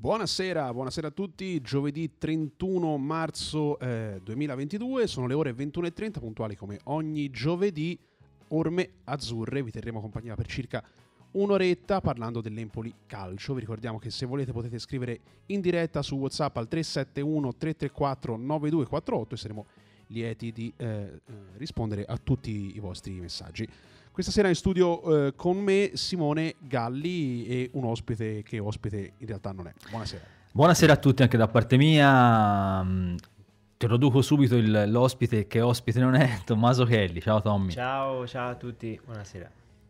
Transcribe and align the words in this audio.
Buonasera, 0.00 0.72
buonasera 0.72 1.08
a 1.08 1.10
tutti. 1.10 1.60
Giovedì 1.60 2.18
31 2.18 2.98
marzo 2.98 3.80
eh, 3.80 4.20
2022, 4.22 5.08
sono 5.08 5.26
le 5.26 5.34
ore 5.34 5.50
21.30, 5.50 6.20
puntuali 6.20 6.54
come 6.54 6.78
ogni 6.84 7.30
giovedì. 7.30 7.98
Orme 8.50 8.90
Azzurre, 9.02 9.60
vi 9.60 9.72
terremo 9.72 10.00
compagnia 10.00 10.36
per 10.36 10.46
circa 10.46 10.84
un'oretta 11.32 12.00
parlando 12.00 12.40
dell'Empoli 12.40 12.94
Calcio. 13.06 13.54
Vi 13.54 13.60
ricordiamo 13.60 13.98
che 13.98 14.10
se 14.10 14.24
volete 14.24 14.52
potete 14.52 14.78
scrivere 14.78 15.18
in 15.46 15.60
diretta 15.60 16.00
su 16.00 16.14
WhatsApp 16.14 16.56
al 16.58 16.68
371 16.68 17.56
334 17.56 18.36
9248 18.36 19.34
e 19.34 19.36
saremo 19.36 19.66
lieti 20.06 20.52
di 20.52 20.72
eh, 20.76 20.86
eh, 20.86 21.20
rispondere 21.56 22.04
a 22.04 22.16
tutti 22.18 22.76
i 22.76 22.78
vostri 22.78 23.14
messaggi. 23.14 23.68
Questa 24.18 24.34
sera 24.34 24.48
in 24.48 24.56
studio 24.56 25.26
eh, 25.28 25.36
con 25.36 25.58
me 25.58 25.92
Simone 25.94 26.56
Galli 26.58 27.46
e 27.46 27.70
un 27.74 27.84
ospite 27.84 28.42
che 28.42 28.58
ospite 28.58 29.12
in 29.16 29.26
realtà 29.28 29.52
non 29.52 29.68
è. 29.68 29.72
Buonasera. 29.90 30.24
Buonasera 30.50 30.92
a 30.94 30.96
tutti 30.96 31.22
anche 31.22 31.36
da 31.36 31.46
parte 31.46 31.76
mia. 31.76 32.82
Mm, 32.82 33.14
ti 33.14 33.84
introduco 33.84 34.20
subito 34.20 34.56
il, 34.56 34.90
l'ospite 34.90 35.46
che 35.46 35.60
ospite 35.60 36.00
non 36.00 36.16
è, 36.16 36.36
Tommaso 36.44 36.84
Kelly. 36.84 37.20
Ciao 37.20 37.40
Tommy. 37.40 37.70
Ciao, 37.70 38.26
ciao 38.26 38.50
a 38.50 38.54
tutti, 38.56 39.00
buonasera. 39.04 39.48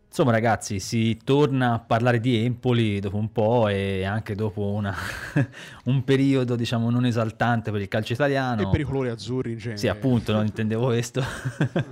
Insomma 0.09 0.31
ragazzi, 0.31 0.79
si 0.79 1.19
torna 1.23 1.73
a 1.73 1.79
parlare 1.79 2.19
di 2.19 2.43
Empoli 2.43 2.99
dopo 2.99 3.17
un 3.17 3.31
po' 3.31 3.67
e 3.67 4.03
anche 4.05 4.33
dopo 4.33 4.71
una, 4.71 4.93
un 5.85 6.03
periodo 6.03 6.55
diciamo 6.55 6.89
non 6.89 7.05
esaltante 7.05 7.69
per 7.69 7.79
il 7.79 7.87
calcio 7.87 8.13
italiano. 8.13 8.63
E 8.63 8.69
per 8.71 8.79
i 8.79 8.83
colori 8.85 9.09
azzurri 9.09 9.51
in 9.51 9.59
genere. 9.59 9.77
Sì, 9.77 9.87
appunto, 9.87 10.33
non 10.33 10.45
intendevo 10.47 10.87
questo. 10.87 11.23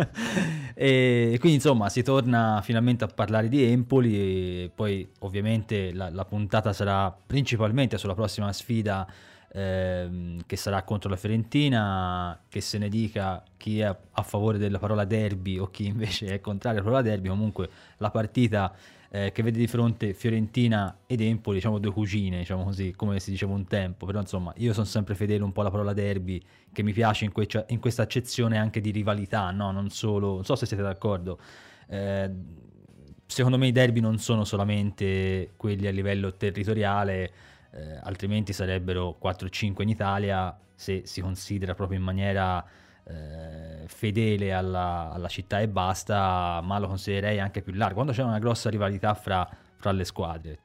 e 0.73 1.37
quindi 1.39 1.57
insomma 1.57 1.89
si 1.89 2.01
torna 2.01 2.59
finalmente 2.63 3.03
a 3.03 3.07
parlare 3.07 3.49
di 3.49 3.63
Empoli 3.63 4.15
e 4.63 4.71
poi 4.73 5.07
ovviamente 5.19 5.93
la, 5.93 6.09
la 6.09 6.25
puntata 6.25 6.73
sarà 6.73 7.15
principalmente 7.25 7.99
sulla 7.99 8.15
prossima 8.15 8.51
sfida 8.51 9.07
ehm, 9.51 10.41
che 10.45 10.55
sarà 10.55 10.83
contro 10.83 11.09
la 11.09 11.15
Fiorentina, 11.15 12.39
che 12.47 12.61
se 12.61 12.77
ne 12.77 12.89
dica 12.89 13.43
chi 13.57 13.79
è 13.79 13.85
a 13.85 14.21
favore 14.23 14.57
della 14.57 14.79
parola 14.79 15.05
derby 15.05 15.57
o 15.57 15.69
chi 15.69 15.85
invece 15.87 16.27
è 16.27 16.39
contrario 16.41 16.79
alla 16.79 16.89
parola 16.89 17.07
derby, 17.07 17.29
comunque 17.29 17.69
la 17.97 18.09
partita 18.11 18.75
eh, 19.09 19.31
che 19.31 19.41
vede 19.41 19.57
di 19.57 19.67
fronte 19.67 20.13
Fiorentina 20.13 20.99
ed 21.05 21.21
Empoli, 21.21 21.57
diciamo 21.57 21.79
due 21.79 21.91
cugine, 21.91 22.39
diciamo 22.39 22.63
così, 22.63 22.93
come 22.95 23.19
si 23.19 23.31
diceva 23.31 23.53
un 23.53 23.65
tempo, 23.65 24.05
però 24.05 24.19
insomma 24.19 24.53
io 24.57 24.73
sono 24.73 24.85
sempre 24.85 25.15
fedele 25.15 25.43
un 25.43 25.51
po' 25.51 25.61
alla 25.61 25.71
parola 25.71 25.93
derby, 25.93 26.41
che 26.71 26.83
mi 26.83 26.93
piace 26.93 27.25
in, 27.25 27.31
que- 27.31 27.65
in 27.67 27.79
questa 27.79 28.01
accezione 28.03 28.57
anche 28.57 28.81
di 28.81 28.91
rivalità, 28.91 29.51
no? 29.51 29.71
Non 29.71 29.89
solo, 29.89 30.35
non 30.35 30.45
so 30.45 30.55
se 30.55 30.65
siete 30.65 30.83
d'accordo. 30.83 31.39
Eh, 31.87 32.31
secondo 33.25 33.57
me 33.57 33.67
i 33.67 33.71
derby 33.71 33.99
non 33.99 34.17
sono 34.19 34.43
solamente 34.43 35.53
quelli 35.57 35.87
a 35.87 35.91
livello 35.91 36.35
territoriale, 36.35 37.31
eh, 37.77 37.99
altrimenti 38.01 38.53
sarebbero 38.53 39.17
4-5 39.21 39.83
in 39.83 39.89
Italia 39.89 40.57
se 40.73 41.03
si 41.05 41.21
considera 41.21 41.75
proprio 41.75 41.97
in 41.97 42.03
maniera 42.03 42.63
eh, 43.03 43.87
fedele 43.87 44.51
alla, 44.51 45.11
alla, 45.13 45.27
città 45.27 45.59
e 45.59 45.67
basta, 45.67 46.59
ma 46.63 46.79
lo 46.79 46.87
considererei 46.87 47.39
anche 47.39 47.61
più 47.61 47.73
largo, 47.73 47.95
quando 47.95 48.11
c'è 48.11 48.23
una 48.23 48.39
grossa 48.39 48.69
rivalità 48.69 49.13
fra, 49.13 49.47
fra 49.75 49.91
le 49.91 50.03
squadre. 50.03 50.59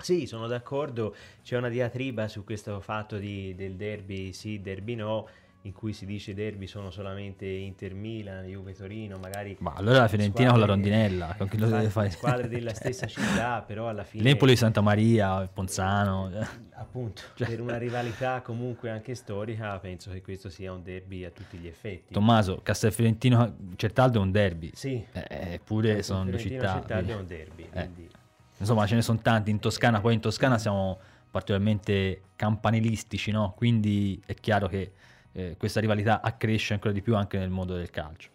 Sì, 0.00 0.26
sono 0.26 0.46
d'accordo, 0.46 1.14
c'è 1.42 1.56
una 1.56 1.68
diatriba 1.68 2.28
su 2.28 2.44
questo 2.44 2.80
fatto 2.80 3.18
di, 3.18 3.54
del 3.54 3.76
derby 3.76 4.32
sì, 4.32 4.60
derby 4.60 4.94
no, 4.94 5.26
in 5.66 5.72
cui 5.72 5.92
si 5.92 6.06
dice 6.06 6.32
derby 6.32 6.66
sono 6.66 6.90
solamente 6.90 7.44
Inter 7.44 7.92
Milan, 7.92 8.44
Juve 8.44 8.72
Torino, 8.72 9.18
magari... 9.18 9.56
Ma 9.58 9.74
allora 9.76 9.98
la 9.98 10.08
Fiorentina 10.08 10.50
con 10.50 10.60
la 10.60 10.66
rondinella, 10.66 11.34
con 11.36 11.48
chi 11.48 11.58
lo 11.58 11.66
deve 11.66 11.90
fare? 11.90 12.10
Squadre 12.10 12.48
della 12.48 12.72
stessa 12.74 13.06
città, 13.06 13.62
però 13.66 13.88
alla 13.88 14.04
fine... 14.04 14.22
L'Empoli 14.22 14.56
Santa 14.56 14.80
Maria, 14.80 15.46
Ponzano... 15.52 16.30
Eh. 16.32 16.64
Appunto, 16.78 17.22
cioè. 17.34 17.48
per 17.48 17.60
una 17.60 17.78
rivalità 17.78 18.42
comunque 18.42 18.90
anche 18.90 19.14
storica, 19.14 19.78
penso 19.78 20.10
che 20.10 20.20
questo 20.20 20.50
sia 20.50 20.72
un 20.72 20.82
derby 20.82 21.24
a 21.24 21.30
tutti 21.30 21.56
gli 21.56 21.66
effetti. 21.66 22.12
Tommaso, 22.12 22.60
Castelfiorentino 22.62 23.56
Certaldo 23.76 24.18
è 24.18 24.22
un 24.22 24.30
derby. 24.30 24.70
Sì. 24.74 25.04
Eh, 25.10 25.54
eppure 25.54 26.02
sono 26.02 26.24
due 26.24 26.38
città... 26.38 26.74
Certaldo 26.74 27.12
è 27.12 27.16
un 27.16 27.26
derby, 27.26 27.62
eh. 27.64 27.68
quindi... 27.70 28.10
Insomma, 28.58 28.86
ce 28.86 28.94
ne 28.94 29.02
sono 29.02 29.18
tanti 29.20 29.50
in 29.50 29.58
Toscana, 29.58 30.00
poi 30.00 30.14
in 30.14 30.20
Toscana 30.20 30.58
siamo 30.58 30.98
particolarmente 31.30 32.22
campanilistici, 32.36 33.30
no? 33.30 33.52
Quindi 33.56 34.20
è 34.24 34.34
chiaro 34.34 34.68
che 34.68 34.92
eh, 35.36 35.54
questa 35.58 35.80
rivalità 35.80 36.22
accresce 36.22 36.72
ancora 36.72 36.94
di 36.94 37.02
più 37.02 37.14
anche 37.14 37.36
nel 37.36 37.50
mondo 37.50 37.76
del 37.76 37.90
calcio. 37.90 38.30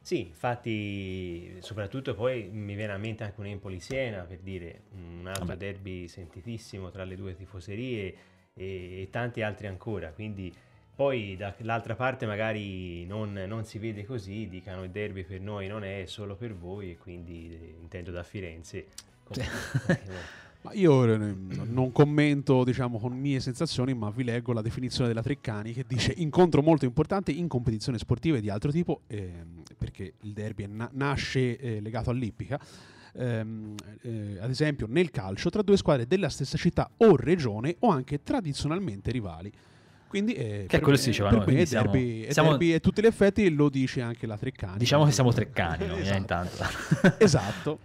Sì, 0.00 0.20
infatti, 0.20 1.58
soprattutto 1.60 2.14
poi 2.14 2.48
mi 2.50 2.74
viene 2.74 2.94
a 2.94 2.96
mente 2.96 3.24
anche 3.24 3.38
un 3.40 3.46
Empoli-Siena, 3.46 4.22
per 4.22 4.38
dire, 4.38 4.84
un 4.94 5.26
altro 5.26 5.44
Vabbè. 5.44 5.58
derby 5.58 6.08
sentitissimo 6.08 6.90
tra 6.90 7.04
le 7.04 7.14
due 7.14 7.36
tifoserie 7.36 8.14
e, 8.54 9.02
e 9.02 9.08
tanti 9.10 9.42
altri 9.42 9.66
ancora, 9.66 10.10
quindi 10.12 10.50
poi 10.94 11.36
dall'altra 11.36 11.94
parte 11.94 12.24
magari 12.24 13.04
non, 13.04 13.34
non, 13.34 13.66
si 13.66 13.78
vede 13.78 14.06
così, 14.06 14.48
dicano 14.48 14.82
il 14.82 14.90
derby 14.90 15.24
per 15.24 15.40
noi 15.40 15.68
non 15.68 15.84
è 15.84 16.06
solo 16.06 16.34
per 16.34 16.54
voi 16.54 16.92
e 16.92 16.96
quindi 16.96 17.52
eh, 17.52 17.76
intendo 17.78 18.10
da 18.10 18.22
Firenze. 18.22 18.86
Ma 19.28 20.47
io 20.72 21.04
eh, 21.04 21.16
non 21.16 21.92
commento 21.92 22.64
diciamo, 22.64 22.98
con 22.98 23.12
mie 23.12 23.40
sensazioni, 23.40 23.94
ma 23.94 24.10
vi 24.10 24.24
leggo 24.24 24.52
la 24.52 24.60
definizione 24.60 25.08
della 25.08 25.22
Treccani 25.22 25.72
che 25.72 25.84
dice 25.86 26.12
incontro 26.16 26.62
molto 26.62 26.84
importante 26.84 27.30
in 27.30 27.48
competizioni 27.48 27.98
sportive 27.98 28.40
di 28.40 28.50
altro 28.50 28.70
tipo, 28.70 29.02
eh, 29.06 29.44
perché 29.76 30.14
il 30.22 30.32
derby 30.32 30.66
na- 30.66 30.90
nasce 30.92 31.58
eh, 31.58 31.80
legato 31.80 32.10
all'ippica. 32.10 32.58
Ehm, 33.14 33.74
eh, 34.02 34.38
ad 34.40 34.50
esempio 34.50 34.86
nel 34.88 35.10
calcio 35.10 35.50
tra 35.50 35.62
due 35.62 35.76
squadre 35.76 36.06
della 36.06 36.28
stessa 36.28 36.56
città 36.58 36.88
o 36.98 37.16
regione 37.16 37.76
o 37.80 37.88
anche 37.88 38.22
tradizionalmente 38.22 39.10
rivali. 39.10 39.50
Quindi 40.08 40.32
eh, 40.32 40.64
che 40.66 40.78
quello 40.78 40.96
me, 40.96 41.02
si 41.02 41.10
diceva 41.10 41.28
per 41.28 41.46
noi, 41.46 41.54
me 41.54 41.66
siamo, 41.66 41.90
derby, 41.90 42.32
siamo, 42.32 42.50
derby 42.50 42.72
a 42.72 42.80
tutti 42.80 43.02
gli 43.02 43.06
effetti 43.06 43.48
lo 43.50 43.68
dice 43.68 44.00
anche 44.00 44.26
la 44.26 44.38
Treccani. 44.38 44.78
Diciamo 44.78 45.04
che 45.04 45.12
siamo 45.12 45.32
treccani 45.32 45.86
noi, 45.86 46.00
esatto. 46.00 46.16
intanto. 46.16 46.64
esatto. 47.18 47.78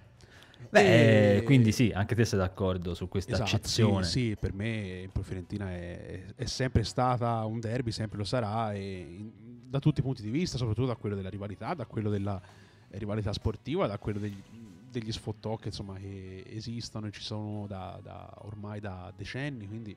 Beh, 0.73 1.35
e... 1.35 1.43
quindi 1.43 1.71
sì, 1.71 1.91
anche 1.93 2.15
te 2.15 2.25
sei 2.25 2.39
d'accordo 2.39 2.95
su 2.95 3.07
questa 3.07 3.33
esatto, 3.33 3.55
accezione. 3.55 4.03
Sì, 4.05 4.29
sì, 4.29 4.35
per 4.39 4.53
me 4.53 5.03
Empoli 5.03 5.23
Fiorentina 5.23 5.69
è, 5.69 6.33
è, 6.33 6.45
sempre 6.45 6.83
stata 6.83 7.45
un 7.45 7.59
derby, 7.59 7.91
sempre 7.91 8.17
lo 8.17 8.23
sarà, 8.23 8.73
in, 8.73 9.29
da 9.69 9.77
tutti 9.77 9.99
i 9.99 10.03
punti 10.03 10.23
di 10.23 10.31
vista, 10.31 10.57
soprattutto 10.57 10.87
da 10.87 10.95
quello 10.95 11.15
della 11.15 11.29
rivalità, 11.29 11.75
da 11.75 11.85
quello 11.85 12.09
della 12.09 12.41
rivalità 12.89 13.31
sportiva, 13.33 13.85
da 13.85 13.99
quello 13.99 14.17
degli, 14.17 14.41
degli 14.89 15.11
sfottò 15.11 15.57
che, 15.57 15.67
insomma, 15.67 15.95
che 15.99 16.43
esistono 16.47 17.05
e 17.05 17.11
ci 17.11 17.21
sono 17.21 17.67
da, 17.67 17.99
da 18.01 18.33
ormai 18.39 18.79
da 18.79 19.13
decenni, 19.15 19.67
quindi 19.67 19.95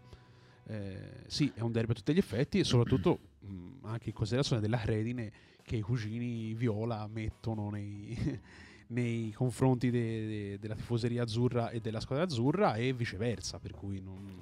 eh, 0.67 1.23
sì, 1.27 1.51
è 1.55 1.63
un 1.63 1.73
derby 1.73 1.93
a 1.93 1.95
tutti 1.95 2.13
gli 2.13 2.19
effetti 2.19 2.59
e 2.59 2.65
soprattutto 2.65 3.19
mh, 3.39 3.87
anche 3.87 4.11
in 4.11 4.15
considerazione 4.15 4.61
della 4.61 4.79
credine 4.79 5.33
che 5.63 5.77
i 5.77 5.81
cugini 5.81 6.53
viola 6.53 7.09
mettono 7.11 7.71
nei 7.71 8.15
nei 8.89 9.33
confronti 9.33 9.91
de, 9.91 10.27
de, 10.27 10.59
della 10.59 10.75
tifoseria 10.75 11.23
azzurra 11.23 11.71
e 11.71 11.81
della 11.81 12.01
squadra 12.01 12.25
azzurra 12.25 12.75
e 12.75 12.93
viceversa, 12.93 13.59
per 13.59 13.73
cui 13.73 14.01
non... 14.01 14.39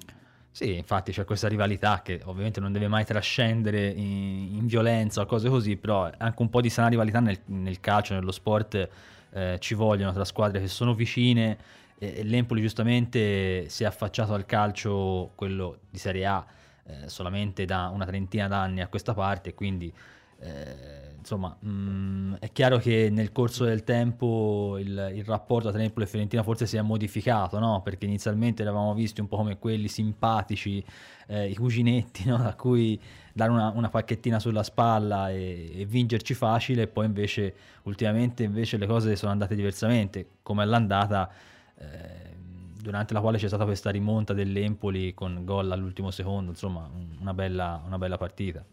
Sì, 0.51 0.75
infatti 0.75 1.11
c'è 1.11 1.25
questa 1.25 1.49
rivalità 1.49 2.01
che 2.01 2.21
ovviamente 2.23 2.61
non 2.61 2.71
deve 2.71 2.87
mai 2.87 3.03
trascendere 3.03 3.87
in, 3.87 4.55
in 4.55 4.67
violenza 4.67 5.21
o 5.21 5.25
cose 5.25 5.49
così, 5.49 5.75
però 5.75 6.09
anche 6.17 6.41
un 6.41 6.49
po' 6.49 6.61
di 6.61 6.69
sana 6.69 6.87
rivalità 6.87 7.19
nel, 7.19 7.39
nel 7.47 7.81
calcio, 7.81 8.13
nello 8.13 8.31
sport 8.31 8.89
eh, 9.31 9.57
ci 9.59 9.73
vogliono 9.73 10.13
tra 10.13 10.23
squadre 10.23 10.61
che 10.61 10.67
sono 10.67 10.93
vicine 10.93 11.57
e, 11.97 12.19
e 12.19 12.23
l'Empoli 12.23 12.61
giustamente 12.61 13.67
si 13.67 13.83
è 13.83 13.85
affacciato 13.85 14.33
al 14.33 14.45
calcio, 14.45 15.31
quello 15.35 15.79
di 15.89 15.97
Serie 15.97 16.25
A, 16.25 16.45
eh, 16.85 17.09
solamente 17.09 17.65
da 17.65 17.89
una 17.93 18.05
trentina 18.05 18.47
d'anni 18.47 18.79
a 18.79 18.87
questa 18.87 19.13
parte, 19.13 19.53
quindi 19.53 19.91
eh, 20.39 21.05
insomma, 21.17 21.55
mh, 21.59 21.69
mm, 21.69 22.33
è 22.39 22.51
chiaro 22.51 22.77
che 22.77 23.09
nel 23.11 23.31
corso 23.31 23.65
del 23.65 23.83
tempo 23.83 24.77
il, 24.77 25.11
il, 25.15 25.25
rapporto 25.25 25.71
tra 25.71 25.79
Napoli 25.81 26.05
e 26.05 26.07
Fiorentina 26.07 26.43
forse 26.43 26.67
si 26.67 26.77
è 26.77 26.81
modificato, 26.81 27.57
no? 27.57 27.81
Perché 27.81 28.05
inizialmente 28.05 28.61
eravamo 28.61 28.93
visti 28.93 29.21
un 29.21 29.27
po' 29.27 29.37
come 29.37 29.57
quelli 29.57 29.87
simpatici, 29.87 30.83
eh, 31.27 31.49
i 31.49 31.55
cuginetti, 31.55 32.25
no? 32.29 32.37
Da 32.37 32.53
cui 32.55 32.99
dare 33.33 33.51
una, 33.51 33.71
una 33.75 33.89
pacchettina 33.89 34.39
sulla 34.39 34.63
spalla 34.63 35.31
e, 35.31 35.71
e, 35.81 35.85
vincerci 35.85 36.33
facile, 36.35 36.87
poi 36.87 37.05
invece 37.05 37.53
ultimamente 37.83 38.43
invece 38.43 38.77
le 38.77 38.85
cose 38.85 39.15
sono 39.15 39.31
andate 39.31 39.55
diversamente, 39.55 40.27
come 40.43 40.63
all'andata. 40.63 41.29
Eh, 41.77 42.33
durante 42.85 43.15
la 43.15 43.19
quale 43.21 43.39
c'è 43.39 43.47
stata 43.47 43.65
questa 43.65 43.89
rimonta 43.89 44.33
dell'Empoli 44.33 45.15
con 45.15 45.43
gol 45.43 45.71
all'ultimo 45.71 46.11
secondo, 46.11 46.51
insomma 46.51 46.87
una 47.19 47.33
bella, 47.33 47.81
una 47.83 47.97
bella 47.97 48.17
partita. 48.17 48.63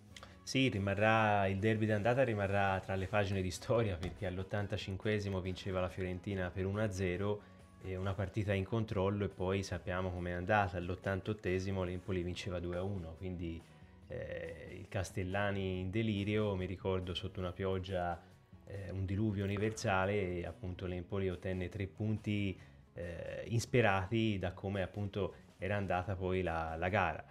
Sì, 0.44 0.68
rimarrà, 0.68 1.46
il 1.46 1.58
derby 1.58 1.86
d'andata 1.86 2.24
rimarrà 2.24 2.80
tra 2.80 2.96
le 2.96 3.06
pagine 3.06 3.40
di 3.40 3.50
storia 3.50 3.96
perché 3.96 4.26
all'85 4.26 5.40
vinceva 5.40 5.80
la 5.80 5.88
Fiorentina 5.88 6.50
per 6.50 6.66
1-0 6.66 7.38
e 7.84 7.96
una 7.96 8.12
partita 8.12 8.52
in 8.52 8.64
controllo 8.64 9.24
e 9.24 9.28
poi 9.28 9.62
sappiamo 9.62 10.10
com'è 10.10 10.32
andata, 10.32 10.76
all'88 10.76 11.84
l'Empoli 11.84 12.22
vinceva 12.22 12.58
2-1, 12.58 13.16
quindi 13.16 13.60
eh, 14.08 14.78
i 14.80 14.88
Castellani 14.88 15.80
in 15.80 15.90
delirio, 15.90 16.54
mi 16.56 16.66
ricordo 16.66 17.14
sotto 17.14 17.38
una 17.38 17.52
pioggia 17.52 18.20
eh, 18.66 18.90
un 18.90 19.04
diluvio 19.04 19.44
universale 19.44 20.38
e 20.38 20.46
appunto 20.46 20.86
l'Empoli 20.86 21.30
ottenne 21.30 21.68
tre 21.68 21.86
punti 21.86 22.58
eh, 22.94 23.44
insperati 23.46 24.38
da 24.38 24.52
come 24.52 24.82
appunto 24.82 25.34
era 25.58 25.76
andata 25.76 26.14
poi 26.16 26.42
la, 26.42 26.74
la 26.76 26.88
gara. 26.88 27.24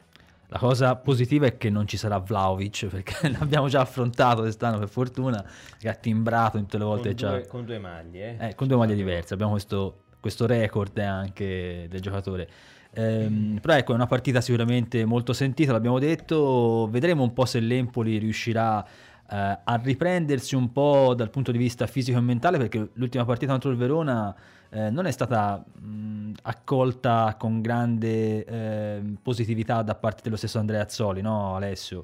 La 0.53 0.59
cosa 0.59 0.97
positiva 0.97 1.45
è 1.45 1.55
che 1.55 1.69
non 1.69 1.87
ci 1.87 1.95
sarà 1.95 2.17
Vlaovic 2.17 2.87
perché 2.87 3.29
l'abbiamo 3.39 3.69
già 3.69 3.79
affrontato 3.79 4.41
quest'anno 4.41 4.79
per 4.79 4.89
fortuna, 4.89 5.41
che 5.79 5.87
ha 5.87 5.93
timbrato 5.93 6.57
tutte 6.57 6.77
le 6.77 6.83
volte. 6.83 7.15
Con, 7.15 7.29
due, 7.29 7.47
con 7.47 7.65
due 7.65 7.79
maglie. 7.79 8.37
Eh? 8.37 8.49
Eh, 8.49 8.55
con 8.55 8.67
due 8.67 8.75
maglie 8.75 8.95
diverse, 8.95 9.33
abbiamo 9.33 9.53
questo, 9.53 10.01
questo 10.19 10.45
record 10.45 10.97
anche 10.97 11.87
del 11.89 12.01
giocatore. 12.01 12.49
Ehm, 12.93 13.59
però 13.61 13.75
ecco, 13.75 13.93
è 13.93 13.95
una 13.95 14.07
partita 14.07 14.41
sicuramente 14.41 15.05
molto 15.05 15.31
sentita, 15.31 15.71
l'abbiamo 15.71 15.99
detto, 15.99 16.89
vedremo 16.91 17.23
un 17.23 17.31
po' 17.31 17.45
se 17.45 17.61
l'Empoli 17.61 18.17
riuscirà 18.17 18.85
eh, 18.85 19.59
a 19.63 19.81
riprendersi 19.81 20.55
un 20.55 20.73
po' 20.73 21.13
dal 21.15 21.29
punto 21.29 21.53
di 21.53 21.57
vista 21.57 21.87
fisico 21.87 22.17
e 22.17 22.21
mentale 22.21 22.57
perché 22.57 22.89
l'ultima 22.95 23.23
partita 23.23 23.53
contro 23.53 23.69
il 23.69 23.77
Verona 23.77 24.35
eh, 24.71 24.89
non 24.89 25.05
è 25.05 25.11
stata 25.11 25.63
mh, 25.63 26.31
accolta 26.43 27.35
con 27.37 27.61
grande 27.61 28.45
eh, 28.45 29.01
positività 29.21 29.81
da 29.81 29.95
parte 29.95 30.21
dello 30.23 30.37
stesso 30.37 30.59
Andrea 30.59 30.81
Azzoli, 30.81 31.21
no 31.21 31.55
Alessio? 31.55 32.03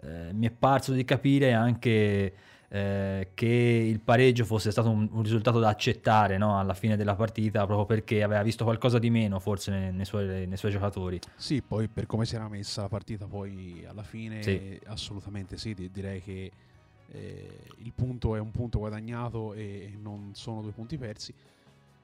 Eh, 0.00 0.32
mi 0.32 0.46
è 0.46 0.50
parso 0.50 0.92
di 0.92 1.04
capire 1.04 1.52
anche 1.52 2.34
eh, 2.68 3.28
che 3.34 3.46
il 3.46 4.00
pareggio 4.00 4.44
fosse 4.44 4.70
stato 4.70 4.90
un, 4.90 5.08
un 5.12 5.22
risultato 5.22 5.60
da 5.60 5.68
accettare 5.68 6.36
no? 6.38 6.58
alla 6.58 6.74
fine 6.74 6.96
della 6.96 7.14
partita 7.14 7.64
proprio 7.64 7.86
perché 7.86 8.22
aveva 8.22 8.42
visto 8.42 8.64
qualcosa 8.64 8.98
di 8.98 9.10
meno 9.10 9.38
forse 9.38 9.70
nei, 9.70 9.92
nei, 9.92 10.04
suoi, 10.04 10.46
nei, 10.46 10.56
suoi, 10.56 10.72
giocatori. 10.72 11.20
Sì, 11.36 11.62
poi 11.62 11.86
per 11.88 12.06
come 12.06 12.24
si 12.24 12.34
era 12.34 12.48
messa 12.48 12.82
la 12.82 12.88
partita 12.88 13.26
poi 13.26 13.84
alla 13.86 14.02
fine 14.02 14.42
sì. 14.42 14.80
assolutamente 14.86 15.58
sì, 15.58 15.74
direi 15.92 16.20
che 16.22 16.50
eh, 17.12 17.58
il 17.78 17.92
punto 17.94 18.34
è 18.34 18.40
un 18.40 18.50
punto 18.50 18.78
guadagnato 18.78 19.52
e 19.52 19.96
non 20.00 20.30
sono 20.34 20.60
due 20.62 20.72
punti 20.72 20.96
persi, 20.96 21.32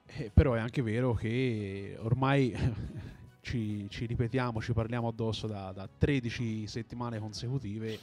eh, 0.07 0.31
però 0.33 0.55
è 0.55 0.61
anche 0.61 0.83
vero 0.83 1.15
che 1.15 1.97
ormai 2.01 2.55
ci, 3.41 3.87
ci, 3.89 4.07
ripetiamo, 4.07 4.61
ci 4.61 4.73
parliamo 4.73 5.09
addosso 5.09 5.47
da, 5.47 5.73
da 5.73 5.89
13 5.99 6.67
settimane 6.67 7.19
consecutive. 7.19 7.99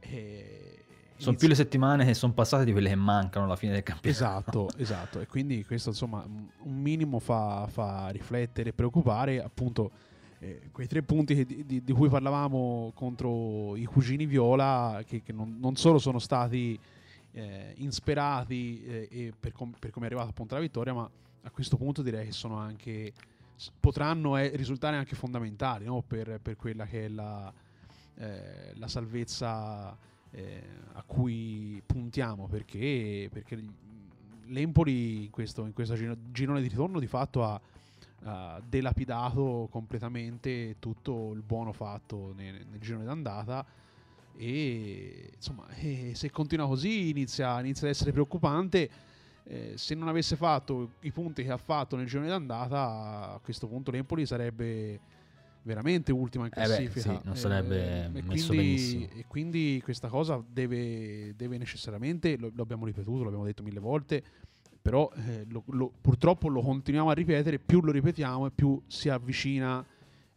E 0.00 0.82
sono 1.22 1.36
più 1.36 1.46
le 1.46 1.54
settimane 1.54 2.04
che 2.04 2.14
sono 2.14 2.32
passate 2.32 2.64
di 2.64 2.72
quelle 2.72 2.88
che 2.88 2.96
mancano 2.96 3.44
alla 3.44 3.54
fine 3.54 3.72
del 3.72 3.84
campionato. 3.84 4.66
Esatto, 4.66 4.68
esatto. 4.82 5.20
E 5.20 5.26
quindi 5.26 5.64
questo 5.64 5.90
insomma 5.90 6.24
un 6.26 6.80
minimo 6.80 7.20
fa, 7.20 7.68
fa 7.68 8.08
riflettere 8.08 8.70
e 8.70 8.72
preoccupare 8.72 9.40
appunto 9.40 9.90
eh, 10.40 10.70
quei 10.72 10.88
tre 10.88 11.02
punti 11.02 11.36
che, 11.36 11.64
di, 11.64 11.84
di, 11.84 11.92
cui 11.92 12.08
parlavamo 12.08 12.90
contro 12.96 13.76
i 13.76 13.84
cugini 13.84 14.26
Viola 14.26 15.00
che, 15.06 15.22
che 15.22 15.32
non, 15.32 15.58
non, 15.60 15.76
solo 15.76 15.98
sono 16.00 16.18
stati 16.18 16.76
eh, 17.32 17.74
insperati 17.76 18.84
eh, 18.84 19.32
per, 19.38 19.52
com- 19.52 19.74
per, 19.78 19.90
come 19.90 20.06
è 20.06 20.08
arrivata 20.08 20.30
appunto 20.30 20.54
la 20.54 20.60
vittoria 20.60 20.92
ma 20.92 21.08
a 21.44 21.50
questo 21.50 21.76
punto 21.76 22.02
direi 22.02 22.26
che 22.26 22.32
sono 22.32 22.56
anche 22.56 23.12
potranno 23.78 24.36
eh, 24.36 24.54
risultare 24.54 24.96
anche 24.96 25.14
fondamentali 25.14 25.84
no? 25.84 26.02
per, 26.02 26.40
per, 26.40 26.56
quella 26.56 26.84
che 26.86 27.06
è 27.06 27.08
la, 27.08 27.52
eh, 28.16 28.72
la 28.74 28.88
salvezza 28.88 29.96
eh, 30.30 30.62
a 30.92 31.02
cui 31.02 31.82
puntiamo 31.84 32.48
perché, 32.48 33.28
perché 33.30 33.62
l'Empoli 34.46 35.24
in 35.24 35.30
questo, 35.30 35.64
in 35.64 35.72
questo 35.72 35.94
girone 36.30 36.60
di 36.60 36.68
ritorno 36.68 36.98
di 36.98 37.06
fatto 37.06 37.44
ha, 37.44 37.60
ha, 38.24 38.60
delapidato 38.66 39.68
completamente 39.70 40.76
tutto 40.78 41.32
il 41.32 41.42
buono 41.42 41.72
fatto 41.72 42.32
nel, 42.36 42.66
nel 42.68 42.80
girone 42.80 43.04
d'andata 43.04 43.64
e 44.36 45.30
insomma 45.34 45.66
eh, 45.76 46.12
se 46.14 46.30
continua 46.30 46.66
così 46.66 47.10
inizia, 47.10 47.58
inizia 47.60 47.86
ad 47.86 47.92
essere 47.92 48.12
preoccupante 48.12 48.90
eh, 49.44 49.72
se 49.76 49.94
non 49.94 50.08
avesse 50.08 50.36
fatto 50.36 50.92
i 51.00 51.10
punti 51.10 51.42
che 51.42 51.50
ha 51.50 51.56
fatto 51.56 51.96
nel 51.96 52.06
girone 52.06 52.28
d'andata 52.28 53.32
a 53.34 53.40
questo 53.42 53.66
punto 53.66 53.90
l'Empoli 53.90 54.24
sarebbe 54.24 55.00
veramente 55.62 56.12
ultima 56.12 56.44
in 56.44 56.50
classifica. 56.50 57.10
Eh 57.10 57.12
beh, 57.12 57.18
sì, 57.18 57.26
non 57.26 57.36
sarebbe 57.36 58.04
eh, 58.04 58.08
messo 58.08 58.48
quindi, 58.48 58.56
benissimo. 58.56 59.08
E 59.14 59.24
quindi 59.26 59.80
questa 59.82 60.08
cosa 60.08 60.42
deve, 60.46 61.34
deve 61.36 61.58
necessariamente, 61.58 62.36
lo, 62.36 62.50
lo, 62.54 62.62
abbiamo 62.62 62.84
ripetuto, 62.86 63.22
l'abbiamo 63.22 63.44
detto 63.44 63.62
mille 63.62 63.80
volte, 63.80 64.22
però 64.80 65.10
eh, 65.14 65.44
lo, 65.48 65.62
lo, 65.66 65.92
purtroppo 66.00 66.48
lo 66.48 66.62
continuiamo 66.62 67.10
a 67.10 67.14
ripetere, 67.14 67.58
più 67.58 67.80
lo 67.80 67.92
ripetiamo 67.92 68.46
e 68.46 68.50
più 68.50 68.80
si 68.86 69.08
avvicina 69.08 69.84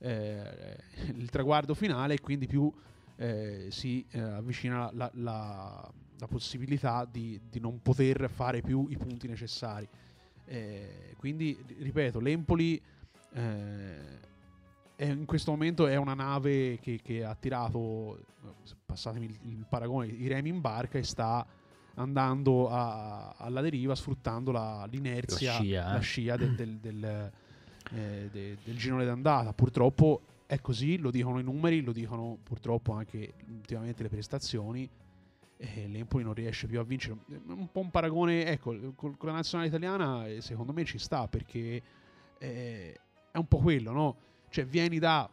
il 0.05 1.29
traguardo 1.31 1.73
finale 1.73 2.15
e 2.15 2.21
quindi 2.21 2.45
più 2.45 2.71
eh, 3.17 3.67
si 3.69 4.05
eh, 4.11 4.19
avvicina 4.19 4.89
la, 4.93 5.09
la, 5.15 5.91
la 6.17 6.27
possibilità 6.27 7.07
di, 7.09 7.39
di, 7.49 7.59
non 7.59 7.81
poter 7.81 8.29
fare 8.29 8.61
più 8.61 8.87
i 8.89 8.97
punti 8.97 9.27
necessari. 9.27 9.87
quindi, 11.17 11.57
ripeto, 11.79 12.19
l'Empoli 12.19 12.81
in 14.97 15.25
questo 15.25 15.51
momento 15.51 15.87
è 15.87 15.95
una 15.95 16.13
nave 16.13 16.79
che, 16.79 16.99
che 17.03 17.23
ha 17.23 17.35
tirato, 17.35 18.19
passatemi 18.85 19.25
il, 19.25 19.37
il, 19.43 19.65
paragone, 19.67 20.07
i 20.07 20.27
remi 20.27 20.49
in 20.49 20.61
barca 20.61 20.97
e 20.97 21.03
sta 21.03 21.45
andando 21.95 22.69
a, 22.69 23.35
alla 23.37 23.61
deriva 23.61 23.95
sfruttando 23.95 24.51
la, 24.51 24.87
l'inerzia, 24.89 25.53
la 25.53 25.59
scia, 25.59 25.93
la 25.93 25.99
scia 25.99 26.37
del, 26.37 26.55
del, 26.55 26.77
del, 26.77 27.31
eh, 27.93 28.29
de, 28.31 28.57
del 28.63 28.77
girone 28.77 29.05
d'andata. 29.05 29.53
Purtroppo 29.53 30.21
è 30.45 30.59
così, 30.61 30.97
lo 30.97 31.11
dicono 31.11 31.39
i 31.39 31.43
numeri, 31.43 31.81
lo 31.81 31.91
dicono 31.91 32.37
purtroppo 32.43 32.93
anche 32.93 33.33
ultimamente 33.47 34.03
le 34.03 34.09
prestazioni. 34.09 34.89
E 35.57 35.87
l'Empoli 35.87 36.23
non 36.23 36.33
riesce 36.33 36.67
più 36.67 36.79
a 36.79 36.83
vincere. 36.83 37.17
Un 37.47 37.71
po' 37.71 37.79
un 37.79 37.89
paragone, 37.89 38.45
ecco, 38.45 38.93
con, 38.95 39.15
la 39.21 39.31
nazionale 39.31 39.69
italiana 39.69 40.27
eh, 40.27 40.41
secondo 40.41 40.73
me 40.73 40.83
ci 40.83 40.97
sta 40.97 41.27
perché 41.29 41.81
eh, 42.37 42.99
è 43.31 43.37
un 43.37 43.47
po' 43.47 43.59
quello, 43.59 43.91
no? 43.91 44.17
Cioè 44.49 44.65
vieni 44.65 44.99
da 44.99 45.29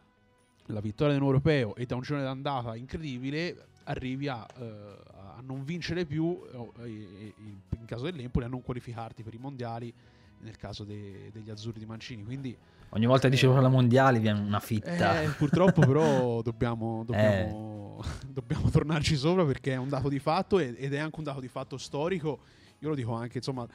la 0.67 0.81
vittoria 0.81 1.15
dell'Europeo 1.15 1.75
e 1.75 1.87
da 1.87 1.97
un 1.97 2.03
giorno 2.03 2.23
d'andata 2.23 2.77
incredibile, 2.77 3.69
arrivi 3.85 4.29
a, 4.29 4.47
uh, 4.59 4.63
a 4.63 5.41
non 5.43 5.65
vincere 5.65 6.05
più, 6.05 6.41
in 6.85 7.85
caso 7.85 8.05
dell'Empoli, 8.05 8.45
a 8.45 8.49
non 8.49 8.63
qualificarti 8.63 9.23
per 9.23 9.35
i 9.35 9.39
mondiali, 9.39 9.93
nel 10.41 10.57
caso 10.57 10.85
de- 10.85 11.31
degli 11.33 11.51
azzurri 11.51 11.81
di 11.81 11.87
Mancini. 11.87 12.25
Quindi, 12.25 12.57
Ogni 12.95 13.07
volta 13.07 13.29
che 13.29 13.35
dicevo 13.35 13.57
eh, 13.57 13.61
la 13.61 13.69
mondiale 13.69 14.19
viene 14.19 14.41
una 14.41 14.61
fitta. 14.61 15.23
Eh, 15.23 15.29
purtroppo 15.39 15.81
però 15.81 16.43
dobbiamo, 16.43 17.05
dobbiamo, 17.05 18.03
eh. 18.05 18.27
dobbiamo, 18.29 18.69
tornarci 18.69 19.17
sopra 19.17 19.45
perché 19.45 19.73
è 19.73 19.77
un 19.77 19.89
dato 19.89 20.09
di 20.09 20.19
fatto 20.19 20.59
ed 20.59 20.93
è 20.93 20.99
anche 20.99 21.19
un 21.19 21.25
dato 21.25 21.41
di 21.41 21.49
fatto 21.49 21.79
storico. 21.79 22.41
Io 22.81 22.89
lo 22.89 22.95
dico 22.95 23.13
anche, 23.13 23.39
insomma, 23.39 23.67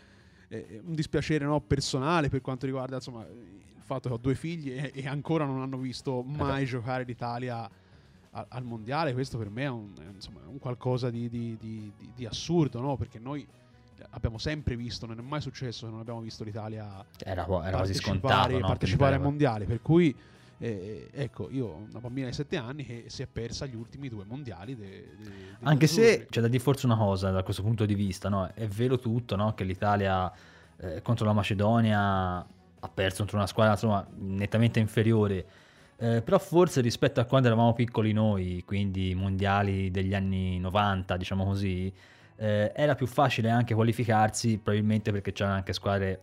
eh, 0.49 0.81
un 0.83 0.93
dispiacere 0.93 1.45
no, 1.45 1.61
personale 1.61 2.29
per 2.29 2.41
quanto 2.41 2.65
riguarda 2.65 2.95
insomma, 2.95 3.25
fatto 3.87 4.09
che 4.09 4.15
ho 4.15 4.17
due 4.17 4.35
figli 4.35 4.71
e, 4.71 4.91
e 4.93 5.07
ancora 5.07 5.45
non 5.45 5.61
hanno 5.61 5.77
visto 5.77 6.21
mai 6.21 6.63
eh 6.63 6.65
giocare 6.65 7.05
l'Italia 7.05 7.69
a, 8.31 8.45
al 8.49 8.63
mondiale, 8.63 9.13
questo 9.13 9.37
per 9.37 9.49
me 9.49 9.63
è 9.63 9.69
un, 9.69 9.93
è, 9.97 10.03
insomma, 10.13 10.41
un 10.45 10.59
qualcosa 10.59 11.09
di, 11.09 11.29
di, 11.29 11.57
di, 11.57 11.91
di 12.13 12.25
assurdo, 12.25 12.79
no? 12.79 12.97
Perché 12.97 13.17
noi 13.17 13.47
abbiamo 14.11 14.37
sempre 14.37 14.75
visto, 14.75 15.05
non 15.05 15.19
è 15.19 15.21
mai 15.21 15.41
successo 15.41 15.85
che 15.85 15.91
non 15.91 15.99
abbiamo 16.01 16.21
visto 16.21 16.43
l'Italia 16.43 17.05
era, 17.23 17.45
era 17.45 17.77
quasi 17.77 17.93
scontato, 17.93 18.57
no? 18.57 18.67
partecipare 18.67 19.15
ai 19.15 19.21
mondiali, 19.21 19.65
per 19.65 19.81
cui 19.81 20.15
eh, 20.59 21.09
ecco, 21.11 21.49
io 21.51 21.67
ho 21.67 21.85
una 21.89 21.99
bambina 21.99 22.27
di 22.27 22.33
7 22.33 22.57
anni 22.57 22.83
che 22.83 23.05
si 23.07 23.21
è 23.21 23.27
persa 23.27 23.65
gli 23.65 23.75
ultimi 23.75 24.09
due 24.09 24.23
mondiali. 24.25 24.75
De, 24.75 25.15
de, 25.21 25.31
Anche 25.61 25.87
se 25.87 26.25
c'è 26.29 26.41
da 26.41 26.47
dire 26.47 26.61
forse 26.61 26.85
una 26.85 26.97
cosa 26.97 27.29
da 27.29 27.43
questo 27.43 27.61
punto 27.61 27.85
di 27.85 27.93
vista, 27.93 28.29
no? 28.29 28.49
è 28.53 28.67
vero 28.67 28.97
tutto 28.97 29.35
no? 29.35 29.53
che 29.53 29.63
l'Italia 29.63 30.31
eh, 30.77 31.01
contro 31.01 31.25
la 31.25 31.33
Macedonia 31.33 32.45
ha 32.79 32.89
perso 32.89 33.17
contro 33.17 33.37
una 33.37 33.47
squadra 33.47 33.73
insomma, 33.73 34.05
nettamente 34.17 34.79
inferiore. 34.79 35.45
Eh, 35.99 36.21
però 36.21 36.37
forse 36.37 36.81
rispetto 36.81 37.19
a 37.19 37.25
quando 37.25 37.47
eravamo 37.47 37.73
piccoli 37.73 38.11
noi, 38.11 38.63
quindi 38.65 39.15
mondiali 39.15 39.89
degli 39.89 40.13
anni 40.13 40.59
90, 40.59 41.17
diciamo 41.17 41.43
così, 41.43 41.91
eh, 42.37 42.71
era 42.75 42.95
più 42.95 43.07
facile 43.07 43.49
anche 43.49 43.73
qualificarsi, 43.73 44.57
probabilmente 44.57 45.11
perché 45.11 45.31
c'erano 45.31 45.55
anche 45.55 45.73
squadre 45.73 46.21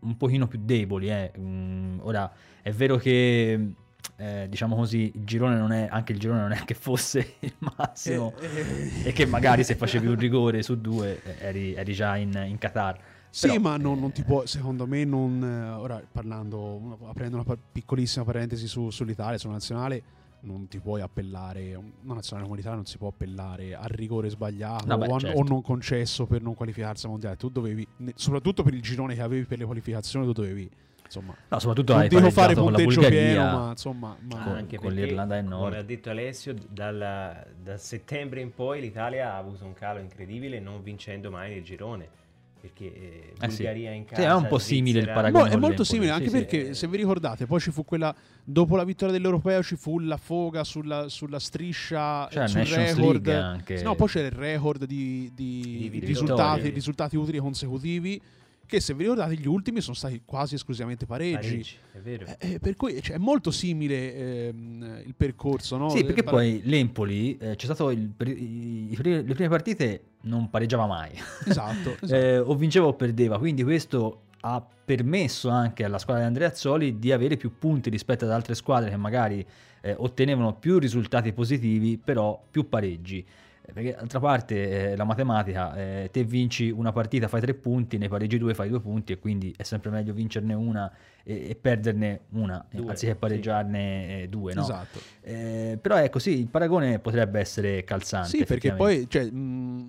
un 0.00 0.16
pochino 0.16 0.46
più 0.46 0.60
deboli. 0.62 1.10
Eh. 1.10 1.32
Mm, 1.38 1.98
ora 2.02 2.30
è 2.62 2.70
vero 2.70 2.96
che 2.96 3.72
eh, 4.16 4.46
diciamo 4.48 4.76
così, 4.76 5.12
il 5.14 5.24
girone 5.24 5.56
non 5.56 5.72
è, 5.72 5.88
anche 5.90 6.12
il 6.12 6.18
girone 6.18 6.40
non 6.40 6.52
è 6.52 6.64
che 6.64 6.74
fosse 6.74 7.34
il 7.40 7.54
massimo 7.58 8.34
eh, 8.40 9.08
e 9.08 9.12
che 9.12 9.26
magari 9.26 9.64
se 9.64 9.74
facevi 9.74 10.06
un 10.06 10.16
rigore 10.16 10.62
su 10.62 10.80
due 10.80 11.20
eh, 11.22 11.46
eri, 11.46 11.74
eri 11.74 11.92
già 11.92 12.16
in, 12.16 12.32
in 12.46 12.58
Qatar. 12.58 12.98
Sì, 13.30 13.48
Però, 13.48 13.60
ma 13.60 13.76
non, 13.76 14.00
non, 14.00 14.10
ti 14.10 14.24
può, 14.24 14.46
secondo 14.46 14.86
me, 14.86 15.04
non, 15.04 15.42
eh, 15.44 15.70
ora 15.70 16.02
parlando, 16.10 16.98
aprendo 17.08 17.36
una 17.36 17.58
piccolissima 17.70 18.24
parentesi 18.24 18.66
su, 18.66 18.88
sull'Italia, 18.90 19.36
sulla 19.36 19.52
nazionale, 19.52 20.02
non 20.40 20.68
ti 20.68 20.78
puoi 20.78 21.00
appellare, 21.00 21.74
una 21.74 22.14
nazionale 22.14 22.46
come 22.46 22.58
l'Italia 22.58 22.76
non 22.76 22.86
si 22.86 22.98
può 22.98 23.08
appellare 23.08 23.74
al 23.74 23.88
rigore 23.88 24.28
sbagliato 24.28 24.86
no, 24.86 24.98
beh, 24.98 25.06
o, 25.06 25.20
certo. 25.20 25.38
o, 25.38 25.42
non 25.42 25.62
concesso 25.62 26.26
per 26.26 26.42
non 26.42 26.54
qualificarsi 26.54 27.06
al 27.06 27.12
mondiale. 27.12 27.36
Tu 27.36 27.48
dovevi, 27.50 27.86
soprattutto 28.14 28.62
per 28.62 28.74
il 28.74 28.82
girone 28.82 29.14
che 29.14 29.22
avevi 29.22 29.44
per 29.44 29.58
le 29.58 29.64
qualificazioni, 29.64 30.26
tu 30.26 30.32
dovevi 30.32 30.70
insomma, 31.04 31.34
no, 31.48 31.58
soprattutto 31.58 31.92
non 31.92 32.02
hai 32.02 32.08
dico 32.08 32.30
fare 32.30 32.54
punteggio 32.54 33.00
pieno, 33.00 33.42
ma 33.42 33.70
insomma, 33.70 34.16
ma 34.20 34.42
con, 34.42 34.52
anche 34.52 34.76
con 34.76 34.92
l'Irlanda 34.92 35.36
del 35.36 35.44
Nord. 35.44 35.64
Come 35.64 35.78
ha 35.78 35.82
detto 35.82 36.10
Alessio, 36.10 36.54
dal, 36.68 37.46
da 37.62 37.76
settembre 37.78 38.40
in 38.40 38.52
poi 38.52 38.80
l'Italia 38.80 39.32
ha 39.32 39.36
avuto 39.38 39.64
un 39.64 39.72
calo 39.72 39.98
incredibile 39.98 40.60
non 40.60 40.82
vincendo 40.82 41.30
mai 41.30 41.56
il 41.56 41.64
girone 41.64 42.26
perché 42.60 42.84
eh, 42.84 43.32
Eh 43.40 43.50
sì. 43.50 43.62
Bulgaria 43.62 43.92
in 43.92 44.04
Sì, 44.08 44.14
casa 44.14 44.28
è 44.28 44.34
un 44.34 44.46
po' 44.48 44.58
simile 44.58 44.98
il 44.98 45.04
Svizzera- 45.04 45.14
paragone. 45.14 45.48
No, 45.50 45.54
è 45.54 45.56
molto 45.58 45.84
simile, 45.84 46.06
sì, 46.08 46.12
anche 46.12 46.28
sì. 46.28 46.30
perché 46.32 46.74
se 46.74 46.86
vi 46.88 46.96
ricordate, 46.96 47.46
poi 47.46 47.60
ci 47.60 47.70
fu 47.70 47.84
quella 47.84 48.14
dopo 48.44 48.76
la 48.76 48.84
vittoria 48.84 49.12
dell'Europeo 49.14 49.62
ci 49.62 49.76
fu 49.76 49.98
la 50.00 50.16
foga 50.16 50.64
sulla, 50.64 51.08
sulla 51.08 51.38
striscia 51.38 52.28
eh, 52.28 52.48
sul 52.48 52.58
Nations 52.60 52.94
record. 52.96 53.28
Anche. 53.28 53.82
No, 53.82 53.94
poi 53.94 54.08
c'era 54.08 54.26
il 54.26 54.32
record 54.32 54.84
di, 54.84 55.30
di 55.34 55.88
Di 55.90 56.00
risultati, 56.00 56.68
risultati 56.70 57.16
utili 57.16 57.38
consecutivi 57.38 58.20
che 58.68 58.80
se 58.80 58.92
vi 58.92 59.04
ricordate 59.04 59.34
gli 59.34 59.48
ultimi 59.48 59.80
sono 59.80 59.94
stati 59.96 60.20
quasi 60.24 60.54
esclusivamente 60.54 61.06
pareggi. 61.06 61.34
Pareggi, 61.34 61.76
è 61.92 61.98
vero. 61.98 62.26
Eh, 62.26 62.52
eh, 62.52 62.58
per 62.58 62.76
cui 62.76 63.00
cioè, 63.02 63.16
è 63.16 63.18
molto 63.18 63.50
simile 63.50 64.14
ehm, 64.48 65.02
il 65.06 65.14
percorso, 65.16 65.78
no? 65.78 65.88
Sì, 65.88 66.04
perché 66.04 66.22
poi 66.22 66.60
l'Empoli 66.64 67.36
eh, 67.38 67.56
c'è 67.56 67.64
stato 67.64 67.90
il 67.90 68.12
i- 68.18 68.96
le 69.00 69.22
prime 69.34 69.48
partite 69.48 70.02
non 70.22 70.50
pareggiava 70.50 70.86
mai. 70.86 71.10
Esatto, 71.46 71.96
esatto. 72.02 72.14
Eh, 72.14 72.38
o 72.38 72.54
vinceva 72.54 72.86
o 72.86 72.92
perdeva, 72.94 73.38
quindi 73.38 73.62
questo 73.64 74.24
ha 74.40 74.64
permesso 74.84 75.48
anche 75.48 75.84
alla 75.84 75.98
squadra 75.98 76.22
di 76.22 76.28
Andreazzoli 76.28 76.98
di 76.98 77.10
avere 77.10 77.36
più 77.36 77.58
punti 77.58 77.90
rispetto 77.90 78.26
ad 78.26 78.30
altre 78.30 78.54
squadre 78.54 78.90
che 78.90 78.96
magari 78.96 79.44
eh, 79.80 79.94
ottenevano 79.96 80.54
più 80.54 80.78
risultati 80.78 81.32
positivi, 81.32 81.96
però 81.96 82.40
più 82.50 82.68
pareggi. 82.68 83.24
Perché 83.72 83.94
d'altra 83.94 84.18
parte 84.18 84.90
eh, 84.92 84.96
la 84.96 85.04
matematica, 85.04 85.76
eh, 85.76 86.08
te 86.10 86.24
vinci 86.24 86.70
una 86.70 86.90
partita, 86.90 87.28
fai 87.28 87.40
tre 87.42 87.52
punti, 87.54 87.98
ne 87.98 88.08
pareggi 88.08 88.38
due, 88.38 88.54
fai 88.54 88.68
due 88.70 88.80
punti 88.80 89.12
e 89.12 89.18
quindi 89.18 89.54
è 89.56 89.62
sempre 89.62 89.90
meglio 89.90 90.14
vincerne 90.14 90.54
una 90.54 90.90
e, 91.22 91.50
e 91.50 91.54
perderne 91.54 92.20
una, 92.30 92.64
eh, 92.70 92.76
Due, 92.78 92.90
anziché 92.90 93.12
sì. 93.12 93.18
pareggiarne 93.18 94.22
eh, 94.22 94.28
due. 94.28 94.54
No? 94.54 94.62
Esatto. 94.62 94.98
Eh, 95.20 95.78
però 95.80 95.96
ecco 95.96 96.18
sì, 96.18 96.38
il 96.38 96.48
paragone 96.48 96.98
potrebbe 96.98 97.38
essere 97.40 97.84
calzante. 97.84 98.28
Sì, 98.28 98.44
perché 98.44 98.72
poi, 98.72 99.06
cioè, 99.08 99.30
mh, 99.30 99.88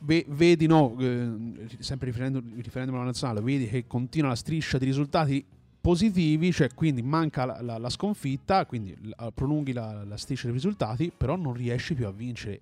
ve- 0.00 0.24
vedi, 0.28 0.66
no, 0.66 0.96
eh, 0.98 1.66
sempre 1.80 2.06
riferendo- 2.06 2.42
riferendomi 2.56 2.96
alla 2.96 3.06
nazionale, 3.06 3.42
vedi 3.42 3.68
che 3.68 3.86
continua 3.86 4.30
la 4.30 4.34
striscia 4.36 4.78
di 4.78 4.86
risultati 4.86 5.44
positivi, 5.80 6.52
cioè 6.52 6.68
quindi 6.74 7.02
manca 7.02 7.44
la, 7.44 7.58
la- 7.60 7.78
la 7.78 7.90
sconfitta, 7.90 8.64
quindi 8.66 8.96
prolunghi 9.34 9.72
la, 9.72 10.02
la 10.04 10.16
striscia 10.16 10.46
dei 10.46 10.54
risultati, 10.54 11.12
però 11.16 11.36
non 11.36 11.52
riesci 11.52 11.94
più 11.94 12.06
a 12.06 12.10
vincere. 12.12 12.60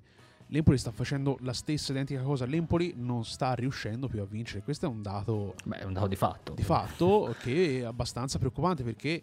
L'Empoli 0.50 0.78
sta 0.78 0.92
facendo 0.92 1.36
la 1.40 1.52
stessa 1.52 1.90
identica 1.92 2.22
cosa, 2.22 2.44
l'Empoli 2.46 2.94
non 2.96 3.24
sta 3.24 3.52
riuscendo 3.54 4.06
più 4.06 4.20
a 4.20 4.24
vincere. 4.26 4.62
Questo 4.62 4.86
è 4.86 4.88
un 4.88 5.02
dato 5.02 5.54
Beh, 5.64 5.78
è 5.78 5.84
un 5.84 5.92
dato 5.92 6.06
di 6.06 6.14
fatto. 6.16 6.52
di 6.54 6.62
fatto 6.62 7.34
che 7.40 7.80
è 7.80 7.82
abbastanza 7.82 8.38
preoccupante 8.38 8.84
perché 8.84 9.22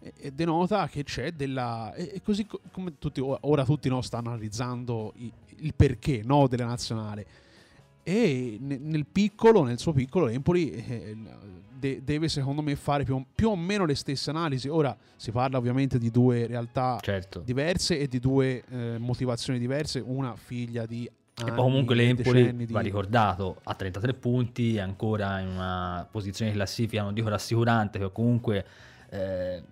eh, 0.00 0.30
denota 0.32 0.86
che 0.88 1.02
c'è 1.02 1.32
della 1.32 1.92
e 1.94 2.22
così 2.22 2.46
co- 2.46 2.60
come 2.70 2.98
tutti 2.98 3.20
ora- 3.20 3.64
tutti 3.64 3.88
no, 3.88 4.00
stanno 4.00 4.28
analizzando 4.28 5.12
il 5.16 5.74
perché 5.74 6.22
no, 6.24 6.46
della 6.46 6.66
nazionale 6.66 7.26
e 8.02 8.56
ne- 8.60 8.78
nel 8.78 9.04
piccolo 9.06 9.62
nel 9.64 9.78
suo 9.78 9.92
piccolo 9.92 10.26
l'Empoli 10.26 10.70
eh, 10.70 11.16
de- 11.80 12.02
deve 12.04 12.28
secondo 12.28 12.62
me 12.62 12.76
fare 12.76 13.02
più, 13.02 13.16
o- 13.16 13.26
più 13.34 13.48
o 13.50 13.56
meno 13.56 13.84
le 13.84 13.96
stesse 13.96 14.30
analisi 14.30 14.68
ora 14.68 14.96
si 15.16 15.32
parla 15.32 15.58
ovviamente 15.58 15.98
di 15.98 16.10
due 16.12 16.46
realtà 16.46 16.98
Certo. 17.02 17.40
diverse 17.40 17.98
e 17.98 18.06
di 18.06 18.20
due 18.20 18.62
eh, 18.70 18.98
motivazioni 18.98 19.58
diverse 19.58 20.00
una 20.04 20.36
figlia 20.36 20.86
di 20.86 21.04
E 21.06 21.42
anni, 21.42 21.50
poi 21.50 21.64
comunque 21.64 21.94
l'Empoli 21.96 22.54
di- 22.54 22.66
va 22.72 22.80
ricordato, 22.80 23.56
ha 23.64 23.74
33 23.74 24.14
punti, 24.14 24.76
è 24.76 24.80
ancora 24.80 25.40
in 25.40 25.48
una 25.48 26.06
posizione 26.08 26.50
di 26.52 26.56
classifica, 26.56 27.02
non 27.02 27.14
dico 27.14 27.28
rassicurante, 27.28 27.98
però 27.98 28.10
comunque 28.10 28.64
eh, 29.10 29.62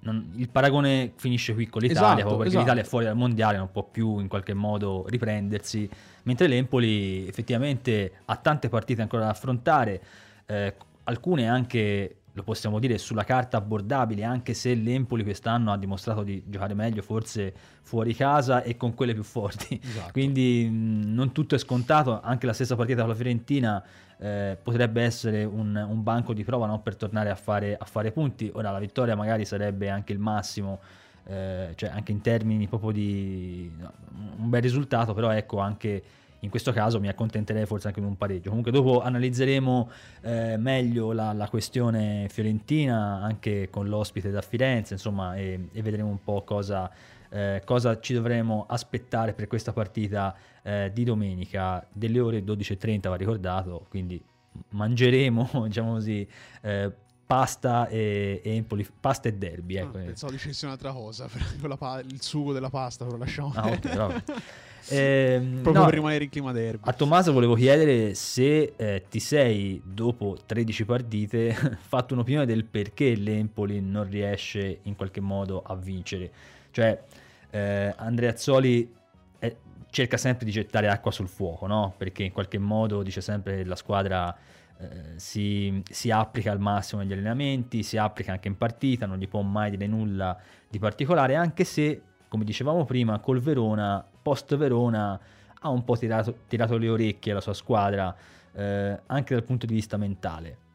non- 0.00 0.30
il 0.36 0.48
paragone 0.48 1.12
finisce 1.16 1.52
qui 1.54 1.66
con 1.68 1.82
l'Italia, 1.82 2.00
Esatto, 2.02 2.20
proprio 2.20 2.36
perché 2.38 2.50
esatto. 2.52 2.62
l'Italia 2.64 2.82
è 2.82 2.86
fuori 2.86 3.04
dal 3.06 3.16
mondiale, 3.16 3.58
non 3.58 3.70
può 3.70 3.82
più 3.82 4.20
in 4.20 4.28
qualche 4.28 4.54
modo 4.54 5.04
riprendersi, 5.08 5.90
mentre 6.22 6.46
l'Empoli 6.46 7.26
effettivamente 7.26 8.12
ha 8.26 8.36
tante 8.36 8.68
partite 8.68 9.02
ancora 9.02 9.24
da 9.24 9.30
affrontare, 9.30 10.00
eh, 10.46 10.74
alcune 11.08 11.48
anche, 11.48 12.16
lo 12.32 12.42
possiamo 12.42 12.78
dire, 12.78 12.98
sulla 12.98 13.24
carta 13.24 13.56
abbordabili, 13.56 14.22
anche 14.22 14.52
se 14.54 14.74
l'Empoli 14.74 15.22
quest'anno 15.24 15.72
ha 15.72 15.78
dimostrato 15.78 16.22
di 16.22 16.42
giocare 16.46 16.74
meglio, 16.74 17.02
forse 17.02 17.52
fuori 17.82 18.14
casa 18.14 18.62
e 18.62 18.76
con 18.76 18.94
quelle 18.94 19.14
più 19.14 19.22
forti. 19.22 19.80
Esatto. 19.82 20.12
Quindi 20.12 20.68
mh, 20.70 21.14
non 21.14 21.32
tutto 21.32 21.54
è 21.54 21.58
scontato, 21.58 22.20
anche 22.20 22.46
la 22.46 22.52
stessa 22.52 22.76
partita 22.76 23.00
con 23.00 23.10
la 23.10 23.16
Fiorentina 23.16 23.82
eh, 24.18 24.58
potrebbe 24.62 25.02
essere 25.02 25.44
un, 25.44 25.74
un 25.74 26.02
banco 26.02 26.34
di 26.34 26.44
prova 26.44 26.66
no, 26.66 26.80
per 26.80 26.96
tornare 26.96 27.30
a 27.30 27.36
fare, 27.36 27.76
a 27.76 27.84
fare 27.84 28.12
punti. 28.12 28.50
Ora 28.54 28.70
la 28.70 28.78
vittoria 28.78 29.16
magari 29.16 29.44
sarebbe 29.46 29.88
anche 29.88 30.12
il 30.12 30.18
massimo, 30.18 30.80
eh, 31.24 31.72
cioè 31.74 31.88
anche 31.88 32.12
in 32.12 32.20
termini 32.20 32.68
proprio 32.68 32.90
di 32.90 33.72
no, 33.78 33.92
un 34.36 34.50
bel 34.50 34.60
risultato, 34.60 35.14
però 35.14 35.30
ecco 35.30 35.58
anche 35.58 36.02
in 36.40 36.50
questo 36.50 36.72
caso 36.72 37.00
mi 37.00 37.08
accontenterei 37.08 37.66
forse 37.66 37.88
anche 37.88 38.00
con 38.00 38.08
un 38.08 38.16
pareggio. 38.16 38.48
Comunque 38.48 38.70
dopo 38.70 39.02
analizzeremo 39.02 39.90
eh, 40.22 40.56
meglio 40.56 41.12
la, 41.12 41.32
la 41.32 41.48
questione 41.48 42.28
fiorentina 42.30 43.20
anche 43.22 43.68
con 43.70 43.88
l'ospite 43.88 44.30
da 44.30 44.42
Firenze, 44.42 44.94
insomma, 44.94 45.36
e, 45.36 45.68
e 45.72 45.82
vedremo 45.82 46.08
un 46.08 46.22
po' 46.22 46.42
cosa, 46.42 46.90
eh, 47.30 47.62
cosa 47.64 47.98
ci 48.00 48.14
dovremo 48.14 48.66
aspettare 48.68 49.32
per 49.32 49.46
questa 49.46 49.72
partita 49.72 50.34
eh, 50.62 50.90
di 50.92 51.04
domenica 51.04 51.84
delle 51.92 52.20
ore 52.20 52.44
12.30 52.44 53.08
va 53.08 53.16
ricordato, 53.16 53.86
quindi 53.88 54.22
mangeremo, 54.70 55.50
diciamo 55.66 55.92
così, 55.92 56.26
eh, 56.62 56.92
pasta 57.26 57.88
e, 57.88 58.40
e 58.42 58.54
Empoli, 58.54 58.86
pasta 58.98 59.28
e 59.28 59.34
derby. 59.34 59.76
Ah, 59.76 59.82
Ecco. 59.82 59.98
pensavo 59.98 60.32
dicessi 60.32 60.64
un'altra 60.64 60.92
cosa, 60.92 61.28
la 61.60 62.02
il 62.08 62.22
sugo 62.22 62.52
della 62.52 62.70
pasta, 62.70 63.04
però 63.04 63.18
lasciamo 63.18 63.52
Ah, 63.54 63.68
ok, 63.68 64.22
Ehm, 64.90 65.60
proprio 65.62 65.82
no, 65.82 65.84
per 65.84 65.94
rimanere 65.94 66.24
in 66.24 66.30
clima 66.30 66.52
derby. 66.52 66.88
A 66.88 66.92
Tommaso 66.92 67.32
volevo 67.32 67.54
chiedere 67.54 68.14
se 68.14 68.72
eh, 68.76 69.04
ti 69.08 69.20
sei, 69.20 69.80
dopo 69.84 70.36
13 70.44 70.84
partite, 70.84 71.52
fatto 71.80 72.14
un'opinione 72.14 72.46
del 72.46 72.64
perché 72.64 73.14
l'Empoli 73.14 73.80
non 73.80 74.08
riesce 74.08 74.80
in 74.82 74.96
qualche 74.96 75.20
modo 75.20 75.62
a 75.62 75.74
vincere. 75.74 76.30
Cioè, 76.70 77.02
eh, 77.50 77.94
Andreazzoli 77.96 78.94
eh, 79.38 79.56
cerca 79.90 80.16
sempre 80.16 80.44
di 80.44 80.52
gettare 80.52 80.88
acqua 80.88 81.10
sul 81.10 81.28
fuoco, 81.28 81.66
no? 81.66 81.94
Perché 81.96 82.22
in 82.22 82.32
qualche 82.32 82.58
modo 82.58 83.02
dice 83.02 83.20
sempre 83.20 83.56
che 83.56 83.64
la 83.64 83.76
squadra 83.76 84.36
eh, 84.80 85.14
si, 85.16 85.82
si 85.90 86.10
applica 86.10 86.52
al 86.52 86.60
massimo 86.60 87.02
negli 87.02 87.12
allenamenti, 87.12 87.82
si 87.82 87.96
applica 87.96 88.32
anche 88.32 88.48
in 88.48 88.56
partita, 88.56 89.06
non 89.06 89.18
gli 89.18 89.28
può 89.28 89.40
mai 89.42 89.70
dire 89.70 89.86
nulla 89.86 90.38
di 90.68 90.78
particolare, 90.78 91.34
anche 91.34 91.64
se, 91.64 92.00
come 92.28 92.44
dicevamo 92.44 92.84
prima, 92.84 93.18
col 93.18 93.40
Verona, 93.40 94.04
post 94.28 94.54
Verona, 94.56 95.18
ha 95.60 95.68
un 95.70 95.84
po' 95.84 95.96
tirato, 95.96 96.40
tirato 96.48 96.76
le 96.76 96.90
orecchie 96.90 97.32
alla 97.32 97.40
sua 97.40 97.54
squadra, 97.54 98.14
eh, 98.52 99.00
anche 99.06 99.32
dal 99.34 99.42
punto 99.42 99.64
di 99.64 99.72
vista 99.72 99.96
mentale. 99.96 100.66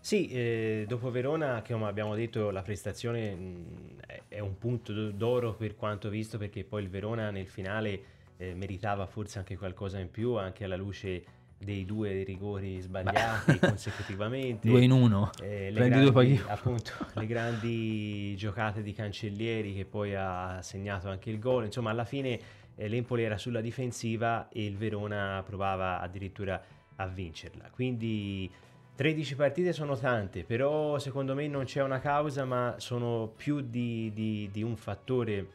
Sì, 0.00 0.28
eh, 0.28 0.86
dopo 0.88 1.10
Verona, 1.10 1.60
che 1.60 1.74
come 1.74 1.86
abbiamo 1.86 2.14
detto, 2.14 2.50
la 2.50 2.62
prestazione 2.62 3.34
mh, 3.34 4.00
è- 4.06 4.22
è 4.28 4.38
un 4.38 4.56
punto 4.56 5.10
d'oro 5.10 5.52
per 5.52 5.76
quanto 5.76 6.08
visto, 6.08 6.38
perché 6.38 6.64
poi 6.64 6.82
il 6.84 6.88
Verona 6.88 7.30
nel 7.30 7.46
finale 7.46 8.00
eh, 8.38 8.54
meritava 8.54 9.04
forse 9.04 9.36
anche 9.38 9.58
qualcosa 9.58 9.98
in 9.98 10.10
più, 10.10 10.36
anche 10.36 10.64
alla 10.64 10.76
luce 10.76 11.24
dei 11.58 11.84
due 11.84 12.22
rigori 12.22 12.80
sbagliati 12.80 13.58
consecutivamente. 13.60 14.68
Due 14.68 14.82
in 14.82 14.90
uno, 14.90 15.30
Eh, 15.42 15.70
prendi 15.74 16.00
due 16.00 16.12
paghi 16.12 16.34
grandi, 16.34 16.52
appunto, 16.52 16.92
le 17.14 17.26
grandi 17.26 18.36
giocate 18.36 18.82
di 18.82 18.92
Cancellieri 18.92 19.74
che 19.74 19.84
poi 19.84 20.14
ha 20.14 20.60
segnato 20.62 21.08
anche 21.08 21.30
il 21.30 21.38
gol. 21.38 21.64
Insomma, 21.64 21.90
alla 21.90 22.04
fine 22.04 22.38
eh, 22.74 22.88
l'Empoli 22.88 23.22
era 23.22 23.38
sulla 23.38 23.60
difensiva 23.60 24.48
e 24.48 24.64
il 24.64 24.76
Verona 24.76 25.42
provava 25.44 26.00
addirittura 26.00 26.62
a 26.96 27.06
vincerla. 27.06 27.70
Quindi 27.70 28.50
13 28.94 29.34
partite 29.36 29.72
sono 29.72 29.96
tante, 29.96 30.44
però 30.44 30.98
secondo 30.98 31.34
me 31.34 31.46
non 31.48 31.64
c'è 31.64 31.82
una 31.82 31.98
causa, 32.00 32.44
ma 32.44 32.74
sono 32.78 33.32
più 33.34 33.60
di, 33.60 34.10
di- 34.14 34.48
di 34.50 34.62
un 34.62 34.76
fattore 34.76 35.48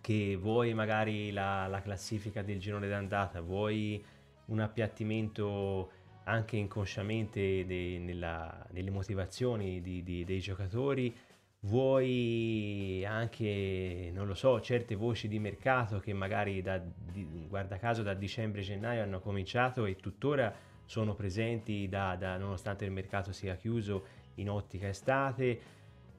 che 0.00 0.36
vuoi 0.40 0.72
magari 0.72 1.32
la, 1.32 1.66
la 1.66 1.80
classifica 1.80 2.42
del 2.42 2.58
girone 2.60 2.86
d'andata, 2.88 3.40
vuoi 3.40 4.04
un 4.46 4.60
appiattimento 4.60 5.90
anche 6.24 6.56
inconsciamente 6.56 7.64
de- 7.66 7.98
nella- 7.98 8.66
nelle 8.72 8.90
motivazioni 8.90 9.80
di- 9.80 10.02
di- 10.02 10.24
dei 10.24 10.40
giocatori, 10.40 11.14
vuoi 11.60 13.04
anche, 13.06 14.10
non 14.12 14.26
lo 14.26 14.34
so, 14.34 14.60
certe 14.60 14.94
voci 14.94 15.28
di 15.28 15.38
mercato 15.38 15.98
che 16.00 16.12
magari 16.12 16.62
da, 16.62 16.78
di- 16.78 17.46
guarda 17.48 17.76
caso 17.78 18.02
da 18.02 18.14
dicembre-gennaio 18.14 19.02
hanno 19.02 19.20
cominciato 19.20 19.84
e 19.84 19.96
tuttora 19.96 20.52
sono 20.84 21.14
presenti 21.14 21.88
da, 21.88 22.16
da- 22.16 22.36
nonostante 22.36 22.84
il 22.84 22.92
mercato 22.92 23.32
sia 23.32 23.56
chiuso 23.56 24.04
in 24.34 24.50
ottica 24.50 24.88
estate. 24.88 25.60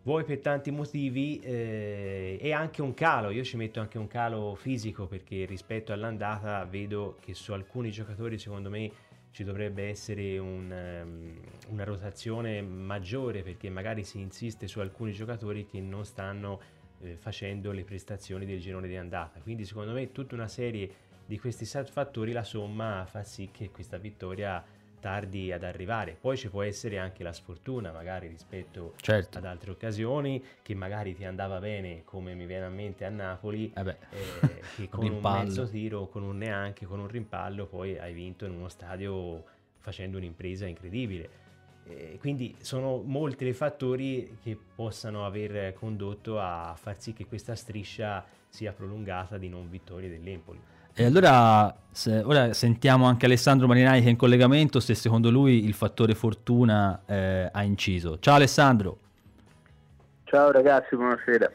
Vuoi 0.08 0.24
per 0.24 0.40
tanti 0.40 0.72
motivi 0.72 1.38
eh, 1.42 2.38
e 2.40 2.54
anche 2.54 2.82
un 2.82 2.94
calo, 2.94 3.30
io 3.30 3.44
ci 3.44 3.58
metto 3.58 3.82
anche 3.82 3.98
un 3.98 4.08
calo 4.08 4.56
fisico 4.56 5.06
perché 5.06 5.44
rispetto 5.44 5.92
all'andata 5.92 6.64
vedo 6.64 7.18
che 7.20 7.34
su 7.34 7.52
alcuni 7.52 7.92
giocatori 7.92 8.40
secondo 8.40 8.70
me 8.70 8.90
ci 9.32 9.44
dovrebbe 9.44 9.90
essere 9.90 10.38
un, 10.38 10.72
ehm, 10.72 11.40
una 11.72 11.84
rotazione 11.84 12.62
maggiore 12.62 13.44
perché 13.44 13.70
magari 13.70 14.06
si 14.06 14.22
insiste 14.22 14.70
su 14.70 14.80
alcuni 14.80 15.12
giocatori 15.12 15.66
che 15.66 15.82
non 15.82 16.06
stanno 16.06 16.62
eh, 17.02 17.18
facendo 17.18 17.74
le 17.74 17.84
prestazioni 17.84 18.46
del 18.46 18.62
girone 18.62 18.88
di 18.88 18.96
andata. 18.96 19.42
Quindi 19.42 19.66
secondo 19.66 19.92
me 19.92 20.14
tutta 20.14 20.36
una 20.36 20.48
serie 20.48 20.90
di 21.26 21.38
questi 21.38 21.66
fattori, 21.66 22.32
la 22.32 22.46
somma 22.46 23.06
fa 23.06 23.24
sì 23.24 23.50
che 23.52 23.72
questa 23.72 23.98
vittoria 23.98 24.64
tardi 25.00 25.51
ad 25.51 25.63
arrivare. 25.63 26.18
Poi 26.20 26.38
ci 26.38 26.50
può 26.50 26.62
essere 26.63 26.98
anche 26.98 27.24
la 27.24 27.34
sfortuna, 27.34 27.92
magari 27.92 28.27
rispetto 28.27 28.94
certo. 28.98 29.38
ad 29.38 29.46
altre 29.46 29.72
occasioni, 29.72 30.44
che 30.62 30.74
magari 30.75 31.16
ti 31.16 31.24
andava 31.25 31.60
bene, 31.60 32.04
come 32.04 32.34
mi 32.34 32.46
viene 32.46 32.66
a 32.66 32.70
mente 32.70 33.06
a 33.06 33.10
Napoli, 33.10 33.72
Eh 33.75 33.84
beh, 33.84 33.98
eh, 34.10 34.62
che 34.75 34.89
con 34.89 35.04
un 35.06 35.12
rimpallo. 35.12 35.46
mezzo 35.46 35.68
tiro, 35.68 36.08
con 36.08 36.24
un 36.24 36.38
neanche, 36.38 36.86
con 36.86 37.00
un 37.00 37.08
rimpallo, 37.08 37.66
poi 37.66 37.98
hai 37.98 38.13
vinto 38.13 38.46
in 38.46 38.51
uno 38.54 38.70
stadio 38.70 39.44
facendo 39.80 40.18
un'impresa 40.18 40.66
incredibile. 40.66 41.46
Eh, 41.86 42.18
quindi 42.20 42.54
sono 42.60 43.01
molti 43.01 43.46
i 43.48 43.54
fattori 43.54 44.38
che 44.44 44.58
possano 44.75 45.25
aver 45.25 45.74
condotto 45.74 46.38
a 46.38 46.75
far 46.77 47.00
sì 47.00 47.13
che 47.13 47.25
questa 47.25 47.56
striscia 47.56 48.25
sia 48.50 48.74
prolungata 48.74 49.38
di 49.38 49.48
non 49.48 49.70
vittorie 49.70 50.10
dell'Empoli. 50.10 50.60
E 51.00 51.06
allora 51.06 51.75
se- 51.92 52.22
ora 52.22 52.54
sentiamo 52.54 53.06
anche 53.06 53.27
Alessandro 53.27 53.68
Marinai 53.68 54.01
che 54.01 54.08
è 54.08 54.10
in 54.10 54.16
collegamento 54.16 54.80
se 54.80 54.96
secondo 54.96 55.30
lui 55.30 55.63
il 55.63 55.74
fattore 55.74 56.16
fortuna 56.16 57.01
eh, 57.06 57.48
ha 57.51 57.62
inciso. 57.63 58.18
Ciao 58.20 58.34
Alessandro. 58.34 58.98
Ciao 60.24 60.51
ragazzi, 60.51 60.96
buonasera. 60.96 61.51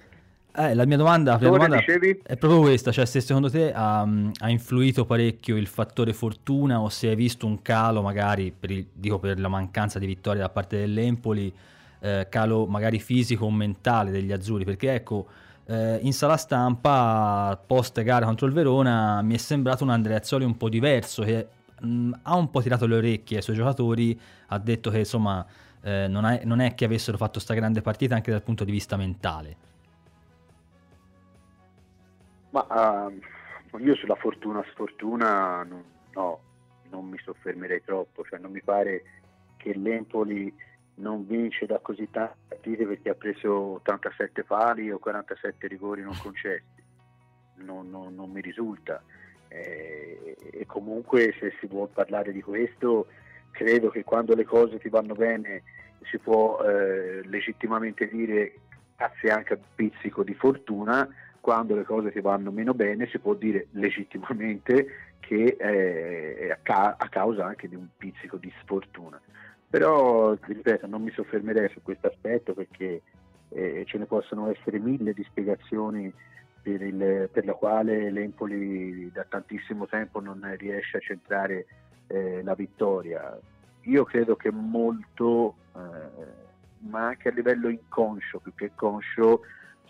Eh, 0.54 0.74
la 0.76 0.86
mia 0.86 0.96
domanda, 0.96 1.32
la 1.40 1.48
domanda 1.48 1.78
è 1.78 2.36
proprio 2.36 2.60
questa, 2.60 2.92
cioè 2.92 3.04
se 3.04 3.20
secondo 3.20 3.50
te 3.50 3.72
ha, 3.72 4.02
ha 4.02 4.48
influito 4.48 5.04
parecchio 5.06 5.56
il 5.56 5.66
fattore 5.66 6.12
fortuna 6.12 6.80
o 6.80 6.88
se 6.88 7.08
hai 7.08 7.16
visto 7.16 7.44
un 7.44 7.62
calo 7.62 8.00
magari, 8.00 8.54
per 8.56 8.70
il- 8.70 8.86
dico 8.92 9.18
per 9.18 9.40
la 9.40 9.48
mancanza 9.48 9.98
di 9.98 10.06
vittorie 10.06 10.40
da 10.40 10.50
parte 10.50 10.78
dell'Empoli, 10.78 11.52
eh, 11.98 12.26
calo 12.30 12.66
magari 12.66 13.00
fisico 13.00 13.46
o 13.46 13.50
mentale 13.50 14.12
degli 14.12 14.30
azzurri, 14.30 14.64
perché 14.64 14.94
ecco, 14.94 15.26
eh, 15.66 15.98
in 16.02 16.12
sala 16.12 16.36
stampa 16.36 17.60
post 17.66 18.02
gara 18.02 18.26
contro 18.26 18.46
il 18.46 18.52
Verona 18.52 19.22
mi 19.22 19.34
è 19.34 19.38
sembrato 19.38 19.84
un 19.84 19.90
Andreazzoli 19.90 20.44
un 20.44 20.56
po' 20.56 20.68
diverso, 20.68 21.22
che 21.22 21.46
mh, 21.80 22.12
ha 22.22 22.36
un 22.36 22.50
po' 22.50 22.60
tirato 22.60 22.86
le 22.86 22.96
orecchie 22.96 23.36
ai 23.36 23.42
suoi 23.42 23.56
giocatori, 23.56 24.18
ha 24.48 24.58
detto 24.58 24.90
che 24.90 24.98
insomma 24.98 25.44
eh, 25.82 26.06
non, 26.08 26.24
è, 26.24 26.42
non 26.44 26.60
è 26.60 26.74
che 26.74 26.84
avessero 26.84 27.16
fatto 27.16 27.40
sta 27.40 27.54
grande 27.54 27.82
partita 27.82 28.14
anche 28.14 28.30
dal 28.30 28.42
punto 28.42 28.64
di 28.64 28.72
vista 28.72 28.96
mentale. 28.96 29.56
Ma 32.50 33.08
ehm, 33.08 33.20
io 33.84 33.94
sulla 33.96 34.14
fortuna 34.16 34.62
sfortuna 34.70 35.66
no, 36.12 36.40
non 36.90 37.06
mi 37.06 37.18
soffermerei 37.22 37.82
troppo, 37.84 38.24
cioè 38.24 38.38
non 38.38 38.50
mi 38.50 38.62
pare 38.62 39.04
che 39.56 39.74
l'Empoli 39.74 40.52
non 40.94 41.26
vince 41.26 41.66
da 41.66 41.78
così 41.78 42.08
tante 42.10 42.36
partite 42.48 42.86
perché 42.86 43.10
ha 43.10 43.14
preso 43.14 43.52
87 43.54 44.44
pali 44.44 44.90
o 44.90 44.98
47 44.98 45.66
rigori 45.66 46.02
non 46.02 46.16
concessi. 46.16 46.80
Non, 47.56 47.90
non- 47.90 48.14
non 48.14 48.30
mi 48.30 48.40
risulta. 48.40 49.02
Eh, 49.48 50.36
e 50.50 50.66
comunque 50.66 51.34
se 51.38 51.52
si 51.60 51.66
vuole 51.66 51.90
parlare 51.92 52.32
di 52.32 52.40
questo, 52.40 53.06
credo 53.50 53.90
che 53.90 54.02
quando 54.02 54.34
le 54.34 54.44
cose 54.44 54.78
ti 54.78 54.88
vanno 54.88 55.14
bene 55.14 55.62
si 56.10 56.18
può 56.18 56.60
eh, 56.62 57.22
legittimamente 57.24 58.08
dire 58.08 58.54
grazie 58.96 59.30
anche 59.30 59.52
a 59.54 59.56
un 59.56 59.62
pizzico 59.74 60.22
di 60.22 60.34
fortuna, 60.34 61.08
quando 61.40 61.74
le 61.74 61.84
cose 61.84 62.12
ti 62.12 62.20
vanno 62.20 62.50
meno 62.50 62.72
bene 62.72 63.08
si 63.08 63.18
può 63.18 63.34
dire 63.34 63.66
legittimamente 63.72 65.14
che 65.20 65.56
eh, 65.58 66.36
è 66.36 66.50
a, 66.50 66.58
ca- 66.62 66.96
a 66.98 67.08
causa 67.08 67.44
anche 67.44 67.68
di 67.68 67.74
un 67.74 67.88
pizzico 67.96 68.36
di 68.36 68.52
sfortuna. 68.62 69.20
Però, 69.72 70.36
ripeto, 70.38 70.86
non 70.86 71.00
mi 71.00 71.10
soffermerei 71.12 71.70
su 71.70 71.80
questo 71.80 72.08
aspetto 72.08 72.52
perché 72.52 73.00
eh, 73.48 73.84
ce 73.86 73.96
ne 73.96 74.04
possono 74.04 74.50
essere 74.50 74.78
mille 74.78 75.14
di 75.14 75.24
spiegazioni 75.24 76.12
per, 76.60 76.82
il- 76.82 77.30
per 77.32 77.46
la 77.46 77.54
quale 77.54 78.10
l'Empoli 78.10 79.10
da 79.10 79.24
tantissimo 79.26 79.86
tempo 79.86 80.20
non 80.20 80.46
riesce 80.58 80.98
a 80.98 81.00
centrare 81.00 81.64
eh, 82.08 82.42
la 82.42 82.52
vittoria. 82.54 83.34
Io 83.84 84.04
credo 84.04 84.36
che 84.36 84.50
molto, 84.52 85.54
eh, 85.74 86.26
ma 86.90 87.06
anche 87.06 87.30
a 87.30 87.32
livello 87.32 87.70
inconscio, 87.70 88.40
più 88.40 88.52
che 88.54 88.72
conscio, 88.74 89.40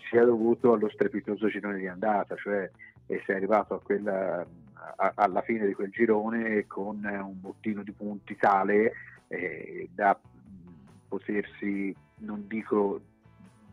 sia 0.09 0.23
dovuto 0.23 0.71
allo 0.71 0.87
strepitoso 0.87 1.49
girone 1.49 1.77
di 1.79 1.87
andata, 1.87 2.37
cioè 2.37 2.71
eh, 3.07 3.21
sei 3.25 3.35
arrivato 3.35 3.73
a 3.73 3.81
quella- 3.81 4.45
a- 4.95 5.11
alla 5.13 5.41
fine 5.41 5.67
di 5.67 5.73
quel 5.73 5.89
girone 5.91 6.67
con 6.67 7.03
un 7.03 7.41
bottino 7.41 7.83
di 7.83 7.91
punti 7.91 8.37
tale 8.37 8.93
eh, 9.33 9.89
da 9.93 10.19
mh, 10.19 11.07
potersi, 11.07 11.95
non 12.19 12.45
dico 12.47 13.01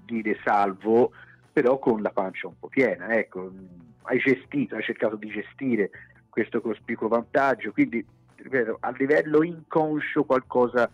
dire 0.04 0.38
salvo, 0.42 1.12
però 1.52 1.78
con 1.78 2.02
la 2.02 2.10
pancia 2.10 2.48
un 2.48 2.58
po' 2.58 2.68
piena. 2.68 3.14
Ecco, 3.14 3.50
mh, 3.50 3.68
hai 4.02 4.18
gestito, 4.18 4.76
hai 4.76 4.82
cercato 4.82 5.16
di 5.16 5.28
gestire 5.28 5.90
questo 6.28 6.60
cospicuo 6.60 7.08
vantaggio, 7.08 7.72
quindi 7.72 8.04
ripeto, 8.36 8.78
a 8.80 8.90
livello 8.90 9.42
inconscio 9.42 10.24
qualcosa 10.24 10.90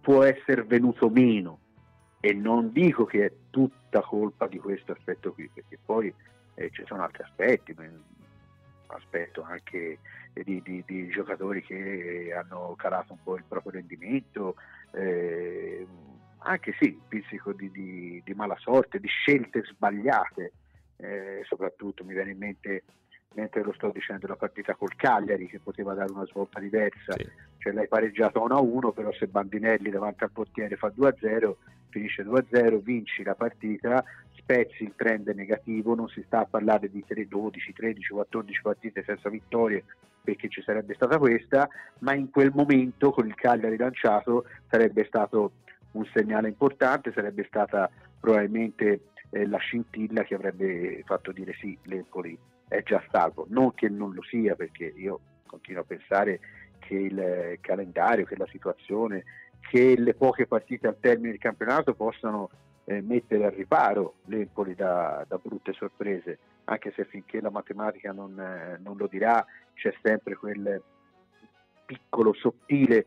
può 0.00 0.22
essere 0.22 0.62
venuto 0.62 1.08
meno 1.08 1.58
e 2.20 2.32
non 2.32 2.70
dico 2.72 3.04
che 3.04 3.24
è 3.24 3.32
tutta 3.50 4.00
colpa 4.00 4.46
di 4.46 4.58
questo 4.58 4.92
aspetto 4.92 5.32
qui, 5.32 5.50
perché 5.52 5.78
poi 5.84 6.12
eh, 6.54 6.70
ci 6.70 6.84
sono 6.86 7.02
altri 7.02 7.22
aspetti, 7.22 7.74
aspetto 8.94 9.42
anche 9.42 9.98
di, 10.32 10.60
di- 10.62 10.82
di 10.86 11.08
giocatori 11.08 11.62
che 11.62 12.32
hanno 12.36 12.74
calato 12.76 13.12
un 13.12 13.22
po' 13.22 13.36
il 13.36 13.44
proprio 13.46 13.72
rendimento, 13.72 14.56
eh, 14.92 15.86
anche 16.38 16.74
sì, 16.78 16.98
pizzico 17.06 17.52
di, 17.52 17.70
di, 17.70 18.22
di 18.24 18.34
mala 18.34 18.56
sorte, 18.58 18.98
di 19.00 19.08
scelte 19.08 19.62
sbagliate, 19.64 20.52
eh, 20.96 21.40
soprattutto 21.44 22.04
mi 22.04 22.12
viene 22.14 22.32
in 22.32 22.38
mente 22.38 22.82
mentre 23.34 23.62
lo 23.64 23.72
sto 23.72 23.90
dicendo 23.90 24.28
la 24.28 24.36
partita 24.36 24.74
col 24.76 24.94
Cagliari 24.94 25.48
che 25.48 25.58
poteva 25.58 25.92
dare 25.94 26.12
una 26.12 26.24
svolta 26.26 26.60
diversa, 26.60 27.14
Sì. 27.16 27.26
cioè 27.58 27.72
l'hai 27.72 27.88
pareggiato 27.88 28.46
1-1, 28.46 28.92
però 28.92 29.10
se 29.12 29.26
Bandinelli 29.26 29.90
davanti 29.90 30.22
al 30.22 30.30
portiere 30.30 30.76
fa 30.76 30.92
2-0, 30.96 31.54
finisce 31.88 32.22
2-0, 32.22 32.80
vinci 32.80 33.24
la 33.24 33.34
partita, 33.34 34.04
spezzi 34.44 34.82
il 34.84 34.92
trend 34.94 35.26
negativo, 35.28 35.94
non 35.94 36.08
si 36.08 36.22
sta 36.26 36.40
a 36.40 36.44
parlare 36.44 36.90
di 36.90 37.02
3, 37.04 37.26
12, 37.26 37.72
13, 37.72 38.12
14 38.12 38.60
partite 38.62 39.02
senza 39.04 39.30
vittorie 39.30 39.84
perché 40.22 40.48
ci 40.48 40.62
sarebbe 40.62 40.94
stata 40.94 41.18
questa, 41.18 41.68
ma 42.00 42.14
in 42.14 42.30
quel 42.30 42.52
momento 42.54 43.10
con 43.10 43.26
il 43.26 43.34
Cagliari 43.34 43.76
lanciato 43.76 44.44
sarebbe 44.68 45.04
stato 45.06 45.52
un 45.92 46.04
segnale 46.14 46.48
importante, 46.48 47.12
sarebbe 47.12 47.44
stata 47.44 47.90
probabilmente 48.20 49.08
eh, 49.30 49.46
la 49.46 49.58
scintilla 49.58 50.22
che 50.24 50.34
avrebbe 50.34 51.02
fatto 51.04 51.32
dire 51.32 51.54
sì, 51.54 51.76
l'Empoli 51.84 52.38
è 52.68 52.82
già 52.82 53.02
salvo, 53.10 53.46
non 53.48 53.74
che 53.74 53.88
non 53.88 54.12
lo 54.12 54.22
sia 54.22 54.54
perché 54.54 54.92
io 54.96 55.20
continuo 55.46 55.82
a 55.82 55.86
pensare 55.86 56.40
che 56.78 56.94
il 56.94 57.58
calendario, 57.60 58.24
che 58.24 58.36
la 58.36 58.48
situazione, 58.50 59.24
che 59.60 59.94
le 59.96 60.14
poche 60.14 60.46
partite 60.46 60.86
al 60.86 60.98
termine 61.00 61.30
del 61.30 61.38
campionato 61.38 61.94
possano 61.94 62.50
eh, 62.84 63.00
mettere 63.00 63.46
al 63.46 63.52
riparo 63.52 64.16
l'Empoli 64.26 64.74
da, 64.74 65.24
da 65.26 65.38
brutte 65.38 65.72
sorprese, 65.72 66.38
anche 66.64 66.92
se 66.94 67.04
finché 67.04 67.40
la 67.40 67.50
matematica 67.50 68.12
non, 68.12 68.38
eh, 68.38 68.78
non 68.82 68.96
lo 68.96 69.06
dirà 69.06 69.44
c'è 69.74 69.94
sempre 70.02 70.36
quel 70.36 70.82
piccolo 71.84 72.32
sottile 72.32 73.06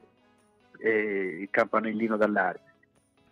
eh, 0.79 1.47
campanellino 1.49 2.17
d'allarme. 2.17 2.65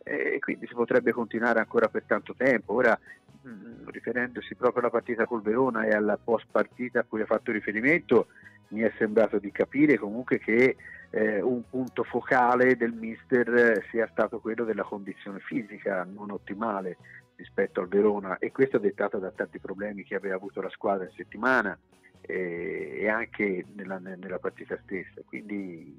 E 0.04 0.38
quindi 0.40 0.68
si 0.68 0.76
potrebbe 0.76 1.12
continuare 1.12 1.60
ancora 1.60 1.88
per 1.88 2.04
tanto 2.04 2.36
tempo. 2.36 2.74
Ora, 2.74 2.98
mh, 3.42 3.90
riferendosi 3.90 4.54
proprio 4.54 4.82
alla 4.82 4.92
partita 4.92 5.26
col 5.26 5.42
Verona 5.42 5.86
e 5.86 5.90
alla 5.90 6.18
post 6.18 6.46
partita 6.52 7.00
a 7.00 7.06
cui 7.08 7.22
ha 7.22 7.26
fatto 7.26 7.52
riferimento, 7.52 8.28
mi 8.70 8.82
è 8.82 8.92
sembrato 8.98 9.40
di 9.40 9.52
capire 9.52 9.98
comunque 9.98 10.38
che 10.38 10.76
eh, 11.16 11.42
un 11.42 11.64
punto 11.70 12.04
focale 12.04 12.76
del 12.76 12.92
mister 12.92 13.48
eh, 13.48 13.86
sia 13.90 14.06
stato 14.12 14.40
quello 14.40 14.66
della 14.66 14.84
condizione 14.84 15.40
fisica 15.40 16.04
non 16.04 16.30
ottimale 16.30 16.98
rispetto 17.38 17.80
al 17.80 17.88
Verona 17.88 18.38
e 18.38 18.52
questo 18.52 18.78
è 18.78 18.80
dettato 18.82 19.18
da 19.18 19.32
tanti 19.32 19.60
problemi 19.60 20.04
che 20.04 20.16
aveva 20.16 20.36
avuto 20.36 20.62
la 20.62 20.70
squadra 20.70 21.06
in 21.06 21.14
settimana 21.16 21.78
eh, 22.20 22.98
e 23.00 23.08
anche 23.08 23.66
nella, 23.76 23.98
nella 23.98 24.40
partita 24.40 24.78
stessa. 24.84 25.22
Quindi 25.26 25.98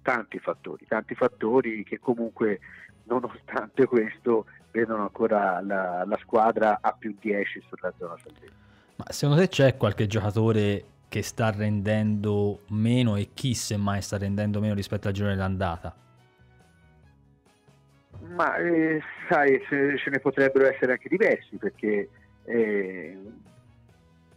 tanti 0.00 0.38
fattori, 0.38 0.86
tanti 0.86 1.14
fattori 1.14 1.84
che 1.84 1.98
comunque 1.98 2.60
nonostante 3.04 3.84
questo 3.84 4.46
vedono 4.70 5.02
ancora 5.02 5.60
la, 5.60 6.04
la 6.06 6.18
squadra 6.22 6.78
a 6.80 6.92
più 6.92 7.14
10 7.20 7.62
sulla 7.68 7.92
zona 7.98 8.16
salvezza. 8.16 8.54
Ma 8.96 9.04
secondo 9.10 9.42
te 9.42 9.48
c'è 9.48 9.76
qualche 9.76 10.06
giocatore 10.06 10.84
che 11.10 11.22
sta 11.22 11.50
rendendo 11.50 12.60
meno 12.68 13.16
e 13.16 13.30
chi 13.34 13.52
semmai 13.52 14.00
sta 14.00 14.16
rendendo 14.16 14.60
meno 14.60 14.74
rispetto 14.74 15.08
al 15.08 15.12
girone 15.12 15.34
d'andata? 15.34 15.92
Ma 18.28 18.56
eh, 18.58 19.02
sai, 19.28 19.60
ce, 19.68 19.98
ce 19.98 20.08
ne 20.10 20.20
potrebbero 20.20 20.68
essere 20.70 20.92
anche 20.92 21.08
diversi 21.08 21.56
perché 21.56 22.08
eh, 22.44 23.18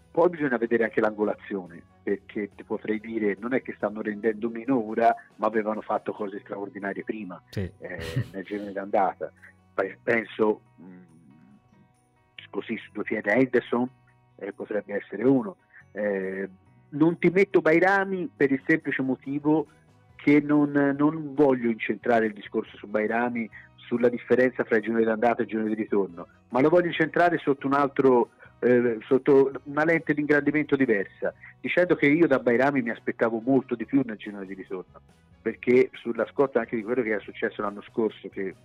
poi 0.10 0.30
bisogna 0.30 0.58
vedere 0.58 0.86
anche 0.86 1.00
l'angolazione 1.00 1.80
perché 2.02 2.50
ti 2.56 2.64
potrei 2.64 3.00
dire 3.00 3.38
non 3.40 3.54
è 3.54 3.62
che 3.62 3.74
stanno 3.78 4.02
rendendo 4.02 4.50
meno 4.50 4.84
ora 4.84 5.14
ma 5.36 5.46
avevano 5.46 5.82
fatto 5.82 6.12
cose 6.12 6.40
straordinarie 6.40 7.04
prima 7.04 7.40
Sì. 7.52 7.72
eh, 7.78 8.28
nel 8.32 8.44
girone 8.44 8.72
d'andata 8.72 9.32
Pe- 9.76 10.00
penso 10.02 10.62
mh, 10.78 11.02
così 12.50 12.76
su 12.78 12.92
due 12.94 13.04
piedi 13.04 13.30
Henderson 13.30 13.88
eh, 14.38 14.54
potrebbe 14.54 14.96
essere 14.96 15.24
uno 15.24 15.58
Eh, 15.96 16.50
non 16.94 17.18
ti 17.18 17.30
metto 17.30 17.62
Bairami 17.62 18.30
per 18.36 18.52
il 18.52 18.62
semplice 18.66 19.02
motivo 19.02 19.68
che 20.16 20.40
non, 20.40 20.72
non 20.98 21.34
voglio 21.34 21.70
incentrare 21.70 22.28
il 22.28 22.34
discorso 22.34 22.78
su 22.78 22.88
Bairami 22.88 23.50
sulla 23.76 24.10
differenza 24.10 24.64
fra 24.64 24.78
il 24.78 24.84
girone 24.84 25.04
d'andata 25.04 25.40
e 25.40 25.44
il 25.44 25.50
girone 25.50 25.70
di 25.70 25.76
ritorno, 25.76 26.28
ma 26.50 26.62
lo 26.62 26.70
voglio 26.70 26.88
incentrare 26.88 27.38
sotto 27.38 27.68
un 27.68 27.74
altro 27.74 28.30
eh, 28.60 28.98
sotto 29.02 29.52
una 29.64 29.84
lente 29.84 30.14
di 30.14 30.22
ingrandimento 30.22 30.76
diversa, 30.76 31.34
dicendo 31.60 31.96
che 31.96 32.08
io 32.08 32.28
da 32.28 32.40
Bairami 32.40 32.82
mi 32.82 32.92
aspettavo 32.92 33.42
molto 33.44 33.76
di 33.76 33.86
più 33.86 34.02
nel 34.06 34.18
girone 34.18 34.46
di 34.46 34.54
ritorno, 34.54 35.02
perché 35.42 35.90
sulla 35.94 36.26
scorta 36.32 36.60
anche 36.60 36.78
di 36.78 36.84
quello 36.84 37.02
che 37.02 37.10
era 37.10 37.20
successo 37.20 37.62
l'anno 37.62 37.82
scorso, 37.82 38.30
che 38.30 38.56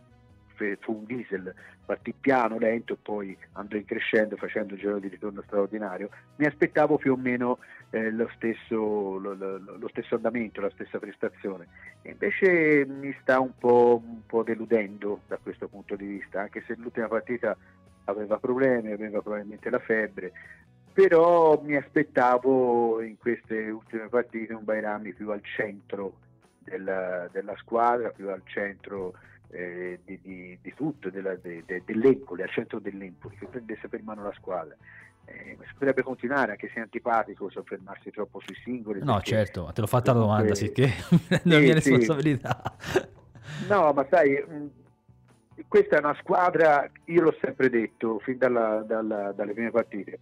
fu 0.80 0.98
un 0.98 1.04
diesel, 1.04 1.54
partì 1.84 2.12
piano, 2.18 2.58
lento 2.58 2.94
e 2.94 2.98
poi 3.00 3.36
andò 3.52 3.76
in 3.76 3.84
crescendo 3.84 4.36
facendo 4.36 4.74
un 4.74 4.80
giro 4.80 4.98
di 4.98 5.08
ritorno 5.08 5.42
straordinario, 5.42 6.10
mi 6.36 6.46
aspettavo 6.46 6.96
più 6.96 7.12
o 7.12 7.16
meno 7.16 7.58
eh, 7.90 8.10
lo, 8.10 8.28
stesso, 8.34 8.76
lo, 9.18 9.34
lo, 9.34 9.58
lo, 9.58 9.88
stesso, 9.88 10.16
andamento, 10.16 10.60
la 10.60 10.70
stessa 10.70 10.98
prestazione. 10.98 11.66
E 12.02 12.10
invece 12.10 12.86
mi 12.86 13.16
sta 13.20 13.40
un 13.40 13.52
po', 13.58 14.02
un 14.04 14.26
po' 14.26 14.42
deludendo 14.42 15.20
da 15.26 15.38
questo 15.38 15.68
punto 15.68 15.96
di 15.96 16.06
vista, 16.06 16.40
anche 16.40 16.62
se 16.66 16.74
l'ultima 16.76 17.08
partita 17.08 17.56
aveva 18.04 18.38
problemi, 18.38 18.92
aveva 18.92 19.20
probabilmente 19.20 19.70
la 19.70 19.78
febbre, 19.78 20.32
però 20.92 21.60
mi 21.62 21.76
aspettavo 21.76 23.00
in 23.02 23.16
queste 23.18 23.70
ultime 23.70 24.08
partite 24.08 24.52
un 24.52 24.64
Bairami 24.64 25.12
più 25.12 25.30
al 25.30 25.42
centro 25.44 26.14
della, 26.58 27.28
della 27.30 27.54
squadra, 27.56 28.10
più 28.10 28.28
al 28.28 28.42
centro 28.44 29.14
eh, 29.50 30.00
di, 30.04 30.18
di, 30.20 30.58
di, 30.60 30.74
tutto, 30.74 31.10
della, 31.10 31.34
de, 31.36 31.62
de, 31.64 31.82
dell'Empoli, 31.84 32.42
al 32.42 32.50
centro 32.50 32.78
dell'Empoli, 32.78 33.36
che 33.36 33.46
prendesse 33.46 33.88
per 33.88 34.02
mano 34.02 34.22
la 34.22 34.32
squadra. 34.36 34.76
Eh, 35.24 35.56
si 35.60 35.72
potrebbe 35.74 36.02
continuare, 36.02 36.52
anche 36.52 36.68
se 36.68 36.74
è 36.74 36.80
antipatico, 36.80 37.50
soffermarsi 37.50 38.10
troppo 38.10 38.40
sui 38.44 38.56
singoli. 38.62 39.00
No, 39.02 39.20
certo, 39.20 39.70
te 39.74 39.80
l'ho 39.80 39.86
fatta 39.86 40.12
la 40.12 40.20
domanda, 40.20 40.54
sicché 40.54 40.90
non 41.44 41.58
è 41.58 41.60
mia 41.60 41.74
responsabilità. 41.74 42.62
No, 43.68 43.92
ma 43.92 44.06
sai, 44.08 44.42
questa 45.66 45.96
è 45.96 45.98
una 45.98 46.16
squadra, 46.20 46.88
io 47.04 47.22
l'ho 47.22 47.36
sempre 47.40 47.68
detto, 47.68 48.18
fin 48.20 48.38
dalla, 48.38 48.82
dalla, 48.86 49.32
dalle 49.32 49.52
prime 49.52 49.70
partite, 49.70 50.18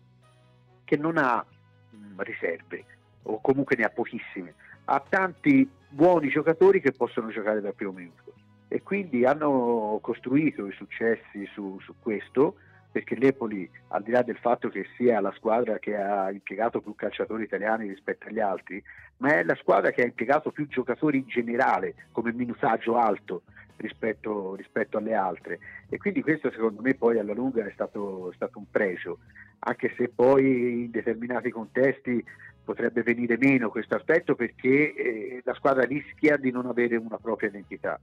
che 0.84 0.96
non 0.96 1.18
ha 1.18 1.44
mh, 1.90 2.22
riserve, 2.22 2.84
o 3.22 3.40
comunque 3.40 3.76
ne 3.76 3.84
ha 3.84 3.90
pochissime. 3.90 4.54
Ha 4.84 5.02
tanti 5.08 5.68
buoni 5.88 6.28
giocatori 6.28 6.80
che 6.80 6.92
possono 6.92 7.28
giocare 7.30 7.60
dal 7.60 7.74
primo 7.74 7.92
minuto 7.92 8.26
e 8.68 8.82
quindi 8.82 9.24
hanno 9.24 9.98
costruito 10.02 10.66
i 10.66 10.72
successi 10.72 11.46
su, 11.52 11.78
su 11.80 11.94
questo 12.00 12.56
perché 12.96 13.14
l'Epoli, 13.14 13.68
al 13.88 14.02
di 14.02 14.10
là 14.10 14.22
del 14.22 14.38
fatto 14.38 14.70
che 14.70 14.86
sia 14.96 15.20
la 15.20 15.32
squadra 15.36 15.78
che 15.78 15.94
ha 15.94 16.30
impiegato 16.30 16.80
più 16.80 16.94
calciatori 16.94 17.44
italiani 17.44 17.88
rispetto 17.88 18.26
agli 18.26 18.40
altri, 18.40 18.82
ma 19.18 19.34
è 19.34 19.44
la 19.44 19.54
squadra 19.56 19.90
che 19.90 20.00
ha 20.00 20.06
impiegato 20.06 20.50
più 20.50 20.66
giocatori 20.66 21.18
in 21.18 21.26
generale 21.26 21.94
come 22.10 22.32
minutaggio 22.32 22.96
alto 22.96 23.42
rispetto, 23.76 24.54
rispetto 24.54 24.96
alle 24.96 25.12
altre. 25.12 25.58
E 25.90 25.98
quindi 25.98 26.22
questo 26.22 26.50
secondo 26.50 26.80
me 26.80 26.94
poi 26.94 27.18
alla 27.18 27.34
lunga 27.34 27.66
è 27.66 27.70
stato, 27.72 28.32
stato 28.34 28.58
un 28.58 28.70
pregio, 28.70 29.18
anche 29.58 29.92
se 29.94 30.08
poi 30.08 30.84
in 30.84 30.90
determinati 30.90 31.50
contesti 31.50 32.24
potrebbe 32.64 33.02
venire 33.02 33.36
meno 33.36 33.68
questo 33.68 33.96
aspetto 33.96 34.34
perché 34.34 34.94
eh, 34.94 35.42
la 35.44 35.52
squadra 35.52 35.84
rischia 35.84 36.38
di 36.38 36.50
non 36.50 36.64
avere 36.64 36.96
una 36.96 37.18
propria 37.18 37.50
identità. 37.50 38.00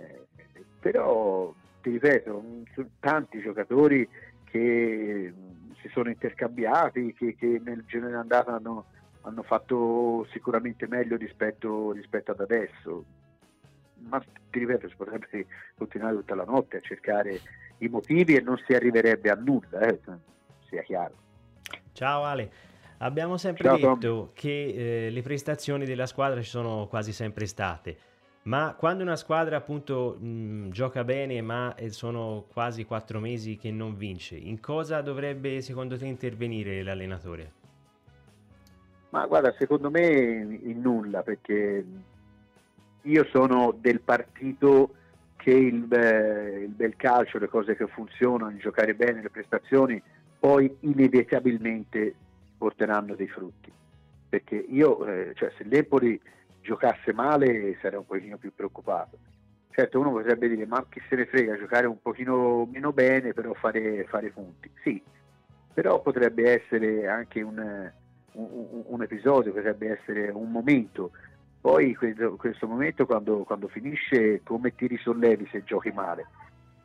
Eh, 0.00 0.26
però 0.80 1.52
ti 1.82 1.90
ripeto, 1.90 2.42
sono 2.74 2.88
tanti 3.00 3.40
giocatori 3.40 4.08
che 4.44 5.32
si 5.80 5.88
sono 5.88 6.08
intercambiati, 6.08 7.14
che, 7.14 7.34
che 7.36 7.60
nel 7.64 7.84
genere 7.86 8.16
andata 8.16 8.54
hanno, 8.54 8.86
hanno, 9.22 9.42
fatto 9.42 10.26
sicuramente 10.30 10.86
meglio 10.86 11.16
rispetto, 11.16 11.92
rispetto, 11.92 12.32
ad 12.32 12.40
adesso. 12.40 13.04
Ma 14.08 14.18
ti 14.50 14.58
ripeto, 14.58 14.88
si 14.88 14.96
potrebbe 14.96 15.46
continuare 15.76 16.16
tutta 16.16 16.34
la 16.34 16.44
notte 16.44 16.78
a 16.78 16.80
cercare 16.80 17.40
i 17.78 17.88
motivi 17.88 18.34
e 18.34 18.40
non 18.40 18.56
si 18.66 18.72
arriverebbe 18.72 19.30
a 19.30 19.34
nulla, 19.34 19.80
eh, 19.80 20.00
sia 20.68 20.82
chiaro. 20.82 21.14
Ciao 21.92 22.24
Ale. 22.24 22.50
Abbiamo 22.98 23.38
sempre 23.38 23.64
Ciao, 23.64 23.76
detto 23.76 23.96
Tom. 23.98 24.30
che 24.34 25.06
eh, 25.06 25.10
le 25.10 25.22
prestazioni 25.22 25.86
della 25.86 26.06
squadra 26.06 26.42
ci 26.42 26.50
sono 26.50 26.86
quasi 26.86 27.12
sempre 27.12 27.46
state 27.46 27.96
ma 28.50 28.74
quando 28.76 29.04
una 29.04 29.14
squadra 29.14 29.56
appunto 29.56 30.16
mh, 30.18 30.70
gioca 30.70 31.04
bene 31.04 31.40
ma 31.40 31.72
eh, 31.76 31.90
sono 31.90 32.46
quasi 32.52 32.84
quattro 32.84 33.20
mesi 33.20 33.56
che 33.56 33.70
non 33.70 33.96
vince, 33.96 34.34
in 34.34 34.58
cosa 34.58 35.00
dovrebbe 35.02 35.60
secondo 35.60 35.96
te 35.96 36.06
intervenire 36.06 36.82
l'allenatore? 36.82 37.52
Ma 39.10 39.24
guarda, 39.26 39.54
secondo 39.56 39.88
me 39.88 40.04
in 40.08 40.80
nulla, 40.80 41.22
perché 41.22 41.84
io 43.02 43.24
sono 43.30 43.72
del 43.80 44.00
partito 44.00 44.94
che 45.36 45.52
il, 45.52 45.86
eh, 45.92 46.62
il 46.64 46.70
bel 46.70 46.96
calcio, 46.96 47.38
le 47.38 47.48
cose 47.48 47.76
che 47.76 47.86
funzionano, 47.86 48.50
il 48.50 48.58
giocare 48.58 48.94
bene, 48.94 49.22
le 49.22 49.30
prestazioni, 49.30 50.02
poi 50.40 50.76
inevitabilmente 50.80 52.14
porteranno 52.58 53.14
dei 53.14 53.28
frutti. 53.28 53.70
Perché 54.28 54.56
io, 54.56 55.06
eh, 55.06 55.32
cioè 55.34 55.52
se 55.56 55.64
l'Empoli 55.64 56.20
giocasse 56.60 57.12
male 57.12 57.78
sarei 57.80 57.98
un 57.98 58.06
pochino 58.06 58.36
più 58.36 58.52
preoccupato. 58.54 59.18
Certo, 59.70 60.00
uno 60.00 60.10
potrebbe 60.10 60.48
dire, 60.48 60.66
ma 60.66 60.84
chi 60.88 61.00
se 61.08 61.16
ne 61.16 61.26
frega, 61.26 61.56
giocare 61.56 61.86
un 61.86 62.00
pochino 62.02 62.66
meno 62.70 62.92
bene, 62.92 63.32
però 63.32 63.52
fare, 63.54 64.04
fare 64.08 64.30
punti. 64.30 64.70
Sì, 64.82 65.00
però 65.72 66.00
potrebbe 66.02 66.60
essere 66.60 67.06
anche 67.08 67.40
un, 67.40 67.90
un, 68.32 68.82
un, 68.86 69.02
episodio, 69.02 69.52
potrebbe 69.52 69.98
essere 69.98 70.28
un 70.30 70.50
momento. 70.50 71.12
Poi 71.60 71.94
questo, 71.94 72.36
questo 72.36 72.66
momento 72.66 73.06
quando, 73.06 73.44
quando, 73.44 73.68
finisce, 73.68 74.42
come 74.42 74.74
ti 74.74 74.86
risollevi 74.86 75.48
se 75.50 75.62
giochi 75.62 75.90
male? 75.92 76.26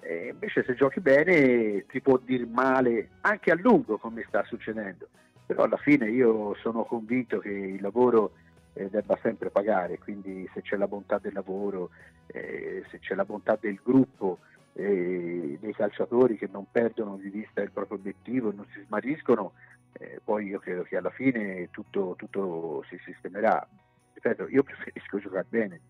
E 0.02 0.30
invece 0.32 0.64
se 0.64 0.76
giochi 0.76 1.00
bene 1.00 1.86
ti 1.88 2.00
può 2.02 2.18
dire 2.18 2.46
male 2.46 3.10
anche 3.22 3.52
a 3.52 3.56
lungo 3.56 3.98
come 3.98 4.24
sta 4.28 4.44
succedendo. 4.44 5.08
Però 5.46 5.64
alla 5.64 5.78
fine 5.78 6.10
io 6.10 6.56
sono 6.62 6.84
convinto 6.84 7.40
che 7.40 7.50
il 7.50 7.82
lavoro 7.82 8.34
eh, 8.76 8.90
debba 8.90 9.18
sempre 9.22 9.50
pagare, 9.50 9.98
quindi 9.98 10.48
se 10.54 10.62
c'è 10.62 10.76
la 10.76 10.88
bontà 10.88 11.18
del 11.18 11.34
lavoro, 11.34 11.90
eh, 12.28 12.84
se 12.90 13.00
c'è 13.00 13.16
la 13.16 13.26
bontà 13.26 13.58
del 13.60 13.80
gruppo, 13.82 14.40
eh, 14.74 15.58
dei 15.60 15.74
calciatori 15.74 16.38
che 16.38 16.50
non 16.52 16.66
perdono 16.70 17.16
di 17.16 17.30
vista 17.30 17.62
il 17.62 17.72
proprio 17.72 17.98
obiettivo 17.98 18.52
e 18.52 18.56
non 18.56 18.68
si 18.74 18.82
smarriscono, 18.86 19.54
eh, 19.94 20.20
poi 20.22 20.48
io 20.48 20.60
credo 20.60 20.84
che 20.84 20.98
alla 20.98 21.10
fine 21.10 21.70
tutto, 21.72 22.16
tutto 22.18 22.84
si 22.90 23.00
sistemerà. 23.06 23.66
Ripeto, 24.14 24.50
io 24.50 24.64
preferisco 24.64 25.20
giocare 25.20 25.46
bene, 25.48 25.82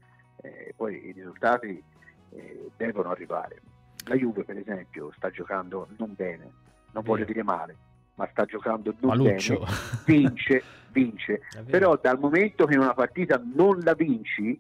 eh, 0.42 0.74
poi 0.76 1.08
i 1.08 1.12
risultati 1.12 1.84
eh, 2.30 2.70
devono 2.78 3.10
arrivare. 3.10 3.62
La 4.08 4.16
Juve 4.16 4.44
per 4.44 4.58
esempio 4.58 5.12
sta 5.18 5.32
giocando 5.32 5.88
non 5.98 6.14
bene, 6.16 6.52
non 6.92 7.04
voglio 7.04 7.26
dire 7.26 7.42
male, 7.42 7.76
ma 8.16 8.28
sta 8.32 8.46
giocando 8.46 8.94
non 9.00 9.18
Maluccio. 9.18 9.60
bene, 9.60 9.72
vince, 10.06 10.64
vince. 10.92 11.42
Però 11.66 11.98
dal 12.02 12.20
momento 12.20 12.66
che 12.66 12.78
una 12.78 12.94
partita 12.94 13.42
non 13.54 13.80
la 13.80 13.94
vinci, 13.94 14.58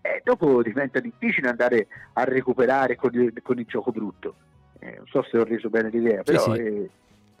eh, 0.00 0.20
dopo 0.22 0.62
diventa 0.62 1.00
difficile 1.00 1.48
andare 1.48 1.88
a 2.14 2.24
recuperare 2.24 2.96
con 2.96 3.14
il, 3.14 3.32
con 3.42 3.58
il 3.58 3.66
gioco 3.66 3.90
brutto. 3.90 4.34
Eh, 4.78 4.96
non 4.96 5.06
so 5.06 5.22
se 5.22 5.38
ho 5.38 5.44
reso 5.44 5.70
bene 5.70 5.88
l'idea, 5.88 6.22
però 6.22 6.40
sì, 6.40 6.52
sì. 6.52 6.60
Eh, 6.60 6.90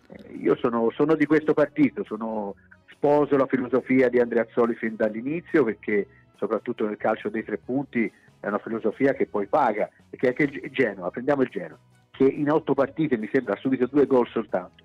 eh, 0.08 0.34
io 0.40 0.56
sono, 0.56 0.90
sono, 0.90 1.14
di 1.14 1.26
questo 1.26 1.54
partito, 1.54 2.04
sono, 2.04 2.54
sposo 2.88 3.36
la 3.36 3.46
filosofia 3.46 4.08
di 4.08 4.18
Andrea 4.18 4.42
Azzoli 4.42 4.74
fin 4.74 4.96
dall'inizio 4.96 5.62
perché 5.64 6.06
soprattutto 6.36 6.86
nel 6.86 6.96
calcio 6.96 7.28
dei 7.28 7.44
tre 7.44 7.58
punti 7.58 8.10
è 8.40 8.46
una 8.46 8.58
filosofia 8.58 9.12
che 9.12 9.26
poi 9.26 9.46
paga, 9.46 9.90
perché 10.08 10.28
anche 10.28 10.42
il 10.44 10.70
Genoa, 10.70 11.10
prendiamo 11.10 11.42
il 11.42 11.48
Genoa, 11.48 11.78
che 12.10 12.24
in 12.24 12.50
otto 12.50 12.72
partite 12.72 13.18
mi 13.18 13.28
sembra 13.30 13.54
ha 13.54 13.58
subito 13.58 13.86
due 13.86 14.06
gol 14.06 14.26
soltanto 14.28 14.83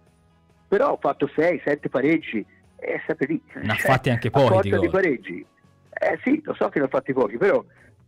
però 0.69 0.91
ho 0.91 0.97
fatto 1.01 1.25
6-7 1.35 1.89
pareggi 1.89 2.45
è 2.75 3.01
sempre 3.05 3.25
lì. 3.27 3.41
Ne 3.55 3.73
ha 3.73 3.75
cioè, 3.75 3.91
fatti 3.91 4.09
anche 4.09 4.29
pochi 4.29 4.69
di, 4.69 4.89
pareggi. 4.89 5.45
Eh 5.89 6.19
sì, 6.23 6.41
lo 6.45 6.53
so 6.53 6.69
che 6.69 6.79
ne 6.79 6.85
ha 6.85 6.87
fatti 6.87 7.11
pochi, 7.11 7.37
però 7.37 7.61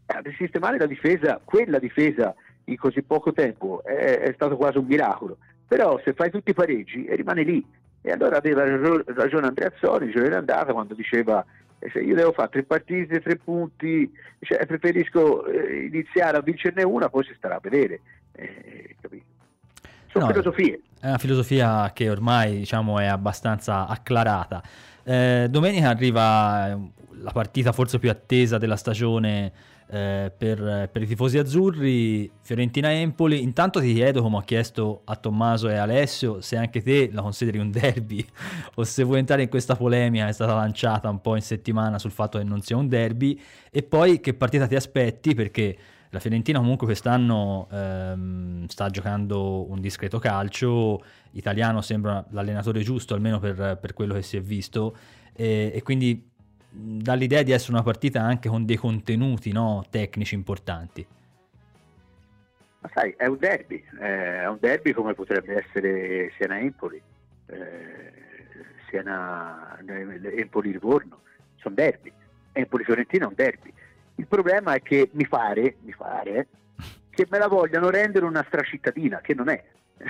eh, 0.06 0.36
sistemare 0.38 0.78
la 0.78 0.86
difesa, 0.86 1.42
quella 1.44 1.80
difesa 1.80 2.34
in 2.66 2.78
così 2.78 3.02
poco 3.02 3.34
tempo 3.34 3.84
è, 3.84 4.20
è, 4.20 4.32
stato 4.34 4.56
quasi 4.56 4.78
un 4.78 4.86
miracolo. 4.86 5.38
Però 5.68 6.00
se 6.04 6.14
fai 6.14 6.30
tutti 6.30 6.52
i 6.52 6.54
pareggi 6.54 7.06
e 7.06 7.16
rimane 7.16 7.44
lì. 7.44 7.66
E 8.04 8.12
allora 8.12 8.38
aveva 8.38 8.64
ragione 8.64 9.48
Andrea 9.48 9.72
Zoni, 9.80 10.06
il 10.06 10.12
giorno 10.12 10.36
andata, 10.36 10.74
quando 10.74 10.96
diceva 10.96 11.46
eh, 11.80 11.90
se 11.92 12.00
io 12.00 12.16
devo 12.16 12.32
fare 12.32 12.50
tre 12.50 12.64
partite, 12.64 13.22
tre 13.22 13.38
punti, 13.38 14.12
cioè, 14.40 14.66
preferisco 14.66 15.46
eh, 15.46 15.86
iniziare 15.86 16.38
a 16.38 16.42
vincerne 16.42 16.84
una, 16.84 17.10
poi 17.10 17.24
si 17.24 17.34
starà 17.36 17.56
a 17.56 17.60
vedere. 17.62 18.02
Eh, 18.34 18.96
capito? 19.02 19.26
Sono 20.08 20.26
no, 20.26 20.32
filosofie. 20.32 20.82
È 21.02 21.08
una 21.08 21.18
filosofia 21.18 21.92
che 21.94 22.12
ormai 22.12 22.60
diciamo, 22.60 23.00
è 23.00 23.06
abbastanza 23.06 23.88
acclarata. 23.88 24.62
Eh, 25.04 25.48
domenica 25.50 25.90
arriva 25.90 26.80
la 27.22 27.32
partita 27.32 27.72
forse 27.72 27.98
più 27.98 28.12
attesa 28.12 28.60
della 28.60 28.76
stagione 28.76 29.52
eh, 29.88 30.32
per, 30.38 30.90
per, 30.92 31.02
i 31.02 31.08
tifosi 31.08 31.40
azzurri, 31.40 32.32
Fiorentina-Empoli. 32.42 33.42
Intanto 33.42 33.80
ti 33.80 33.96
chiedo, 33.96 34.22
come 34.22 34.38
ho 34.38 34.42
chiesto 34.42 35.02
a 35.06 35.16
Tommaso 35.16 35.70
e 35.70 35.76
Alessio, 35.76 36.40
se 36.42 36.56
anche 36.56 36.84
te 36.84 37.10
la 37.12 37.24
consideri 37.24 37.58
un 37.58 37.72
derby 37.72 38.24
o 38.76 38.84
se 38.84 39.02
vuoi 39.02 39.18
entrare 39.18 39.42
in 39.42 39.50
questa 39.50 39.76
polemica 39.76 40.26
che 40.26 40.30
è 40.30 40.34
stata 40.34 40.54
lanciata 40.54 41.10
un 41.10 41.20
po' 41.20 41.36
in 41.36 41.42
settimana 41.42 41.98
sul 41.98 42.12
fatto 42.12 42.38
che 42.38 42.44
non 42.44 42.62
sia 42.62 42.78
un 42.78 42.88
derby 42.88 43.42
e 43.72 43.82
poi 43.82 44.20
che 44.20 44.36
partita 44.36 44.68
ti 44.68 44.76
aspetti 44.76 45.34
perché 45.34 45.78
la 46.12 46.20
Fiorentina 46.20 46.60
comunque 46.60 46.86
quest'anno 46.86 47.68
ehm, 47.72 48.68
sta 48.68 48.90
giocando 48.90 49.70
un 49.70 49.80
discreto 49.80 50.20
calcio, 50.20 51.02
italiano 51.32 51.80
sembra 51.82 52.26
l'allenatore 52.32 52.82
giusto 52.82 53.14
almeno 53.14 53.40
per, 53.40 53.78
per 53.82 53.94
quello 53.94 54.14
che 54.14 54.22
si 54.22 54.36
è 54.36 54.42
visto 54.42 54.98
e, 55.34 55.72
e 55.74 55.82
quindi 55.82 56.30
dall'idea 56.70 57.44
di 57.44 57.52
essere 57.52 57.72
una 57.74 57.84
partita 57.84 58.22
anche 58.22 58.50
con 58.50 58.66
dei 58.66 58.76
contenuti 58.76 59.54
no, 59.54 59.86
tecnici 59.90 60.36
importanti. 60.36 61.08
Ma 62.80 62.90
sai, 62.94 63.14
è 63.16 63.28
un 63.28 63.38
derby, 63.38 63.82
è 64.00 64.48
un 64.48 64.58
derby 64.60 64.92
come 64.92 65.14
potrebbe 65.14 65.64
essere 65.64 66.34
Siena-Empoli, 66.36 67.02
eh, 67.48 68.12
Siena-Empoli-Livorno, 68.90 71.22
sono 71.58 71.76
derby. 71.76 72.12
Empoli-Fiorentina 72.54 73.24
è 73.26 73.28
un 73.28 73.36
derby. 73.36 73.72
Il 74.22 74.28
problema 74.28 74.76
è 74.76 74.84
che 74.84 75.10
mi 75.14 75.28
pare, 75.28 75.78
mi 75.82 75.96
pare 75.98 76.46
che 77.10 77.26
me 77.28 77.40
la 77.40 77.48
vogliano 77.48 77.90
rendere 77.90 78.24
una 78.24 78.44
stracittadina, 78.46 79.20
che 79.20 79.34
non 79.34 79.50
è. 79.50 79.64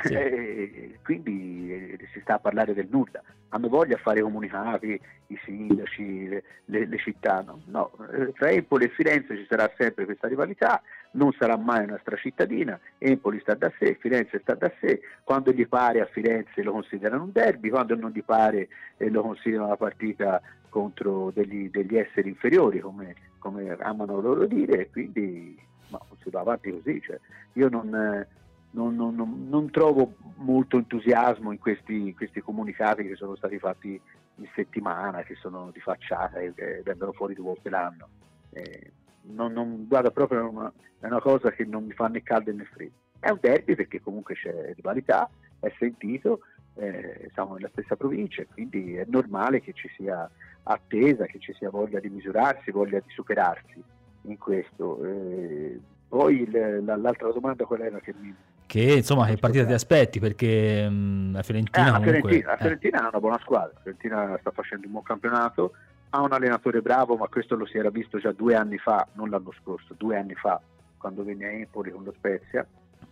Sì. 0.03 0.99
Quindi 1.01 1.71
eh, 1.71 2.07
si 2.11 2.19
sta 2.19 2.33
a 2.33 2.39
parlare 2.39 2.73
del 2.73 2.89
nulla. 2.91 3.23
Hanno 3.53 3.69
voglia 3.69 3.95
a 3.95 3.99
fare 3.99 4.21
comunicati 4.21 4.99
i 5.27 5.39
sindaci, 5.45 6.27
le, 6.27 6.43
le, 6.65 6.87
le 6.87 6.97
città. 6.97 7.41
No, 7.41 7.61
no. 7.67 7.93
Eh, 8.11 8.33
tra 8.33 8.49
Empoli 8.49 8.83
e 8.83 8.89
Firenze 8.89 9.37
ci 9.37 9.45
sarà 9.47 9.71
sempre 9.77 10.03
questa 10.03 10.27
rivalità, 10.27 10.81
non 11.11 11.31
sarà 11.31 11.55
mai 11.55 11.85
una 11.85 11.97
stracittadina. 12.01 12.77
Empoli 12.97 13.39
sta 13.39 13.53
da 13.53 13.71
sé, 13.79 13.95
Firenze 13.97 14.39
sta 14.41 14.55
da 14.55 14.69
sé. 14.81 14.99
Quando 15.23 15.53
gli 15.53 15.65
pare 15.69 16.01
a 16.01 16.05
Firenze 16.11 16.61
lo 16.63 16.73
considerano 16.73 17.23
un 17.23 17.31
derby, 17.31 17.69
quando 17.69 17.95
non 17.95 18.11
gli 18.11 18.23
pare 18.25 18.67
eh, 18.97 19.09
lo 19.09 19.21
considerano 19.21 19.67
una 19.67 19.77
partita 19.77 20.41
contro 20.67 21.31
degli, 21.31 21.69
degli 21.69 21.97
esseri 21.97 22.29
inferiori, 22.29 22.79
come, 22.79 23.15
come, 23.41 23.75
amano 23.79 24.21
loro 24.21 24.45
dire, 24.45 24.89
quindi 24.91 25.57
no, 25.89 26.05
si 26.21 26.29
va 26.29 26.41
avanti 26.41 26.71
così. 26.71 27.01
Cioè, 27.01 27.19
io 27.53 27.67
non 27.67 28.25
non, 28.71 28.95
non, 28.95 29.47
non, 29.49 29.69
trovo 29.69 30.13
molto 30.35 30.77
entusiasmo 30.77 31.51
in 31.51 31.59
questi, 31.59 32.13
questi, 32.13 32.41
comunicati 32.41 33.05
che 33.05 33.15
sono 33.15 33.35
stati 33.35 33.59
fatti 33.59 33.99
in 34.35 34.47
settimana, 34.55 35.23
che 35.23 35.35
sono 35.35 35.71
di 35.73 35.79
facciata 35.79 36.39
e 36.39 36.53
che 36.53 36.81
vengono 36.83 37.11
fuori 37.11 37.33
due 37.33 37.45
volte 37.45 37.69
l'anno. 37.69 38.07
Eh, 38.51 38.91
non, 39.23 39.51
non, 39.51 39.87
guarda, 39.87 40.11
proprio 40.11 40.49
una, 40.49 40.71
è 40.99 41.05
una 41.05 41.19
cosa 41.19 41.51
che 41.51 41.65
non 41.65 41.85
mi 41.85 41.93
fa 41.93 42.07
né 42.07 42.23
caldo 42.23 42.53
né 42.53 42.63
freddo. 42.63 42.93
È 43.19 43.29
un 43.29 43.39
derby 43.41 43.75
perché 43.75 44.01
comunque 44.01 44.35
c'è 44.35 44.73
rivalità, 44.73 45.29
è 45.59 45.71
sentito, 45.77 46.39
eh, 46.75 47.29
siamo 47.33 47.55
nella 47.55 47.69
stessa 47.71 47.95
provincia, 47.95 48.43
quindi 48.51 48.95
è 48.95 49.05
normale 49.07 49.61
che 49.61 49.73
ci 49.73 49.89
sia 49.95 50.29
attesa, 50.63 51.25
che 51.25 51.39
ci 51.39 51.53
sia 51.53 51.69
voglia 51.69 51.99
di 51.99 52.09
misurarsi, 52.09 52.71
voglia 52.71 52.99
di 52.99 53.11
superarsi 53.13 53.81
in 54.23 54.37
questo. 54.37 55.03
Eh, 55.03 55.79
poi 56.07 56.49
l'altra 56.51 57.31
domanda 57.31 57.65
qual 57.65 57.81
era 57.81 57.99
che 57.99 58.13
mi 58.19 58.35
che 58.71 58.95
insomma 58.95 59.25
che 59.25 59.35
partita 59.35 59.65
ti 59.65 59.73
aspetti 59.73 60.19
perché 60.19 60.87
mh, 60.87 61.33
la 61.33 61.41
Fiorentina, 61.41 61.87
eh, 61.87 61.91
la 61.91 61.99
Fiorentina, 61.99 62.21
comunque, 62.21 62.41
la 62.51 62.57
Fiorentina 62.57 62.97
eh. 62.97 63.03
ha 63.03 63.07
una 63.09 63.19
buona 63.19 63.39
squadra 63.39 63.71
la 63.73 63.79
Fiorentina 63.81 64.37
sta 64.39 64.51
facendo 64.51 64.85
un 64.85 64.91
buon 64.93 65.03
campionato 65.03 65.73
ha 66.09 66.21
un 66.21 66.31
allenatore 66.31 66.81
bravo 66.81 67.17
ma 67.17 67.27
questo 67.27 67.55
lo 67.55 67.65
si 67.65 67.77
era 67.77 67.89
visto 67.89 68.17
già 68.17 68.31
due 68.31 68.55
anni 68.55 68.77
fa 68.77 69.05
non 69.13 69.29
l'anno 69.29 69.53
scorso, 69.61 69.93
due 69.97 70.17
anni 70.17 70.35
fa 70.35 70.61
quando 70.97 71.23
venne 71.23 71.45
a 71.45 71.51
Empoli 71.51 71.91
con 71.91 72.03
lo 72.03 72.13
Spezia 72.15 72.65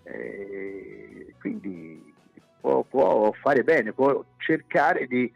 e 0.04 1.34
quindi 1.40 2.14
può, 2.60 2.84
può, 2.84 3.32
fare 3.34 3.64
bene 3.64 3.94
può 3.94 4.24
cercare 4.38 5.08
di 5.08 5.32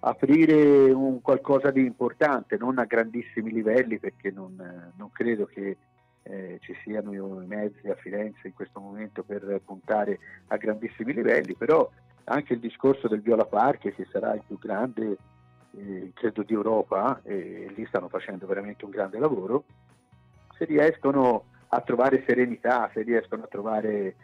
aprire 0.00 0.90
un 0.90 1.20
qualcosa 1.22 1.70
di 1.70 1.84
importante 1.84 2.56
non 2.56 2.78
a 2.78 2.84
grandissimi 2.84 3.50
livelli 3.50 3.98
perché 3.98 4.30
non, 4.30 4.92
non 4.96 5.10
credo 5.12 5.46
che 5.46 5.76
eh, 6.24 6.58
ci 6.60 6.74
siano 6.82 7.12
i 7.12 7.46
mezzi 7.46 7.88
a 7.88 7.94
Firenze 7.94 8.48
in 8.48 8.54
questo 8.54 8.80
momento 8.80 9.22
per 9.22 9.60
puntare 9.64 10.18
a 10.48 10.56
grandissimi 10.56 11.12
livelli, 11.12 11.54
però 11.54 11.88
anche 12.24 12.54
il 12.54 12.60
discorso 12.60 13.08
del 13.08 13.20
Viola 13.20 13.44
Park 13.44 13.94
che 13.94 14.06
sarà 14.10 14.34
il 14.34 14.42
più 14.46 14.58
grande 14.58 15.18
eh, 15.76 16.12
credo 16.14 16.42
di 16.42 16.54
Europa 16.54 17.20
e 17.24 17.70
lì 17.74 17.84
stanno 17.86 18.08
facendo 18.08 18.46
veramente 18.46 18.84
un 18.84 18.90
grande 18.90 19.18
lavoro, 19.18 19.64
se 20.56 20.64
riescono 20.64 21.44
a 21.68 21.80
trovare 21.80 22.24
serenità, 22.26 22.90
se 22.94 23.02
riescono 23.02 23.42
a 23.44 23.48
trovare 23.48 24.14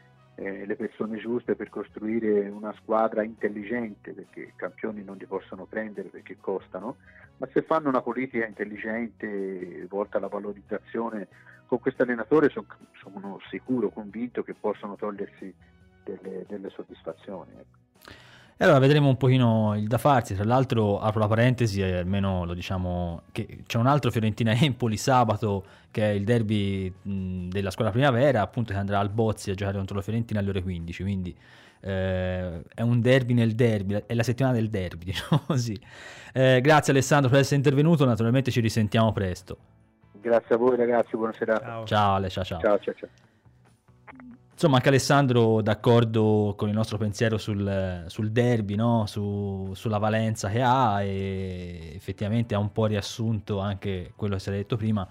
eh, 0.40 0.64
le 0.64 0.74
persone 0.74 1.18
giuste 1.18 1.55
per 1.55 1.68
costruire 1.68 2.48
una 2.48 2.72
squadra 2.81 3.22
intelligente, 3.22 4.12
perché 4.12 4.40
i 4.40 4.53
campioni 4.57 5.05
non 5.05 5.18
li 5.18 5.26
possono 5.26 5.66
prendere 5.66 6.09
perché 6.09 6.38
costano, 6.40 6.96
ma 7.37 7.46
se 7.53 7.61
fanno 7.61 7.90
una 7.90 8.00
politica 8.00 8.46
intelligente 8.46 9.87
volta 9.88 10.16
alla 10.16 10.29
valorizzazione 10.29 11.29
con 11.66 11.79
questo 11.79 12.05
allenatore 12.05 12.48
sono, 12.48 12.66
sono 13.03 13.38
sicuro, 13.50 13.90
convinto 13.90 14.42
che 14.42 14.55
possono 14.55 14.96
togliersi 14.96 15.55
delle, 16.05 16.44
delle 16.48 16.70
soddisfazioni. 16.70 17.50
Ecco. 17.59 17.89
E 18.61 18.64
allora 18.64 18.79
vedremo 18.79 19.09
un 19.09 19.16
pochino 19.16 19.75
il 19.75 19.88
da 19.88 19.96
farsi, 19.96 20.35
tra 20.35 20.44
l'altro 20.44 21.01
apro 21.01 21.18
la 21.18 21.27
parentesi 21.27 21.81
e 21.81 21.96
almeno 21.96 22.44
lo 22.44 22.53
diciamo 22.53 23.23
che 23.33 23.61
c'è 23.64 23.79
un 23.79 23.87
altro 23.87 24.11
Fiorentina-Empoli 24.11 24.99
sabato 25.01 25.64
che 25.90 26.11
è 26.11 26.12
il 26.12 26.25
derby 26.25 26.92
mh, 26.92 27.49
della 27.49 27.70
squadra 27.70 27.90
primavera 27.90 28.42
appunto 28.42 28.75
che 28.75 28.79
andrà 28.79 28.99
al 28.99 29.09
Bozzi 29.09 29.51
a 29.51 29.55
giocare 29.55 29.79
contro 29.79 29.96
la 29.96 30.03
Fiorentina 30.03 30.40
alle 30.40 30.51
ore 30.51 30.62
15, 30.62 31.03
quindi 31.03 31.35
eh, 31.81 32.62
è 32.75 32.83
un 32.83 33.01
derby 33.01 33.33
nel 33.33 33.55
derby, 33.55 34.03
è 34.05 34.12
la 34.12 34.23
settimana 34.23 34.57
del 34.57 34.68
derby 34.68 35.07
diciamo 35.09 35.40
così. 35.46 35.81
Eh, 36.35 36.61
grazie 36.61 36.92
Alessandro 36.92 37.31
per 37.31 37.38
essere 37.38 37.57
intervenuto, 37.57 38.05
naturalmente 38.05 38.51
ci 38.51 38.61
risentiamo 38.61 39.11
presto. 39.12 39.57
Grazie 40.20 40.57
a 40.57 40.59
voi 40.59 40.77
ragazzi, 40.77 41.16
buonasera. 41.16 41.61
Ciao. 41.61 41.85
Ciao 41.87 42.14
Ale, 42.16 42.29
ciao 42.29 42.44
ciao. 42.44 42.61
Ciao 42.61 42.79
ciao 42.79 42.94
ciao. 42.94 43.29
Insomma, 44.61 44.77
anche 44.77 44.90
Alessandro 44.90 45.62
d'accordo 45.62 46.53
con 46.55 46.68
il 46.68 46.75
nostro 46.75 46.99
pensiero 46.99 47.38
sul, 47.38 48.05
sul 48.09 48.31
derby, 48.31 48.75
no? 48.75 49.07
Su, 49.07 49.70
sulla 49.73 49.96
valenza 49.96 50.51
che 50.51 50.61
ha 50.61 51.03
e 51.03 51.92
effettivamente 51.94 52.55
ha 52.55 52.59
un 52.59 52.70
po' 52.70 52.85
riassunto 52.85 53.59
anche 53.59 54.12
quello 54.14 54.35
che 54.35 54.40
si 54.42 54.49
era 54.51 54.59
detto 54.59 54.77
prima. 54.77 55.09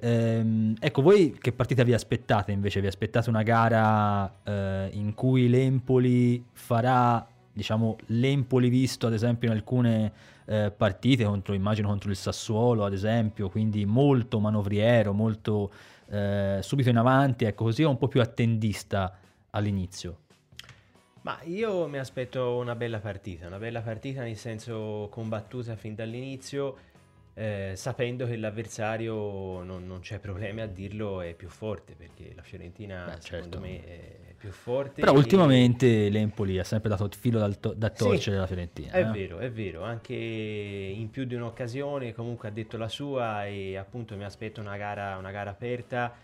Ehm, 0.00 0.74
ecco, 0.80 1.00
voi 1.02 1.38
che 1.40 1.52
partita 1.52 1.84
vi 1.84 1.92
aspettate 1.92 2.50
invece? 2.50 2.80
Vi 2.80 2.88
aspettate 2.88 3.28
una 3.28 3.44
gara 3.44 4.34
eh, 4.42 4.88
in 4.94 5.14
cui 5.14 5.48
l'Empoli 5.48 6.44
farà, 6.50 7.24
diciamo, 7.52 7.98
l'Empoli 8.06 8.68
visto 8.68 9.06
ad 9.06 9.12
esempio 9.12 9.48
in 9.48 9.54
alcune 9.54 10.12
eh, 10.44 10.72
partite, 10.76 11.22
contro, 11.22 11.54
immagino 11.54 11.86
contro 11.86 12.10
il 12.10 12.16
Sassuolo 12.16 12.84
ad 12.84 12.92
esempio, 12.92 13.48
quindi 13.48 13.84
molto 13.86 14.40
manovriero, 14.40 15.12
molto 15.12 15.70
eh, 16.10 16.58
subito 16.62 16.88
in 16.88 16.96
avanti, 16.96 17.44
ecco 17.44 17.64
così 17.64 17.82
è 17.82 17.86
un 17.86 17.98
po' 17.98 18.08
più 18.08 18.20
attendista 18.20 19.18
all'inizio. 19.50 20.20
Ma 21.22 21.38
io 21.42 21.86
mi 21.88 21.98
aspetto 21.98 22.56
una 22.56 22.74
bella 22.74 23.00
partita, 23.00 23.46
una 23.46 23.58
bella 23.58 23.82
partita 23.82 24.22
nel 24.22 24.36
senso 24.36 25.08
combattuta 25.10 25.76
fin 25.76 25.94
dall'inizio, 25.94 26.76
eh, 27.34 27.72
sapendo 27.76 28.26
che 28.26 28.36
l'avversario, 28.36 29.62
non, 29.62 29.86
non, 29.86 30.00
c'è 30.00 30.18
problema 30.18 30.62
a 30.62 30.66
dirlo, 30.66 31.20
è 31.20 31.34
più 31.34 31.48
forte, 31.48 31.94
perché 31.94 32.32
la 32.34 32.42
Fiorentina 32.42 33.04
Beh, 33.04 33.20
secondo 33.20 33.58
certo. 33.58 33.60
me 33.60 33.84
è 33.84 34.27
più 34.38 34.50
forte. 34.50 35.00
Però 35.00 35.12
ultimamente 35.12 36.06
e... 36.06 36.10
l'Empoli 36.10 36.58
ha 36.58 36.64
sempre 36.64 36.88
dato 36.88 37.04
il 37.04 37.14
filo 37.14 37.46
to- 37.58 37.74
da 37.74 37.90
torcere 37.90 38.36
alla 38.36 38.46
Fiorentina. 38.46 38.92
È 38.92 39.00
eh? 39.00 39.10
vero, 39.10 39.38
è 39.38 39.50
vero, 39.50 39.82
anche 39.82 40.14
in 40.14 41.10
più 41.10 41.24
di 41.24 41.34
un'occasione 41.34 42.14
comunque 42.14 42.48
ha 42.48 42.52
detto 42.52 42.76
la 42.76 42.88
sua 42.88 43.46
e 43.46 43.76
appunto 43.76 44.16
mi 44.16 44.24
aspetto 44.24 44.60
una 44.60 44.76
gara, 44.76 45.16
una 45.16 45.30
gara 45.30 45.50
aperta. 45.50 46.14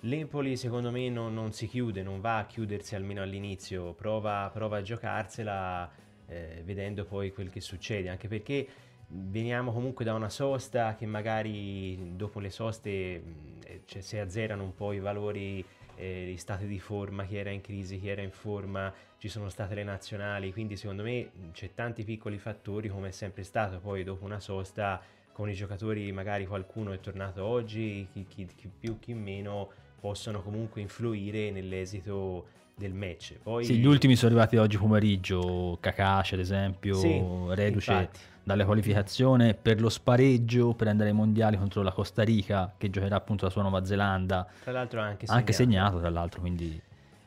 L'Empoli 0.00 0.56
secondo 0.56 0.90
me 0.90 1.08
non, 1.08 1.32
non, 1.32 1.52
si 1.52 1.68
chiude, 1.68 2.02
non 2.02 2.20
va 2.20 2.38
a 2.38 2.46
chiudersi 2.46 2.94
almeno 2.94 3.22
all'inizio, 3.22 3.92
prova, 3.92 4.50
prova 4.52 4.78
a 4.78 4.82
giocarsela 4.82 5.90
eh, 6.26 6.62
vedendo 6.64 7.04
poi 7.04 7.32
quel 7.32 7.50
che 7.50 7.60
succede, 7.60 8.08
anche 8.08 8.26
perché 8.26 8.66
veniamo 9.12 9.72
comunque 9.72 10.04
da 10.04 10.14
una 10.14 10.28
sosta 10.28 10.94
che 10.94 11.04
magari 11.04 12.16
dopo 12.16 12.38
le 12.38 12.50
soste 12.50 12.90
eh, 12.90 13.82
cioè, 13.84 14.00
si 14.00 14.16
azzerano 14.16 14.62
un 14.62 14.74
po' 14.74 14.92
i 14.92 15.00
valori 15.00 15.64
eh, 16.00 16.34
stati 16.38 16.66
di 16.66 16.78
forma, 16.78 17.24
chi 17.24 17.36
era 17.36 17.50
in 17.50 17.60
crisi, 17.60 18.00
chi 18.00 18.08
era 18.08 18.22
in 18.22 18.30
forma, 18.30 18.92
ci 19.18 19.28
sono 19.28 19.50
state 19.50 19.74
le 19.74 19.84
nazionali, 19.84 20.52
quindi 20.52 20.76
secondo 20.76 21.02
me 21.02 21.30
c'è 21.52 21.74
tanti 21.74 22.04
piccoli 22.04 22.38
fattori 22.38 22.88
come 22.88 23.08
è 23.08 23.12
sempre 23.12 23.42
stato 23.42 23.78
poi 23.80 24.02
dopo 24.02 24.24
una 24.24 24.40
sosta 24.40 25.00
con 25.32 25.50
i 25.50 25.54
giocatori, 25.54 26.10
magari 26.10 26.46
qualcuno 26.46 26.92
è 26.92 27.00
tornato 27.00 27.44
oggi, 27.44 28.08
chi, 28.12 28.26
chi, 28.26 28.46
chi 28.46 28.68
più, 28.68 28.98
chi 28.98 29.12
meno, 29.12 29.70
possono 30.00 30.42
comunque 30.42 30.80
influire 30.80 31.50
nell'esito 31.50 32.58
del 32.80 32.94
match. 32.94 33.34
Poi... 33.42 33.64
Sì, 33.64 33.76
gli 33.76 33.84
ultimi 33.86 34.16
sono 34.16 34.30
arrivati 34.32 34.56
oggi 34.56 34.78
pomeriggio, 34.78 35.76
Kakashi 35.80 36.34
ad 36.34 36.40
esempio, 36.40 36.94
Sì, 36.94 37.22
reduce 37.50 37.92
infatti. 37.92 38.18
dalle 38.42 38.64
qualificazione 38.64 39.54
per 39.54 39.80
lo 39.80 39.90
spareggio 39.90 40.72
per 40.72 40.88
andare 40.88 41.10
ai 41.10 41.14
mondiali 41.14 41.56
contro 41.58 41.82
la 41.82 41.92
Costa 41.92 42.22
Rica 42.22 42.72
che 42.76 42.88
giocherà 42.90 43.16
appunto 43.16 43.44
la 43.44 43.50
sua 43.50 43.62
Nuova 43.62 43.84
Zelanda, 43.84 44.46
Tra 44.62 44.72
l'altro 44.72 45.00
anche 45.00 45.26
segnato. 45.26 45.38
anche 45.38 45.52
segnato 45.52 45.98
tra 45.98 46.08
l'altro, 46.10 46.40
quindi 46.40 46.80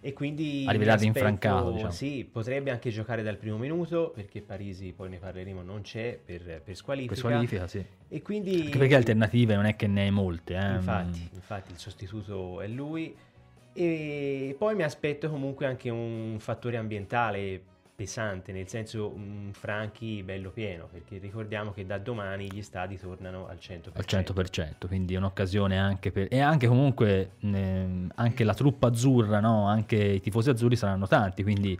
E 0.05 0.11
quindi 0.11 0.65
Arriverà 0.67 0.95
aspetto- 0.95 1.13
rinfrancato, 1.13 1.71
diciamo. 1.71 1.91
Sì, 1.91 2.27
potrebbe 2.29 2.71
anche 2.71 2.89
giocare 2.89 3.23
dal 3.23 3.37
primo 3.37 3.57
minuto 3.57 4.11
perché 4.13 4.41
Parisi, 4.41 4.91
poi 4.91 5.07
ne 5.09 5.17
parleremo, 5.17 5.61
non 5.61 5.79
c'è 5.81 6.19
per, 6.23 6.61
per 6.61 6.75
squalifica. 6.75 7.13
per 7.13 7.17
squalifica 7.23 7.67
sì. 7.67 7.85
E 8.09 8.21
quindi... 8.21 8.63
Anche 8.65 8.77
perché 8.79 8.95
alternative 8.95 9.55
non 9.55 9.63
è 9.65 9.75
che 9.77 9.87
ne 9.87 10.01
hai 10.01 10.11
molte. 10.11 10.55
Eh. 10.55 10.73
Infatti, 10.73 11.29
infatti 11.33 11.71
il 11.71 11.77
sostituto 11.77 12.59
è 12.59 12.67
lui. 12.67 13.15
E 13.73 14.55
poi 14.57 14.75
mi 14.75 14.83
aspetto 14.83 15.29
comunque 15.29 15.65
anche 15.65 15.89
un 15.89 16.37
fattore 16.39 16.77
ambientale 16.77 17.61
pesante, 17.95 18.51
nel 18.51 18.67
senso 18.67 19.11
un 19.13 19.51
Franchi 19.53 20.23
bello 20.23 20.49
pieno, 20.49 20.87
perché 20.91 21.19
ricordiamo 21.19 21.71
che 21.71 21.85
da 21.85 21.97
domani 21.97 22.51
gli 22.51 22.61
stadi 22.61 22.97
tornano 22.97 23.47
al 23.47 23.57
100%. 23.59 23.91
al 23.93 24.05
100%, 24.07 24.87
quindi 24.87 25.13
è 25.13 25.17
un'occasione 25.17 25.77
anche 25.77 26.11
per... 26.11 26.27
E 26.29 26.39
anche 26.39 26.67
comunque 26.67 27.31
ehm, 27.39 28.11
anche 28.15 28.43
la 28.43 28.53
truppa 28.53 28.87
azzurra, 28.87 29.39
no? 29.39 29.67
anche 29.67 29.95
i 29.95 30.21
tifosi 30.21 30.49
azzurri 30.49 30.75
saranno 30.75 31.07
tanti, 31.07 31.43
quindi 31.43 31.77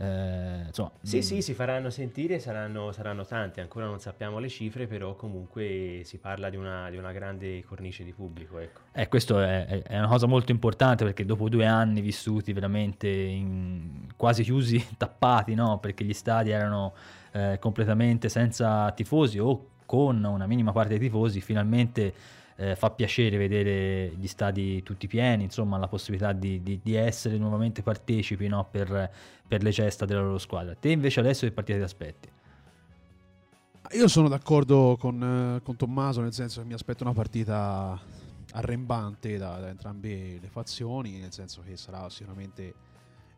eh, 0.00 0.62
insomma... 0.66 0.90
Sì, 1.02 1.18
mm, 1.18 1.20
sì, 1.20 1.42
si 1.42 1.52
faranno 1.52 1.90
sentire, 1.90 2.38
saranno, 2.38 2.90
saranno 2.90 3.26
tanti, 3.26 3.60
ancora 3.60 3.84
non 3.84 4.00
sappiamo 4.00 4.38
le 4.38 4.48
cifre, 4.48 4.86
però 4.86 5.14
comunque 5.14 6.00
si 6.04 6.16
parla 6.16 6.48
di 6.48 6.56
una, 6.56 6.88
di 6.88 6.96
una 6.96 7.12
grande 7.12 7.62
cornice 7.64 8.02
di 8.02 8.12
pubblico. 8.12 8.58
Ecco. 8.58 8.80
Eh, 8.92 9.08
questo 9.08 9.40
è, 9.40 9.66
è- 9.66 9.82
è 9.82 9.98
una 9.98 10.08
cosa 10.08 10.26
molto 10.26 10.52
importante 10.52 11.04
perché 11.04 11.26
dopo 11.26 11.50
due 11.50 11.66
anni 11.66 12.00
vissuti 12.00 12.54
veramente 12.54 13.08
in- 13.08 14.06
quasi 14.16 14.42
chiusi, 14.42 14.82
tappati, 14.96 15.54
no? 15.54 15.78
perché 15.78 16.02
gli 16.04 16.14
stadi 16.14 16.48
erano 16.48 16.94
eh, 17.32 17.58
completamente 17.60 18.30
senza 18.30 18.90
tifosi 18.92 19.38
o 19.38 19.66
con 19.84 20.24
una 20.24 20.46
minima 20.46 20.72
parte 20.72 20.90
dei 20.90 20.98
tifosi, 21.00 21.40
finalmente 21.42 22.14
eh, 22.62 22.76
fa 22.76 22.90
piacere 22.90 23.38
vedere 23.38 24.12
gli 24.18 24.26
stadi 24.26 24.82
tutti 24.82 25.06
pieni, 25.06 25.44
insomma 25.44 25.78
la 25.78 25.88
possibilità 25.88 26.32
di, 26.34 26.62
di- 26.62 26.78
di 26.82 26.94
essere 26.94 27.38
nuovamente 27.38 27.82
partecipi 27.82 28.48
no? 28.48 28.68
per, 28.70 29.10
per 29.48 29.62
le 29.62 29.72
cesta 29.72 30.04
della 30.04 30.20
loro 30.20 30.36
squadra. 30.36 30.74
Te 30.74 30.90
invece 30.90 31.20
adesso 31.20 31.46
che 31.46 31.52
partita 31.52 31.78
ti 31.78 31.84
aspetti? 31.84 32.28
Io 33.92 34.06
sono 34.08 34.28
d'accordo 34.28 34.96
con, 35.00 35.56
eh, 35.56 35.62
con 35.62 35.74
Tommaso, 35.74 36.20
nel 36.20 36.34
senso 36.34 36.60
che 36.60 36.66
mi 36.66 36.74
aspetto 36.74 37.02
una 37.02 37.14
partita 37.14 37.98
arrembante 38.52 39.36
da, 39.38 39.58
da 39.58 39.68
entrambe 39.68 40.38
le 40.40 40.48
fazioni, 40.48 41.18
nel 41.18 41.32
senso 41.32 41.62
che 41.62 41.76
sarà 41.78 42.08
sicuramente, 42.10 42.74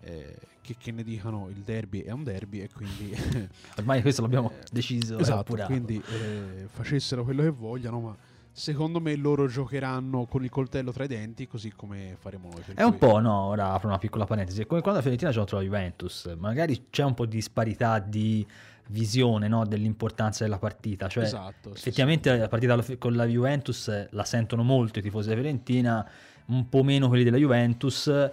eh, 0.01 0.37
che, 0.61 0.75
che 0.77 0.91
ne 0.91 1.05
dicano, 1.05 1.49
il 1.49 1.63
derby 1.63 2.01
è 2.01 2.11
un 2.11 2.25
derby 2.25 2.61
e 2.61 2.69
quindi... 2.75 3.15
Ormai 3.79 4.03
questo 4.03 4.21
l'abbiamo 4.23 4.51
Eh, 4.51 4.65
deciso. 4.73 5.17
esatto, 5.19 5.55
quindi 5.65 6.03
eh, 6.07 6.67
facessero 6.71 7.23
quello 7.25 7.43
che 7.43 7.51
vogliano, 7.51 8.01
ma 8.01 8.17
secondo 8.53 9.01
me 9.01 9.17
loro 9.17 9.49
giocheranno 9.49 10.27
con 10.27 10.45
il 10.45 10.51
coltello 10.51 10.93
tra 10.93 11.05
i 11.05 11.09
denti, 11.09 11.47
così 11.47 11.73
come 11.73 12.17
faremo 12.19 12.51
noi. 12.51 12.63
È 12.75 12.83
un 12.83 12.91
cui- 12.91 12.99
po', 12.99 13.19
no, 13.19 13.47
ora 13.47 13.73
apro 13.73 13.89
una 13.89 13.99
piccola 13.99 14.25
parentesi, 14.25 14.63
è 14.63 14.67
come 14.67 14.81
quando 14.81 14.99
la 14.99 15.03
Fiorentina 15.03 15.31
gioca 15.31 15.57
la 15.57 15.63
Juventus, 15.63 16.35
magari 16.39 16.87
c'è 16.91 17.03
un 17.03 17.15
po' 17.15 17.27
di 17.27 17.37
disparità 17.37 17.99
di 17.99 18.47
visione 18.89 19.49
no, 19.49 19.65
dell'importanza 19.65 20.45
della 20.45 20.59
partita, 20.59 21.09
cioè 21.09 21.25
Esatto, 21.25 21.75
sì, 21.75 21.81
effettivamente 21.81 22.37
la 22.37 22.49
partita 22.49 22.77
con 22.99 23.15
la 23.15 23.25
Juventus 23.27 24.09
la 24.11 24.25
sentono 24.25 24.63
molto 24.63 24.99
i 24.99 25.03
tifosi 25.03 25.29
della 25.29 25.41
Fiorentina, 25.41 26.09
un 26.47 26.69
po' 26.69 26.83
meno 26.83 27.09
quelli 27.09 27.25
della 27.25 27.39
Juventus 27.39 28.31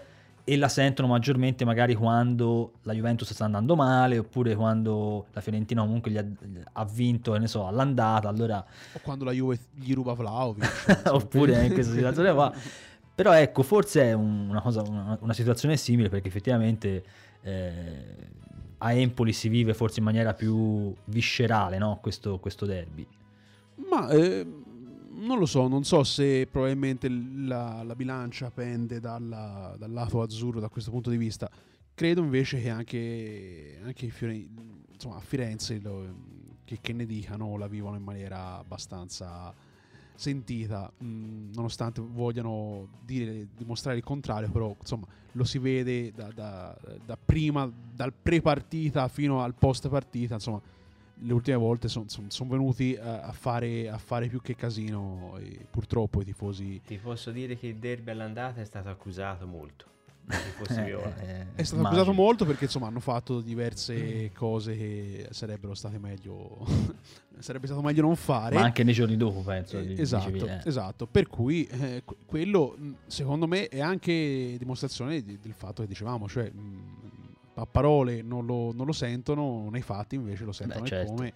e 0.49 0.57
la 0.57 0.67
sentono 0.67 1.07
maggiormente 1.07 1.63
magari 1.63 1.93
quando 1.93 2.71
la 2.81 2.93
Juventus 2.93 3.31
sta 3.31 3.45
andando 3.45 3.75
male 3.75 4.17
oppure 4.17 4.55
quando 4.55 5.27
la 5.31 5.41
Fiorentina 5.41 5.81
comunque 5.81 6.09
gli 6.09 6.17
ha, 6.17 6.25
ha 6.73 6.85
vinto, 6.85 7.37
ne 7.37 7.45
so, 7.45 7.67
all'andata, 7.67 8.29
allora. 8.29 8.57
O 8.93 8.99
quando 9.03 9.25
la 9.25 9.31
Juve 9.31 9.59
gli 9.75 9.93
ruba 9.93 10.13
Vlaovic. 10.13 11.01
oppure 11.13 11.67
in 11.67 11.73
questa 11.73 11.93
situazione 11.93 12.33
qua. 12.33 12.51
Però 13.13 13.31
ecco, 13.33 13.61
forse 13.61 14.01
è 14.05 14.13
un- 14.13 14.49
una, 14.49 14.61
cosa, 14.61 14.81
una, 14.81 15.15
una 15.21 15.33
situazione 15.33 15.77
simile 15.77 16.09
perché 16.09 16.29
effettivamente 16.29 17.03
eh, 17.41 18.15
a 18.79 18.91
Empoli 18.91 19.33
si 19.33 19.49
vive 19.49 19.75
forse 19.75 19.99
in 19.99 20.05
maniera 20.05 20.33
più 20.33 20.91
viscerale 21.05 21.77
no? 21.77 21.99
questo, 22.01 22.39
questo 22.39 22.65
derby. 22.65 23.05
Ma 23.87 24.09
eh, 24.09 24.47
non 25.19 25.37
lo 25.39 25.45
so, 25.45 25.67
non 25.67 25.83
so 25.83 26.03
se 26.03 26.47
probabilmente 26.49 27.07
la, 27.09 27.83
la 27.83 27.95
bilancia 27.95 28.49
pende 28.51 28.99
dalla- 28.99 29.75
dal 29.77 29.91
lato 29.91 30.21
azzurro 30.21 30.59
da 30.59 30.69
questo 30.69 30.91
punto 30.91 31.09
di 31.09 31.17
vista. 31.17 31.49
Credo 31.93 32.21
invece 32.21 32.61
che 32.61 32.69
anche, 32.69 33.79
anche 33.83 34.09
Fiore- 34.09 34.47
insomma, 34.91 35.17
a 35.17 35.21
Firenze 35.21 35.79
lo- 35.81 36.37
che, 36.63 36.77
che 36.81 36.93
ne 36.93 37.05
dicano 37.05 37.57
la 37.57 37.67
vivono 37.67 37.95
in 37.97 38.03
maniera 38.03 38.57
abbastanza 38.57 39.53
sentita, 40.15 40.91
mh, 40.97 41.51
nonostante 41.53 42.01
vogliano 42.01 42.87
dire, 43.05 43.47
dimostrare 43.55 43.97
il 43.97 44.03
contrario, 44.03 44.49
però 44.49 44.75
insomma 44.79 45.07
lo 45.33 45.43
si 45.45 45.59
vede 45.59 46.11
da, 46.11 46.29
da- 46.33 46.77
da 47.05 47.17
prima, 47.17 47.71
dal 47.93 48.13
pre-partita 48.13 49.07
fino 49.07 49.41
al 49.41 49.53
post-partita, 49.55 50.33
insomma 50.35 50.61
le 51.21 51.33
ultime 51.33 51.57
volte 51.57 51.87
sono 51.87 52.05
venuti 52.49 52.95
a, 52.95 53.21
a 53.21 53.31
fare, 53.31 53.89
a 53.89 53.97
fare 53.97 54.27
più 54.27 54.41
che 54.41 54.55
casino 54.55 55.37
e 55.39 55.65
purtroppo 55.69 56.21
i 56.21 56.25
tifosi... 56.25 56.81
Ti 56.85 56.97
posso 56.97 57.31
dire 57.31 57.57
che 57.57 57.67
il 57.67 57.75
derby 57.75 58.11
all'andata 58.11 58.61
è 58.61 58.65
stato 58.65 58.89
accusato 58.89 59.45
molto. 59.45 59.85
Eh, 60.69 60.91
eh, 60.91 61.45
È 61.55 61.63
stato 61.63 61.81
accusato 61.83 62.13
molto 62.13 62.45
perché 62.45 62.65
insomma 62.65 62.85
hanno 62.85 62.99
fatto 62.99 63.41
diverse 63.41 64.31
cose 64.33 64.75
che 64.77 65.27
sarebbero 65.31 65.73
state 65.73 65.97
meglio 65.97 66.63
sarebbe 67.39 67.65
stato 67.65 67.81
meglio 67.81 68.01
non 68.03 68.15
fare 68.15 68.53
Ma 68.55 68.61
anche 68.61 68.83
nei 68.83 68.93
giorni 68.93 69.17
dopo 69.17 69.41
penso. 69.41 69.79
Eh, 69.79 69.99
esatto, 69.99 70.29
dicevi, 70.29 70.51
eh. 70.51 70.61
esatto. 70.65 71.07
Per 71.07 71.27
cui 71.27 71.65
eh, 71.65 72.03
que- 72.05 72.17
quello 72.25 72.75
mh, 72.77 72.95
secondo 73.07 73.47
me 73.47 73.67
è 73.69 73.79
anche 73.79 74.55
dimostrazione 74.59 75.21
di- 75.23 75.39
del 75.41 75.53
fatto 75.53 75.81
che 75.81 75.87
dicevamo, 75.87 76.27
cioè 76.27 76.51
mh, 76.51 76.98
a 77.59 77.65
parole 77.65 78.21
non 78.21 78.45
lo, 78.45 78.71
non 78.73 78.85
lo 78.85 78.91
sentono, 78.91 79.69
nei 79.69 79.81
fatti 79.81 80.15
invece 80.15 80.43
lo 80.45 80.51
sentono 80.51 80.81
Beh, 80.81 80.85
e 80.85 80.89
certo. 80.89 81.11
come. 81.13 81.33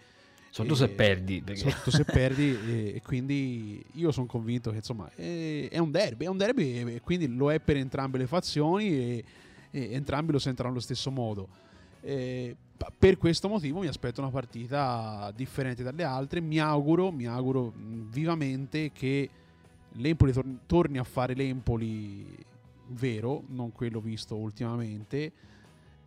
Soprattutto 0.49 0.85
se 0.85 0.91
E- 0.91 0.95
perdi. 0.95 1.41
perché- 1.41 1.59
Soprattutto 1.61 1.91
se 1.91 2.03
perdi 2.05 2.57
e, 2.67 2.93
e 2.95 3.01
quindi 3.03 3.83
io 3.93 4.11
sono 4.11 4.27
convinto 4.27 4.69
che 4.69 4.77
insomma 4.77 5.09
è, 5.15 5.67
è 5.69 5.77
un 5.79 5.89
derby, 5.89 6.25
è 6.25 6.27
un 6.29 6.37
derby 6.37 6.77
e, 6.77 6.95
e 6.95 7.01
quindi 7.01 7.27
lo 7.27 7.51
è 7.51 7.59
per 7.59 7.77
entrambe 7.77 8.19
le 8.19 8.27
fazioni 8.27 8.87
e, 8.89 9.23
e 9.71 9.93
entrambi 9.93 10.31
lo 10.31 10.37
sentono 10.39 10.69
allo 10.69 10.79
stesso 10.79 11.09
modo. 11.09 11.47
Pa- 12.75 12.91
per 12.97 13.17
questo 13.17 13.47
motivo 13.47 13.79
mi 13.79 13.87
aspetto 13.87 14.19
una 14.21 14.29
partita 14.29 15.31
differente 15.35 15.83
dalle 15.83 16.03
altre. 16.03 16.39
Mi 16.41 16.59
auguro, 16.59 17.11
mi 17.11 17.25
auguro 17.25 17.71
vivamente 17.75 18.91
che 18.91 19.29
l'Empoli 19.93 20.33
tor- 20.33 20.57
torni 20.65 20.97
a 20.97 21.03
fare 21.03 21.33
l'Empoli 21.33 22.25
vero, 22.87 23.43
non 23.47 23.71
quello 23.71 23.99
visto 24.01 24.35
ultimamente, 24.35 25.31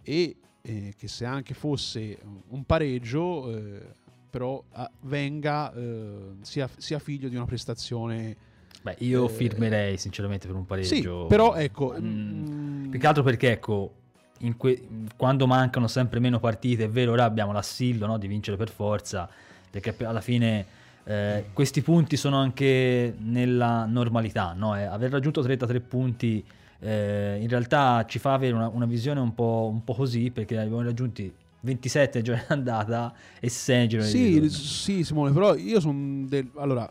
e 0.07 0.37
eh, 0.62 0.95
che 0.97 1.09
se 1.09 1.25
anche 1.25 1.53
fosse 1.55 2.19
un 2.49 2.64
pareggio, 2.64 3.51
eh, 3.57 3.83
però 4.31 4.62
ah, 4.73 4.90
venga 5.03 5.73
eh, 5.75 6.35
sia, 6.42 6.69
sia 6.77 6.99
figlio 7.01 7.29
di 7.29 7.35
una 7.35 7.45
prestazione. 7.45 8.37
Beh, 8.83 8.97
io 9.01 9.27
Eh, 9.27 9.29
firmerei 9.29 9.97
sinceramente 9.99 10.47
per 10.47 10.55
un 10.55 10.62
Sì, 10.62 10.66
pareggio. 10.66 11.27
però 11.27 11.55
ecco. 11.55 11.95
Mm, 12.01 12.42
mm, 12.45 12.90
Più 12.90 13.01
che 13.01 13.07
altro 13.07 13.23
perché, 13.25 13.51
ecco, 13.53 13.95
in 14.40 14.57
que- 14.57 14.87
quando 15.16 15.47
mancano 15.47 15.88
sempre 15.88 16.21
meno 16.21 16.38
partite, 16.38 16.85
è 16.85 16.88
vero, 16.88 17.12
ora 17.12 17.25
abbiamo 17.25 17.51
l'assillo 17.53 18.07
no, 18.07 18.19
di 18.19 18.29
vincere 18.29 18.57
per 18.57 18.71
forza, 18.71 19.29
perché 19.71 19.92
pe- 19.92 20.05
alla 20.05 20.21
fine 20.21 20.66
eh, 21.05 21.47
questi 21.53 21.83
punti 21.83 22.16
sono 22.16 22.37
anche 22.37 23.14
nella 23.19 23.87
normalità, 23.87 24.53
no? 24.55 24.77
Eh, 24.77 24.83
aver 24.83 25.11
raggiunto 25.11 25.40
33 25.42 25.81
punti 25.81 26.45
eh, 26.81 27.39
in 27.41 27.49
realtà 27.49 28.05
ci 28.07 28.19
fa 28.19 28.35
avere 28.35 28.55
una, 28.55 28.69
una 28.69 28.87
visione 28.87 29.21
un 29.21 29.35
po', 29.35 29.69
un 29.73 29.83
po' 29.85 29.95
così, 29.95 30.31
perché 30.31 30.59
abbiamo 30.59 30.83
raggiunti 30.83 31.33
27 31.61 32.23
giorni 32.23 32.43
di 32.47 32.53
andata 32.53 33.15
e 33.41 33.49
6 33.49 33.89
giorni 33.89 34.11
di 34.41 34.49
Sì, 34.49 34.51
sì, 34.51 35.05
Simone, 35.05 35.33
però 35.33 35.55
io 35.57 35.81
sono 35.81 36.27
del, 36.27 36.51
allora, 36.57 36.91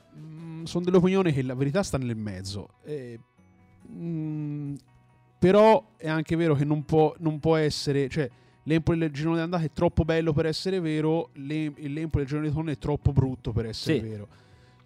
sono 0.63 0.83
dell'opinione 0.83 1.31
che 1.31 1.41
la 1.43 1.53
verità 1.55 1.83
sta 1.83 1.97
nel 1.97 2.15
mezzo. 2.15 2.69
Eh, 2.83 3.19
mm, 3.91 4.75
però 5.39 5.91
è 5.97 6.09
anche 6.09 6.35
vero 6.35 6.55
che 6.55 6.65
non 6.65 6.83
può, 6.85 7.13
non 7.19 7.39
può 7.39 7.55
essere, 7.55 8.09
cioè 8.09 8.29
l'Empoli 8.63 8.97
del 8.97 9.11
girone 9.11 9.37
d'andata 9.37 9.63
è 9.63 9.71
troppo 9.71 10.03
bello 10.03 10.33
per 10.33 10.47
essere 10.47 10.79
vero, 10.79 11.29
l'Em- 11.33 11.75
l'Empoli 11.77 12.23
del 12.23 12.25
girone 12.25 12.41
di 12.43 12.49
ritorno 12.49 12.71
è 12.71 12.77
troppo 12.77 13.11
brutto 13.13 13.51
per 13.51 13.67
essere 13.67 13.99
Sì. 13.99 14.01
vero. 14.07 14.27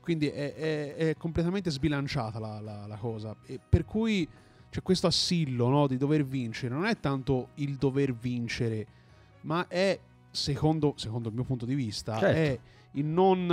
Quindi 0.02 0.28
è, 0.28 0.54
è- 0.54 0.96
è 0.96 1.16
completamente 1.18 1.70
sbilanciata 1.72 2.40
la, 2.40 2.60
la- 2.60 2.86
la 2.88 2.96
cosa. 2.98 3.36
E 3.46 3.60
per 3.70 3.86
cui 3.86 4.28
c'è 4.70 4.82
questo 4.82 5.08
assillo 5.08 5.68
no, 5.70 5.88
di 5.88 5.98
dover 5.98 6.24
vincere. 6.26 6.74
Non 6.74 6.86
è 6.86 7.00
tanto 7.00 7.50
il 7.56 7.76
dover 7.76 8.14
vincere, 8.14 8.86
ma 9.42 9.68
è, 9.68 10.00
secondo, 10.30 10.94
secondo 10.96 11.30
il 11.30 11.36
mio 11.36 11.44
punto 11.44 11.66
di 11.66 11.76
vista, 11.76 12.18
Certo. 12.18 12.38
è 12.38 12.60
il 12.94 13.06
non, 13.06 13.52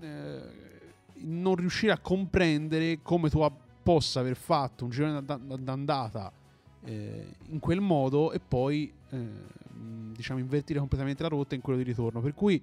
eh, 0.00 0.40
il 1.14 1.28
non 1.28 1.54
riuscire 1.56 1.92
a 1.92 1.98
comprendere 1.98 3.00
come 3.02 3.30
tu 3.30 3.46
possa 3.82 4.20
aver 4.20 4.36
fatto 4.36 4.84
un 4.84 4.90
girone 4.90 5.22
d'and- 5.22 5.58
d'andata 5.58 6.32
eh, 6.84 7.26
in 7.48 7.58
quel 7.58 7.80
modo 7.80 8.32
e 8.32 8.40
poi 8.40 8.90
eh, 9.10 9.28
diciamo 10.14 10.38
invertire 10.40 10.78
completamente 10.78 11.22
la 11.22 11.28
rotta 11.28 11.54
in 11.54 11.60
quello 11.60 11.78
di 11.78 11.84
ritorno. 11.84 12.20
Per 12.20 12.34
cui 12.34 12.62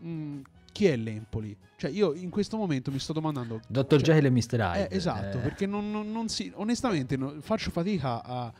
mh, 0.00 0.40
chi 0.74 0.86
è 0.86 0.96
l'Empoli? 0.96 1.56
Cioè 1.76 1.88
io 1.88 2.14
in 2.14 2.30
questo 2.30 2.56
momento 2.56 2.90
mi 2.90 2.98
sto 2.98 3.12
domandando... 3.12 3.60
Dottor 3.68 4.02
cioè, 4.02 4.14
Jekyll 4.16 4.26
e 4.26 4.30
Mr. 4.30 4.60
Hyde. 4.60 4.88
Eh, 4.88 4.96
esatto, 4.96 5.38
eh. 5.38 5.40
perché 5.40 5.66
non, 5.66 5.88
non- 5.92 6.10
non 6.10 6.28
si... 6.28 6.50
Onestamente 6.56 7.16
no- 7.16 7.36
faccio 7.40 7.70
fatica 7.70 8.24
a... 8.24 8.52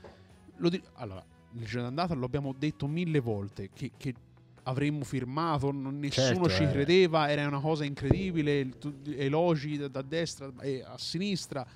di- 0.56 0.80
allora, 0.94 1.24
il 1.54 1.64
giorno 1.66 1.82
d'andata 1.88 2.14
lo 2.14 2.24
abbiamo 2.24 2.54
detto 2.56 2.86
mille 2.86 3.18
volte 3.18 3.70
che, 3.74 3.90
che 3.96 4.14
avremmo 4.62 5.02
firmato, 5.02 5.72
non- 5.72 5.98
nessuno 5.98 6.46
Certo, 6.46 6.48
ci 6.50 6.62
eh. 6.62 6.70
credeva, 6.70 7.28
era 7.28 7.44
una 7.48 7.58
cosa 7.58 7.84
incredibile, 7.84 8.60
il- 8.60 8.78
tu- 8.78 8.94
elogi 9.16 9.76
da, 9.76 9.88
da 9.88 10.02
destra 10.02 10.52
e 10.60 10.84
a 10.86 10.96
sinistra. 10.96 11.66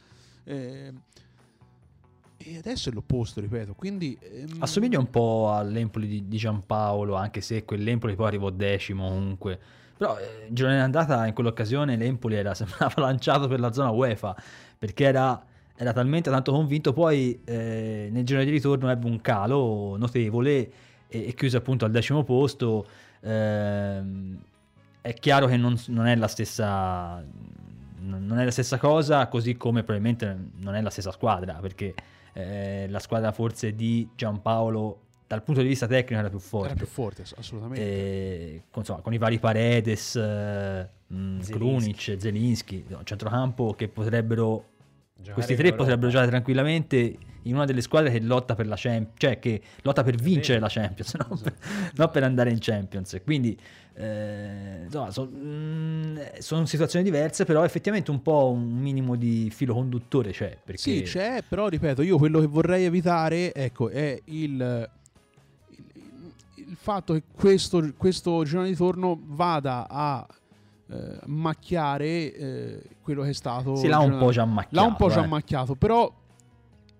eh, 0.45 0.93
e 2.41 2.57
adesso 2.57 2.89
è 2.89 2.93
l'opposto, 2.93 3.41
ripeto. 3.41 3.75
Quindi 3.75 4.17
ehm, 4.21 4.59
Assomiglia 4.61 5.01
un 5.01 5.11
po' 5.11 5.53
all'Empoli 5.53 6.07
di, 6.07 6.29
di 6.29 6.37
Giampaolo, 6.37 7.17
anche 7.17 7.41
se 7.41 7.65
quell'Empoli 7.65 8.15
poi 8.15 8.27
arrivò 8.29 8.51
decimo 8.51 9.09
comunque. 9.09 9.61
Però 9.99 10.17
eh, 10.17 10.47
il 10.49 10.55
giorno 10.55 10.77
d'andata 10.77 11.27
in 11.27 11.35
quell'occasione 11.35 11.97
l'Empoli 11.97 12.37
era, 12.37 12.55
sembrava 12.57 13.03
lanciato 13.03 13.49
per 13.49 13.61
la 13.61 13.73
zona 13.73 13.91
UEFA, 13.91 14.35
perché 14.79 15.05
era, 15.05 15.45
era 15.77 15.93
talmente 15.93 16.31
tanto 16.31 16.53
convinto, 16.53 16.93
poi 16.93 17.41
eh, 17.45 18.09
nel 18.11 18.25
girone 18.25 18.45
di 18.47 18.53
ritorno 18.53 18.89
ebbe 18.89 19.07
un 19.07 19.21
calo 19.21 19.97
notevole 19.99 20.71
e, 21.09 21.29
e 21.29 21.35
chiuse 21.35 21.57
appunto 21.57 21.85
al 21.85 21.91
decimo 21.91 22.23
posto. 22.23 22.87
Ehm, 23.21 24.39
è 25.01 25.13
chiaro 25.15 25.47
che 25.47 25.57
non, 25.57 25.77
non 25.89 26.07
è 26.07 26.17
la 26.17 26.29
stessa... 26.29 27.23
Non 28.01 28.39
è 28.39 28.45
la 28.45 28.53
stessa 28.53 28.79
cosa, 28.79 29.27
così 29.27 29.57
come 29.57 29.83
probabilmente 29.83 30.35
non 30.59 30.77
è 30.77 30.81
la 30.81 30.89
stessa 30.89 31.11
squadra, 31.11 31.55
perché 31.55 31.93
eh, 32.33 32.87
la 32.89 33.01
squadra 33.01 33.33
forse 33.33 33.75
di 33.75 34.09
Giampaolo 34.15 35.08
dal 35.29 35.43
punto 35.43 35.61
di 35.61 35.69
vista 35.69 35.87
tecnico 35.87 36.19
era 36.19 36.31
più 36.31 36.39
forte. 36.39 36.67
era 36.69 36.77
più 36.77 36.87
forte, 36.87 37.23
ass- 37.23 37.35
assolutamente. 37.37 37.85
E, 37.85 38.63
con, 38.71 38.81
insomma, 38.83 39.01
con 39.01 39.13
i 39.13 39.19
vari 39.19 39.39
Paredes, 39.39 40.17
eh, 40.17 40.89
mh, 41.07 41.41
Zelinski. 41.41 41.53
Krunic, 41.53 42.17
Zelinski, 42.21 42.85
centrocampo 43.05 43.75
che 43.75 43.89
potrebbero 43.89 44.65
Giocare 45.21 45.35
questi 45.35 45.57
tre 45.57 45.75
potrebbero 45.75 46.11
giocare 46.11 46.29
tranquillamente 46.31 47.19
in 47.43 47.55
una 47.55 47.65
delle 47.65 47.81
squadre 47.81 48.11
che 48.11 48.21
lotta 48.21 48.55
per 48.55 48.67
la 48.67 48.77
Champions, 48.77 49.15
cioè 49.17 49.39
che 49.39 49.61
lotta 49.83 50.03
per 50.03 50.15
vincere 50.15 50.61
la 50.61 50.69
Champions, 50.69 51.15
non 51.29 51.41
per, 51.41 51.55
non 51.95 52.11
per 52.11 52.23
andare 52.23 52.51
in 52.51 52.59
Champions. 52.61 53.21
Quindi 53.25 53.59
eh, 53.95 54.83
insomma, 54.85 55.11
so- 55.11 55.27
mh, 55.27 56.39
sono 56.39 56.67
situazioni 56.67 57.05
diverse, 57.05 57.45
però 57.45 57.65
effettivamente 57.65 58.11
un 58.13 58.23
po' 58.23 58.51
un 58.51 58.63
minimo 58.79 59.17
di 59.17 59.51
filo 59.53 59.75
conduttore 59.75 60.31
c'è. 60.31 60.57
Perché 60.65 60.81
Sì, 60.81 61.03
c'è, 61.03 61.43
però 61.47 61.69
ripeto, 61.69 62.03
io 62.03 62.17
quello 62.17 62.39
che 62.41 62.47
vorrei 62.47 62.85
evitare, 62.85 63.53
ecco, 63.53 63.89
è 63.89 64.19
il 64.27 64.89
fatto 66.81 67.13
che 67.15 67.23
questo, 67.35 67.93
questo 67.97 68.45
girone 68.45 68.69
di 68.69 68.77
torno 68.77 69.19
vada 69.23 69.87
a 69.89 70.27
eh, 70.91 71.19
macchiare 71.27 72.07
eh, 72.35 72.83
quello 73.03 73.23
che 73.23 73.31
è 73.31 73.35
stato... 73.35 73.77
si 73.77 73.89
l'ha 73.89 73.99
un 73.99 74.17
po' 74.19 74.31
già 74.31 74.45
macchiato. 74.45 74.75
L'ha 74.77 74.83
un 74.83 74.97
po' 74.97 75.09
già 75.11 75.25
eh. 75.25 75.27
macchiato, 75.27 75.75
però 75.75 76.11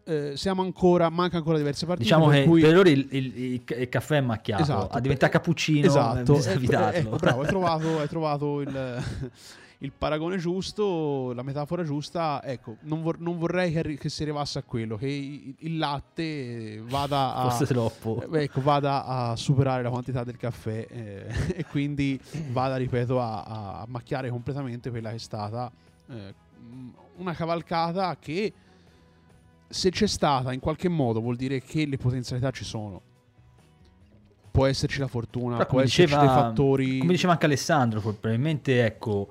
eh, 0.05 0.33
siamo 0.37 0.63
ancora, 0.63 1.09
manca 1.11 1.37
ancora 1.37 1.57
diverse 1.59 1.87
partite. 1.87 2.09
Diciamo 2.09 2.29
per 2.31 2.43
che 2.43 2.49
cui... 2.49 2.61
per 2.61 2.77
ora 2.77 2.89
il, 2.89 3.07
il- 3.11 3.37
il- 3.39 3.63
il 3.79 3.89
caffè 3.89 4.17
è 4.17 4.21
macchiato, 4.21 4.63
Esatto, 4.63 4.97
a 4.97 5.01
diventare 5.01 5.31
per- 5.31 5.41
cappuccino 5.41 5.87
esatto, 5.87 6.33
bisogna 6.35 6.41
ecco, 6.51 6.59
evitarlo. 6.59 6.99
ecco, 6.99 7.17
bravo, 7.17 7.41
hai 7.43 7.47
trovato, 7.47 7.99
hai 8.01 8.09
trovato 8.09 8.61
il, 8.61 9.03
il 9.79 9.93
paragone 9.93 10.39
giusto, 10.39 11.33
la 11.35 11.43
metafora 11.43 11.85
giusta. 11.85 12.43
Ecco, 12.43 12.77
non, 12.83 13.03
vor- 13.03 13.21
non 13.21 13.39
vorrei 13.39 13.73
che, 13.73 13.79
arri- 13.79 13.99
che 13.99 14.09
si 14.09 14.23
arrivasse 14.23 14.59
a 14.59 14.63
quello, 14.63 14.97
che 14.97 15.07
il, 15.07 15.55
il 15.59 15.79
latte 15.79 16.83
vada 16.85 17.35
a, 17.35 17.59
eh, 17.61 18.43
ecco, 18.43 18.61
vada 18.61 19.05
a 19.05 19.37
superare 19.37 19.83
la 19.83 19.91
quantità 19.91 20.25
del 20.25 20.37
caffè 20.37 20.87
eh, 20.89 21.27
e 21.55 21.65
quindi 21.65 22.19
vada, 22.51 22.77
ripeto, 22.77 23.21
a, 23.21 23.43
a 23.81 23.85
macchiare 23.89 24.31
completamente 24.31 24.91
quella 24.91 25.11
che 25.11 25.17
è 25.17 25.21
stata 25.21 25.71
eh, 26.09 26.35
una 27.17 27.35
cavalcata 27.35 28.17
che 28.19 28.53
se 29.69 29.91
c'è 29.91 30.07
stata 30.07 30.53
in 30.53 30.61
qualche 30.61 30.89
modo 30.89 31.21
vuol 31.21 31.37
dire 31.37 31.61
che 31.61 31.87
le 31.87 31.99
potenzialità 31.99 32.51
ci 32.51 32.65
sono. 32.65 33.03
Può 34.51 34.67
esserci 34.67 34.99
la 34.99 35.07
fortuna, 35.07 35.59
Però 35.59 35.69
può 35.69 35.81
esserci 35.81 36.05
diceva, 36.07 36.21
dei 36.21 36.31
fattori... 36.31 36.99
come 36.99 37.13
diceva 37.13 37.33
anche 37.35 37.47
Alessandro, 37.47 38.01
probabilmente 38.01 38.85
ecco, 38.85 39.29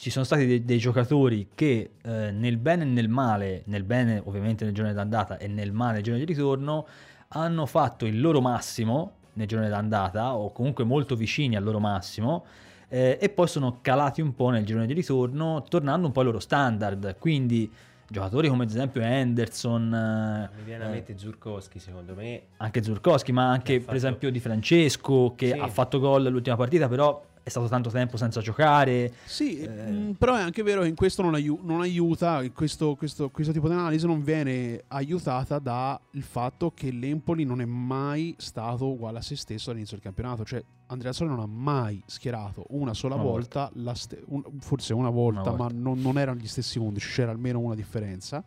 ci 0.00 0.08
sono 0.08 0.24
stati 0.24 0.46
dei, 0.46 0.64
dei 0.64 0.78
giocatori 0.78 1.48
che 1.54 1.90
eh, 2.02 2.30
nel 2.30 2.56
bene 2.56 2.84
e 2.84 2.86
nel 2.86 3.10
male, 3.10 3.64
nel 3.66 3.82
bene 3.84 4.22
ovviamente 4.24 4.64
nel 4.64 4.72
giorno 4.72 4.94
d'andata 4.94 5.36
e 5.36 5.46
nel 5.46 5.72
male 5.72 5.94
nel 5.96 6.02
giorno 6.02 6.18
di 6.20 6.24
ritorno, 6.24 6.86
hanno 7.28 7.66
fatto 7.66 8.06
il 8.06 8.18
loro 8.18 8.40
massimo 8.40 9.12
nel 9.34 9.46
giorno 9.46 9.68
d'andata 9.68 10.34
o 10.36 10.52
comunque 10.52 10.84
molto 10.84 11.16
vicini 11.16 11.54
al 11.54 11.62
loro 11.62 11.80
massimo 11.80 12.46
eh, 12.88 13.18
e 13.20 13.28
poi 13.28 13.46
sono 13.46 13.80
calati 13.82 14.22
un 14.22 14.34
po' 14.34 14.48
nel 14.48 14.64
girone 14.64 14.86
di 14.86 14.94
ritorno 14.94 15.64
tornando 15.68 16.06
un 16.06 16.12
po' 16.14 16.20
ai 16.20 16.26
loro 16.26 16.40
standard. 16.40 17.16
Quindi 17.18 17.70
giocatori 18.08 18.48
come 18.48 18.62
ad 18.64 18.70
esempio 18.70 19.02
Henderson, 19.02 19.92
eh, 19.94 20.56
Mi 20.56 20.62
viene 20.64 20.84
a 20.84 20.88
mente 20.88 21.18
Zurkowski, 21.18 21.78
secondo 21.78 22.14
me. 22.14 22.40
anche 22.56 22.82
Zurkowski, 22.82 23.32
ma 23.32 23.50
anche 23.50 23.64
Che 23.64 23.72
ha 23.74 23.76
per 23.76 23.84
fatto- 23.84 23.96
esempio 23.96 24.30
Di 24.30 24.40
Francesco 24.40 25.34
che 25.36 25.48
Sì. 25.52 25.58
ha 25.58 25.68
fatto 25.68 26.00
gol 26.00 26.22
l'ultima 26.24 26.56
partita, 26.56 26.88
però 26.88 27.22
stato 27.50 27.68
tanto 27.68 27.90
tempo 27.90 28.16
senza 28.16 28.40
giocare. 28.40 29.12
Sì, 29.26 29.60
Eh. 29.60 29.68
mh, 29.68 30.12
però 30.14 30.34
è 30.36 30.40
anche 30.40 30.62
vero 30.62 30.80
che 30.82 30.88
in 30.88 30.94
questo 30.94 31.20
non, 31.22 31.34
aiu- 31.34 31.60
non 31.62 31.80
aiuta, 31.82 32.42
questo, 32.52 32.94
questo- 32.96 33.28
questo 33.30 33.52
tipo 33.52 33.68
di 33.68 33.74
analisi 33.74 34.06
non 34.06 34.22
viene 34.24 34.84
aiutata 34.88 35.58
dal 35.58 35.98
fatto 36.20 36.72
che 36.74 36.90
l'Empoli 36.90 37.44
non 37.44 37.60
è 37.60 37.64
mai 37.66 38.34
stato 38.38 38.86
uguale 38.88 39.18
a 39.18 39.22
se 39.22 39.36
stesso 39.36 39.70
all'inizio 39.70 39.96
del 39.96 40.04
campionato. 40.04 40.44
Cioè, 40.44 40.62
Andrea 40.86 41.12
Sole 41.12 41.30
non 41.30 41.40
ha 41.40 41.46
mai 41.46 42.02
schierato 42.06 42.64
una 42.70 42.94
sola 42.94 43.14
Una 43.14 43.24
volta, 43.24 43.70
la 43.74 43.94
ste- 43.94 44.22
un- 44.26 44.42
forse 44.60 44.92
una 44.94 45.10
volta, 45.10 45.40
Una 45.42 45.50
volta. 45.50 45.74
ma 45.74 45.80
non, 45.80 46.00
non 46.00 46.18
erano 46.18 46.38
gli 46.40 46.48
stessi 46.48 46.78
11, 46.78 47.08
c'era 47.12 47.30
almeno 47.30 47.58
una 47.60 47.74
differenza. 47.76 48.42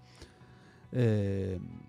Ehm, 0.90 1.82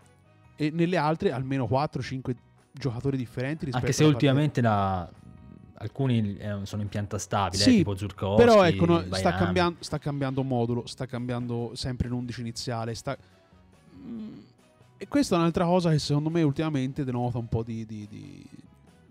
e 0.57 0.71
nelle 0.71 0.97
altre 0.97 1.33
almeno 1.33 1.67
4-5 1.67 2.35
giocatori 2.73 3.17
differenti 3.17 3.67
Anche 3.73 3.93
se 3.93 4.03
alla 4.03 4.13
partita. 4.13 4.33
ultimamente 4.33 4.61
la- 4.61 5.11
alcuni 5.85 6.37
eh, 6.37 6.59
sono 6.65 6.83
in 6.83 6.89
pianta 6.89 7.19
stabile, 7.19 7.63
Sì, 7.63 7.71
eh, 7.71 7.77
tipo 7.77 7.97
Zurkowski. 7.97 8.45
Però 8.45 8.65
ecco, 8.65 8.85
no, 8.87 9.05
sta, 9.11 9.35
cambiando, 9.35 9.77
sta 9.81 9.99
cambiando 9.99 10.43
modulo, 10.43 10.87
sta 10.87 11.07
cambiando 11.07 11.73
sempre 11.75 12.09
l'11 12.09 12.41
iniziale. 12.41 12.95
Sta... 12.95 13.17
Mm, 13.97 14.39
E 14.99 15.09
questa 15.09 15.37
è 15.37 15.39
un'altra 15.39 15.65
cosa 15.65 15.91
che 15.91 15.99
secondo 15.99 16.31
me 16.31 16.43
ultimamente 16.43 17.05
denota 17.05 17.39
un 17.39 17.49
po' 17.49 17.63
di... 17.63 17.85
di- 17.87 18.07
di- 18.09 18.47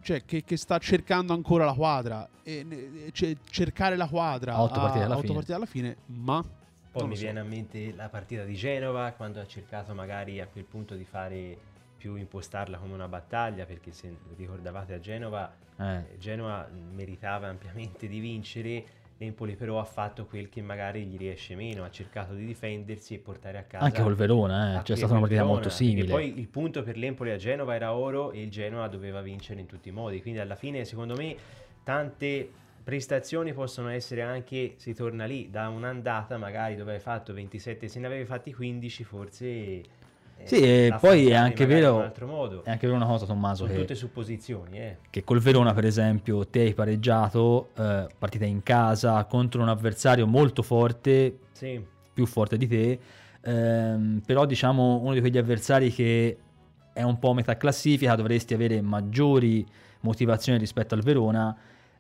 Cioè, 0.01 0.23
che, 0.25 0.43
che 0.43 0.57
sta 0.57 0.77
cercando 0.79 1.33
ancora 1.33 1.65
la 1.65 1.73
quadra. 1.73 2.27
E, 2.43 3.09
cioè, 3.13 3.35
cercare 3.49 3.95
la 3.95 4.07
quadra 4.07 4.53
A 4.53 4.61
otto 4.61 4.79
partite 4.79 5.05
alla 5.05 5.15
partite 5.15 5.53
alla 5.53 5.65
fine, 5.65 5.95
ma... 6.07 6.43
Poi 6.91 7.07
mi 7.07 7.15
so. 7.15 7.21
viene 7.23 7.39
a 7.39 7.43
mente 7.43 7.91
la 7.95 8.07
partita 8.07 8.43
di 8.43 8.53
Genova, 8.53 9.13
quando 9.17 9.39
ha 9.39 9.47
cercato 9.47 9.95
magari 9.95 10.39
a 10.39 10.45
quel 10.45 10.63
punto 10.63 10.93
di 10.93 11.03
fare 11.05 11.57
più 12.03 12.15
impostarla 12.15 12.79
come 12.79 12.93
una 12.93 13.07
battaglia, 13.07 13.63
perché 13.63 13.93
se 13.93 14.13
ricordavate 14.35 14.93
a 14.93 14.99
Genova, 14.99 15.55
Eh, 15.79 15.95
eh, 15.95 16.17
Genova 16.17 16.67
meritava 16.91 17.47
ampiamente 17.47 18.09
di 18.09 18.19
vincere, 18.19 18.83
l'Empoli 19.17 19.55
però 19.55 19.79
ha 19.79 19.85
fatto 19.85 20.25
quel 20.25 20.49
che 20.49 20.61
magari 20.61 21.05
gli 21.05 21.17
riesce 21.17 21.55
meno, 21.55 21.85
ha 21.85 21.89
cercato 21.89 22.33
di 22.33 22.45
difendersi 22.45 23.13
e 23.13 23.19
portare 23.19 23.57
a 23.57 23.63
casa 23.63 23.85
anche 23.85 24.01
col 24.01 24.15
Verona, 24.15 24.79
eh, 24.79 24.83
c'è 24.83 24.97
stata 24.97 25.13
una 25.13 25.21
partita 25.21 25.43
Verona, 25.43 25.59
molto 25.59 25.69
simile. 25.69 26.09
Poi 26.09 26.37
il 26.37 26.47
punto 26.49 26.83
per 26.83 26.97
l'Empoli 26.97 27.31
a 27.31 27.37
Genova 27.37 27.73
era 27.73 27.93
oro 27.93 28.33
e 28.33 28.41
il 28.41 28.51
Genoa 28.51 28.89
doveva 28.89 29.21
vincere 29.21 29.61
in 29.61 29.65
tutti 29.65 29.87
i 29.87 29.93
modi. 29.93 30.21
Quindi 30.21 30.41
alla 30.41 30.55
fine, 30.55 30.83
secondo 30.83 31.15
me, 31.15 31.37
tante 31.83 32.49
prestazioni 32.83 33.53
possono 33.53 33.87
essere 33.87 34.23
anche, 34.23 34.73
si 34.75 34.93
torna 34.93 35.23
lì, 35.23 35.49
da 35.49 35.69
un'andata 35.69 36.37
magari 36.37 36.75
dove 36.75 36.95
hai 36.95 36.99
fatto 36.99 37.33
27, 37.33 37.87
se 37.87 37.99
ne 37.99 38.07
avevi 38.07 38.25
fatti 38.25 38.53
15 38.53 39.03
forse... 39.05 40.01
eh, 40.43 40.47
Sì, 40.47 40.61
e 40.61 40.95
poi 40.99 41.29
è 41.29 41.35
anche 41.35 41.65
vero-. 41.65 42.01
È 42.01 42.69
anche 42.69 42.87
vero 42.87 42.95
una 42.95 43.05
cosa, 43.05 43.25
Tommaso, 43.25 43.65
che, 43.65 43.75
tutte 43.75 43.95
supposizioni, 43.95 44.77
eh. 44.77 44.97
che 45.09 45.23
col 45.23 45.39
Verona, 45.39 45.73
per 45.73 45.85
esempio, 45.85 46.45
te 46.47 46.61
hai 46.61 46.73
pareggiato, 46.73 47.69
eh, 47.77 48.07
partita 48.17 48.45
in 48.45 48.61
casa 48.63 49.23
contro 49.25 49.61
un 49.61 49.69
avversario 49.69 50.27
molto 50.27 50.61
forte, 50.61 51.39
Sì, 51.51 51.83
più 52.13 52.25
forte 52.25 52.57
di 52.57 52.67
te, 52.67 52.99
ehm, 53.41 54.21
però 54.25 54.45
diciamo 54.45 54.99
uno 55.01 55.13
di 55.13 55.19
quegli 55.19 55.37
avversari 55.37 55.91
che 55.91 56.37
è 56.93 57.01
un 57.01 57.17
po' 57.17 57.33
metà 57.33 57.57
classifica, 57.57 58.15
dovresti 58.15 58.53
avere 58.53 58.81
maggiori 58.81 59.65
motivazioni 60.01 60.59
rispetto 60.59 60.93
al 60.93 61.01
Verona, 61.01 61.55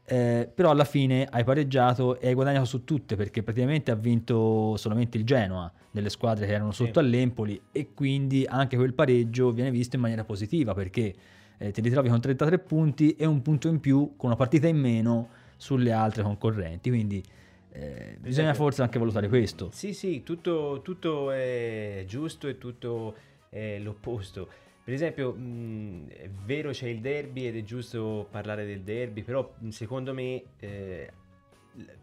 eh, 0.05 0.49
però 0.53 0.69
alla 0.71 0.83
fine 0.83 1.25
hai 1.31 1.43
pareggiato 1.43 2.19
e 2.19 2.27
hai 2.27 2.33
guadagnato 2.33 2.65
su 2.65 2.83
tutte 2.83 3.15
perché 3.15 3.41
praticamente 3.43 3.91
ha 3.91 3.95
vinto 3.95 4.75
solamente 4.77 5.17
il 5.17 5.23
Genoa 5.23 5.71
delle 5.91 6.09
squadre 6.09 6.45
che 6.45 6.53
erano 6.53 6.71
Sì. 6.71 6.85
sotto 6.85 6.99
all'Empoli 6.99 7.59
e 7.71 7.93
quindi 7.93 8.45
anche 8.47 8.75
quel 8.75 8.93
pareggio 8.93 9.51
viene 9.51 9.71
visto 9.71 9.95
in 9.95 10.01
maniera 10.01 10.23
positiva 10.23 10.73
perché 10.73 11.13
eh, 11.57 11.71
ti 11.71 11.81
ritrovi 11.81 12.09
con 12.09 12.19
33 12.19 12.59
punti 12.59 13.15
e 13.15 13.25
un 13.25 13.41
punto 13.41 13.67
in 13.69 13.79
più 13.79 14.13
con 14.17 14.27
una 14.29 14.35
partita 14.35 14.67
in 14.67 14.77
meno 14.77 15.29
sulle 15.55 15.91
altre 15.93 16.23
concorrenti, 16.23 16.89
quindi 16.89 17.23
eh, 17.71 18.17
bisogna 18.19 18.49
esempio- 18.49 18.53
forse 18.55 18.81
anche 18.81 18.99
valutare 18.99 19.29
questo. 19.29 19.69
Sì, 19.71 19.93
sì, 19.93 20.23
tutto, 20.23 20.81
tutto 20.83 21.31
è 21.31 22.03
giusto 22.05 22.47
e 22.47 22.57
tutto 22.57 23.15
è 23.49 23.79
l'opposto. 23.79 24.49
Per 24.83 24.93
esempio, 24.93 25.31
mh, 25.31 26.09
è 26.09 26.29
vero 26.29 26.71
c'è 26.71 26.87
il 26.87 26.99
derby 26.99 27.47
ed 27.47 27.55
è 27.55 27.63
giusto 27.63 28.27
parlare 28.29 28.65
del 28.65 28.81
derby, 28.81 29.23
però 29.23 29.53
secondo 29.69 30.13
me 30.13 30.43
eh, 30.59 31.09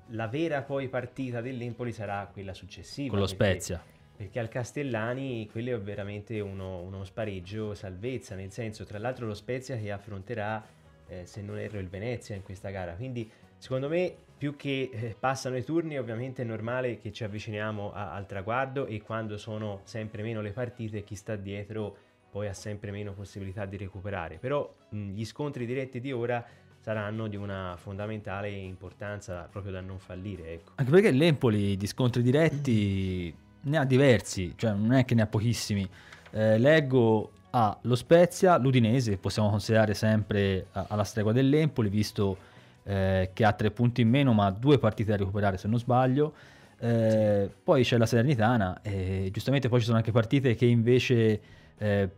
la 0.08 0.28
vera 0.28 0.62
poi 0.62 0.88
partita 0.88 1.42
dell'Empoli 1.42 1.92
sarà 1.92 2.26
quella 2.32 2.54
successiva. 2.54 3.10
Con 3.10 3.18
lo 3.18 3.26
perché, 3.26 3.60
Spezia. 3.60 3.84
Perché 4.16 4.38
al 4.38 4.48
Castellani 4.48 5.46
quello 5.50 5.74
è 5.74 5.80
veramente 5.80 6.40
uno, 6.40 6.80
uno, 6.80 7.04
spareggio 7.04 7.74
salvezza, 7.74 8.34
nel 8.34 8.50
senso, 8.50 8.86
tra 8.86 8.98
l'altro 8.98 9.26
lo 9.26 9.34
Spezia 9.34 9.76
che 9.76 9.92
affronterà, 9.92 10.64
eh, 11.06 11.26
se 11.26 11.42
non 11.42 11.58
erro, 11.58 11.78
il 11.78 11.88
Venezia 11.88 12.34
in 12.34 12.42
questa 12.42 12.70
gara. 12.70 12.94
Quindi, 12.94 13.30
secondo 13.58 13.90
me, 13.90 14.14
più 14.38 14.56
che 14.56 14.88
eh, 14.90 15.16
passano 15.18 15.58
i 15.58 15.64
turni, 15.64 15.98
ovviamente 15.98 16.40
è 16.40 16.44
normale 16.46 16.96
che 16.96 17.12
ci 17.12 17.24
avviciniamo 17.24 17.92
a, 17.92 18.14
al 18.14 18.24
traguardo 18.24 18.86
e 18.86 19.02
quando 19.02 19.36
sono 19.36 19.80
sempre 19.84 20.22
meno 20.22 20.40
le 20.40 20.52
partite, 20.52 21.04
chi 21.04 21.14
sta 21.14 21.36
dietro 21.36 22.08
poi 22.30 22.48
ha 22.48 22.52
sempre 22.52 22.90
meno 22.90 23.12
possibilità 23.12 23.66
di 23.66 23.76
recuperare. 23.76 24.36
Però 24.38 24.72
gli 24.88 25.24
scontri 25.24 25.66
diretti 25.66 26.00
di 26.00 26.12
ora 26.12 26.44
saranno 26.80 27.26
di 27.28 27.36
una 27.36 27.76
fondamentale 27.76 28.48
importanza 28.48 29.48
proprio 29.50 29.72
da 29.72 29.80
non 29.80 29.98
fallire. 29.98 30.52
Ecco. 30.52 30.72
Anche 30.76 30.90
perché 30.90 31.10
l'Empoli 31.10 31.76
di 31.76 31.86
scontri 31.86 32.22
diretti 32.22 33.34
ne 33.62 33.76
ha 33.76 33.84
diversi, 33.84 34.54
cioè 34.56 34.72
non 34.72 34.92
è 34.92 35.04
che 35.04 35.14
ne 35.14 35.22
ha 35.22 35.26
pochissimi. 35.26 35.88
Eh, 36.30 36.58
leggo 36.58 37.32
a 37.50 37.76
lo 37.82 37.96
Spezia, 37.96 38.56
l'Udinese, 38.56 39.18
possiamo 39.18 39.50
considerare 39.50 39.94
sempre 39.94 40.66
alla 40.70 41.04
stregua 41.04 41.32
dell'Empoli, 41.32 41.88
visto 41.88 42.36
eh, 42.84 43.30
che 43.34 43.44
ha 43.44 43.52
tre 43.52 43.70
punti 43.70 44.00
in 44.00 44.08
meno 44.08 44.32
ma 44.32 44.50
due 44.50 44.78
partite 44.78 45.10
da 45.10 45.16
recuperare 45.16 45.58
se 45.58 45.68
non 45.68 45.78
sbaglio. 45.78 46.32
Eh, 46.78 47.50
poi 47.62 47.82
c'è 47.82 47.98
la 47.98 48.06
Salernitana 48.06 48.80
e 48.80 49.28
giustamente 49.32 49.68
poi 49.68 49.80
ci 49.80 49.84
sono 49.84 49.98
anche 49.98 50.12
partite 50.12 50.54
che 50.54 50.64
invece 50.64 51.40
eh, 51.80 52.08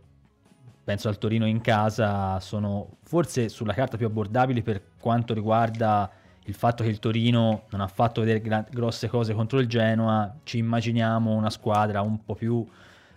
penso 0.85 1.09
al 1.09 1.19
Torino 1.19 1.47
in 1.47 1.61
casa, 1.61 2.41
sono 2.41 2.97
forse 3.03 3.49
sulla 3.49 3.73
carta 3.73 3.97
più 3.97 4.07
abbordabili 4.07 4.63
per 4.63 4.83
quanto 4.99 5.33
riguarda 5.33 6.11
il 6.47 6.55
fatto 6.55 6.83
che 6.83 6.89
il 6.89 6.99
Torino 6.99 7.63
non 7.71 7.81
ha 7.81 7.87
fatto 7.87 8.21
vedere 8.21 8.41
gra- 8.41 8.67
grosse 8.69 9.07
cose 9.07 9.33
contro 9.33 9.61
il 9.61 9.69
Genoa, 9.69 10.35
ci 10.43 10.59
immaginiamo 10.59 11.31
una 11.33 11.51
squadra 11.51 12.01
un 12.01 12.25
po' 12.25 12.35
più 12.35 12.67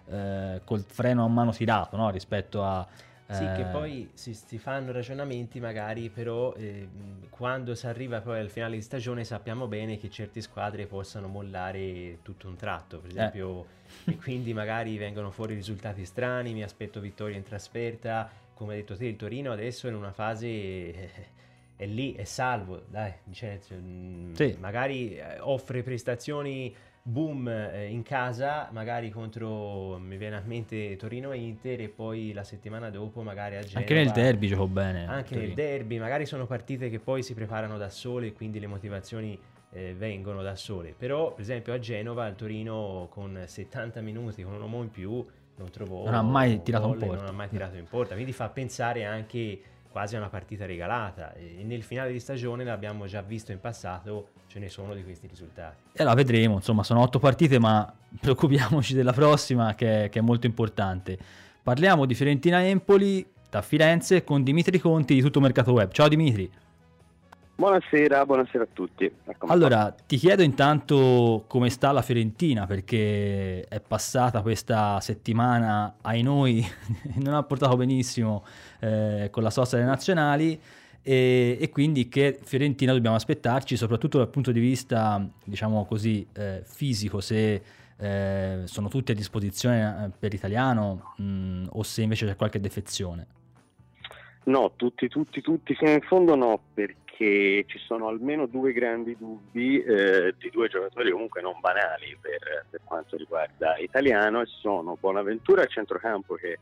eh, 0.08 0.62
col 0.64 0.84
freno 0.86 1.26
a 1.26 1.28
mano 1.28 1.52
tirato 1.52 1.98
no? 1.98 2.10
rispetto 2.12 2.64
a... 2.64 2.86
Sì, 3.28 3.44
che 3.56 3.62
eh, 3.62 3.72
poi 3.72 4.10
si, 4.14 4.36
si, 4.36 4.60
fanno 4.60 4.92
ragionamenti 4.92 5.60
magari, 5.60 6.10
però 6.10 6.54
eh, 6.54 6.88
quando 7.30 7.74
si 7.74 7.88
arriva 7.88 8.22
poi 8.22 8.40
al 8.40 8.52
finale 8.52 8.76
di 8.76 8.84
stagione 8.84 9.24
sappiamo 9.24 9.68
bene 9.68 9.98
che 9.98 10.12
certe 10.12 10.42
squadre 10.42 10.86
possano 10.86 11.28
mollare 11.28 12.20
tutto 12.22 12.48
un 12.48 12.56
tratto, 12.56 13.00
per 13.00 13.10
eh. 13.10 13.14
esempio 13.14 13.66
e 14.06 14.16
quindi 14.18 14.54
magari 14.54 14.98
vengono 14.98 15.32
fuori 15.32 15.56
risultati 15.56 16.06
strani, 16.06 16.54
mi 16.54 16.62
aspetto 16.62 17.00
vittoria 17.00 17.36
in 17.36 17.44
trasferta, 17.44 18.30
come 18.54 18.74
hai 18.74 18.80
detto 18.82 18.96
te 18.96 19.08
il 19.08 19.16
Torino 19.16 19.52
adesso 19.52 19.88
è 19.88 19.90
in 19.90 19.96
una 19.96 20.12
fase 20.12 20.48
eh, 20.48 21.10
è 21.76 21.86
lì, 21.88 22.14
è 22.14 22.24
salvo, 22.24 22.84
dai, 22.88 23.12
cioè, 23.32 23.60
sì. 23.60 24.56
magari 24.60 25.18
eh, 25.18 25.40
offre 25.40 25.82
prestazioni 25.82 26.74
boom 27.08 27.48
eh, 27.48 27.86
in 27.86 28.02
casa, 28.02 28.68
magari 28.72 29.12
contro, 29.12 30.00
mi 30.00 30.18
viene 30.18 30.38
a 30.38 30.42
mente 30.44 30.96
Torino 30.96 31.32
e 31.32 31.38
Inter 31.38 31.82
e 31.82 31.90
poi 31.90 32.34
la 32.34 32.44
settimana 32.44 32.90
dopo 32.90 33.22
magari 33.22 33.58
a 33.58 33.60
Genova. 33.60 33.80
Anche 33.80 33.94
nel 33.94 34.10
derby 34.10 34.48
giocò 34.48 34.66
bene. 34.66 35.06
Anche 35.06 35.36
Torino. 35.36 35.46
nel 35.46 35.54
derby, 35.54 36.00
magari 36.00 36.26
sono 36.26 36.48
partite 36.48 36.90
che 36.90 36.98
poi 36.98 37.22
si 37.22 37.36
preparano 37.36 37.78
da 37.78 37.90
sole 37.90 38.28
e 38.28 38.34
quindi 38.34 38.60
le 38.60 38.66
motivazioni 38.66 39.40
eh, 39.70 39.94
vengono 39.94 40.42
da 40.42 40.56
sole. 40.56 40.96
Però, 40.98 41.32
per 41.32 41.42
esempio, 41.42 41.74
a 41.74 41.80
Genova 41.80 42.26
il 42.26 42.36
Torino 42.36 43.08
con 43.12 43.44
70 43.46 44.02
minuti, 44.02 44.42
con 44.42 44.54
un 44.54 44.62
uomo 44.62 44.82
in 44.82 44.90
più, 44.90 45.24
non 45.58 45.70
trovò. 45.70 46.06
Non 46.06 46.16
ha 46.16 46.24
mai 46.24 46.64
tirato 46.64 46.88
in 46.88 46.98
porta. 46.98 47.16
Non 47.18 47.28
ha 47.28 47.32
mai 47.32 47.50
tirato 47.50 47.78
in 47.78 47.86
porta. 47.88 48.16
Quindi 48.16 48.34
fa 48.34 48.50
pensare 48.50 49.06
anche 49.06 49.62
quasi 49.96 50.18
una 50.18 50.28
partita 50.28 50.66
regalata. 50.66 51.34
E 51.36 51.64
nel 51.64 51.82
finale 51.82 52.12
di 52.12 52.20
stagione 52.20 52.66
l'abbiamo 52.66 53.06
già 53.06 53.22
visto 53.22 53.54
in 53.54 53.62
passato, 53.62 54.32
ce 54.48 54.60
ne 54.60 54.68
sono 54.68 54.94
di 54.94 55.02
questi 55.06 55.26
risultati. 55.26 55.84
E 55.94 56.04
la 56.04 56.14
vedremo, 56.14 56.56
insomma, 56.56 56.84
sono 56.84 57.00
otto 57.00 57.18
partite, 57.18 57.60
ma 57.60 57.90
preoccupiamoci 58.20 58.94
della 58.94 59.14
prossima 59.14 59.74
che, 59.74 60.10
che 60.12 60.20
è 60.20 60.22
molto 60.22 60.48
importante. 60.48 61.18
Parliamo 61.64 62.06
di 62.06 62.14
Fiorentina 62.14 62.62
Empoli 62.62 63.26
da 63.50 63.62
Firenze 63.62 64.26
con 64.26 64.44
Dimitri 64.44 64.80
Conti 64.80 65.14
di 65.14 65.22
tutto 65.22 65.40
Mercato 65.40 65.72
Web. 65.72 65.94
Ciao 65.94 66.10
Dimitri. 66.10 66.52
Buonasera, 67.58 68.26
buonasera 68.26 68.66
a 68.66 68.68
tutti. 68.72 69.10
Allora, 69.48 69.90
ti 69.90 70.18
chiedo 70.18 70.44
intanto 70.44 71.46
come 71.48 71.70
sta 71.70 71.94
la 71.94 72.02
Fiorentina, 72.02 72.66
perché 72.66 73.62
è 73.62 73.80
passata 73.80 74.42
questa 74.42 75.00
settimana, 75.00 75.96
ai 76.02 76.22
noi, 76.22 76.62
non 77.24 77.34
ha 77.34 77.44
portato 77.44 77.78
benissimo 77.78 78.44
eh, 78.82 79.30
con 79.32 79.42
la 79.42 79.50
sosta 79.50 79.78
delle 79.78 79.88
nazionali 79.88 80.60
e, 81.02 81.58
e, 81.58 81.70
quindi 81.70 82.10
che 82.10 82.38
Fiorentina 82.44 82.92
dobbiamo 82.92 83.16
aspettarci, 83.16 83.78
soprattutto 83.78 84.18
dal 84.18 84.28
punto 84.28 84.52
di 84.52 84.60
vista, 84.60 85.26
diciamo 85.46 85.86
così, 85.86 86.28
eh, 86.34 86.62
fisico, 86.66 87.22
se 87.22 87.62
eh, 87.96 88.62
sono 88.66 88.90
tutti 88.90 89.14
a 89.14 89.16
disposizione 89.16 90.06
eh, 90.08 90.10
per 90.20 90.34
italiano 90.34 91.14
mh, 91.16 91.24
mm, 91.24 91.66
o 91.70 91.84
se 91.84 92.02
invece 92.02 92.26
c'è 92.26 92.36
qualche 92.36 92.60
defezione. 92.60 93.28
No, 94.46 94.74
tutti, 94.76 95.08
tutti, 95.08 95.42
tutti 95.42 95.74
fino 95.74 95.92
in 95.92 96.02
fondo 96.02 96.36
no, 96.36 96.60
perché 96.74 97.05
che 97.16 97.64
ci 97.68 97.80
sono 97.80 98.08
almeno 98.08 98.46
due 98.46 98.74
grandi 98.74 99.16
dubbi 99.18 99.82
eh, 99.82 100.36
di 100.38 100.50
due 100.50 100.68
giocatori 100.68 101.12
comunque 101.12 101.42
non 101.42 101.60
banali 101.62 102.18
per, 102.20 102.66
per, 102.70 102.82
quanto 102.84 103.16
riguarda 103.16 103.78
Italiano 103.78 104.42
e 104.42 104.46
sono 104.46 104.98
Bonaventura 105.00 105.62
a 105.62 105.68
centrocampo 105.68 106.36
che 106.36 106.58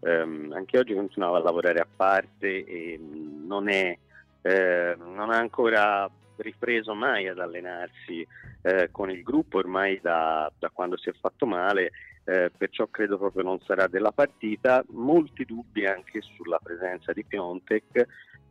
ehm, 0.00 0.52
anche 0.52 0.78
oggi 0.78 0.94
continuava 0.94 1.36
a 1.36 1.42
lavorare 1.42 1.80
a 1.80 1.86
parte 1.94 2.64
e 2.64 2.98
non, 2.98 3.68
è, 3.68 3.96
eh, 4.40 4.96
non 4.98 5.30
ha 5.30 5.36
ancora 5.36 6.10
ripreso 6.36 6.94
mai 6.94 7.28
ad 7.28 7.38
allenarsi 7.38 8.26
eh, 8.62 8.88
con 8.90 9.10
il 9.10 9.22
gruppo 9.22 9.58
ormai 9.58 10.00
da, 10.00 10.50
da, 10.58 10.70
quando 10.70 10.96
si 10.96 11.10
è 11.10 11.12
fatto 11.20 11.44
male 11.44 11.90
eh, 12.24 12.50
perciò 12.56 12.86
credo 12.86 13.18
proprio 13.18 13.42
non 13.42 13.60
sarà 13.66 13.86
della 13.88 14.12
partita. 14.12 14.84
Molti 14.90 15.44
dubbi 15.44 15.86
anche 15.86 16.20
sulla 16.20 16.58
presenza 16.62 17.12
di 17.12 17.24
Piontek 17.24 18.06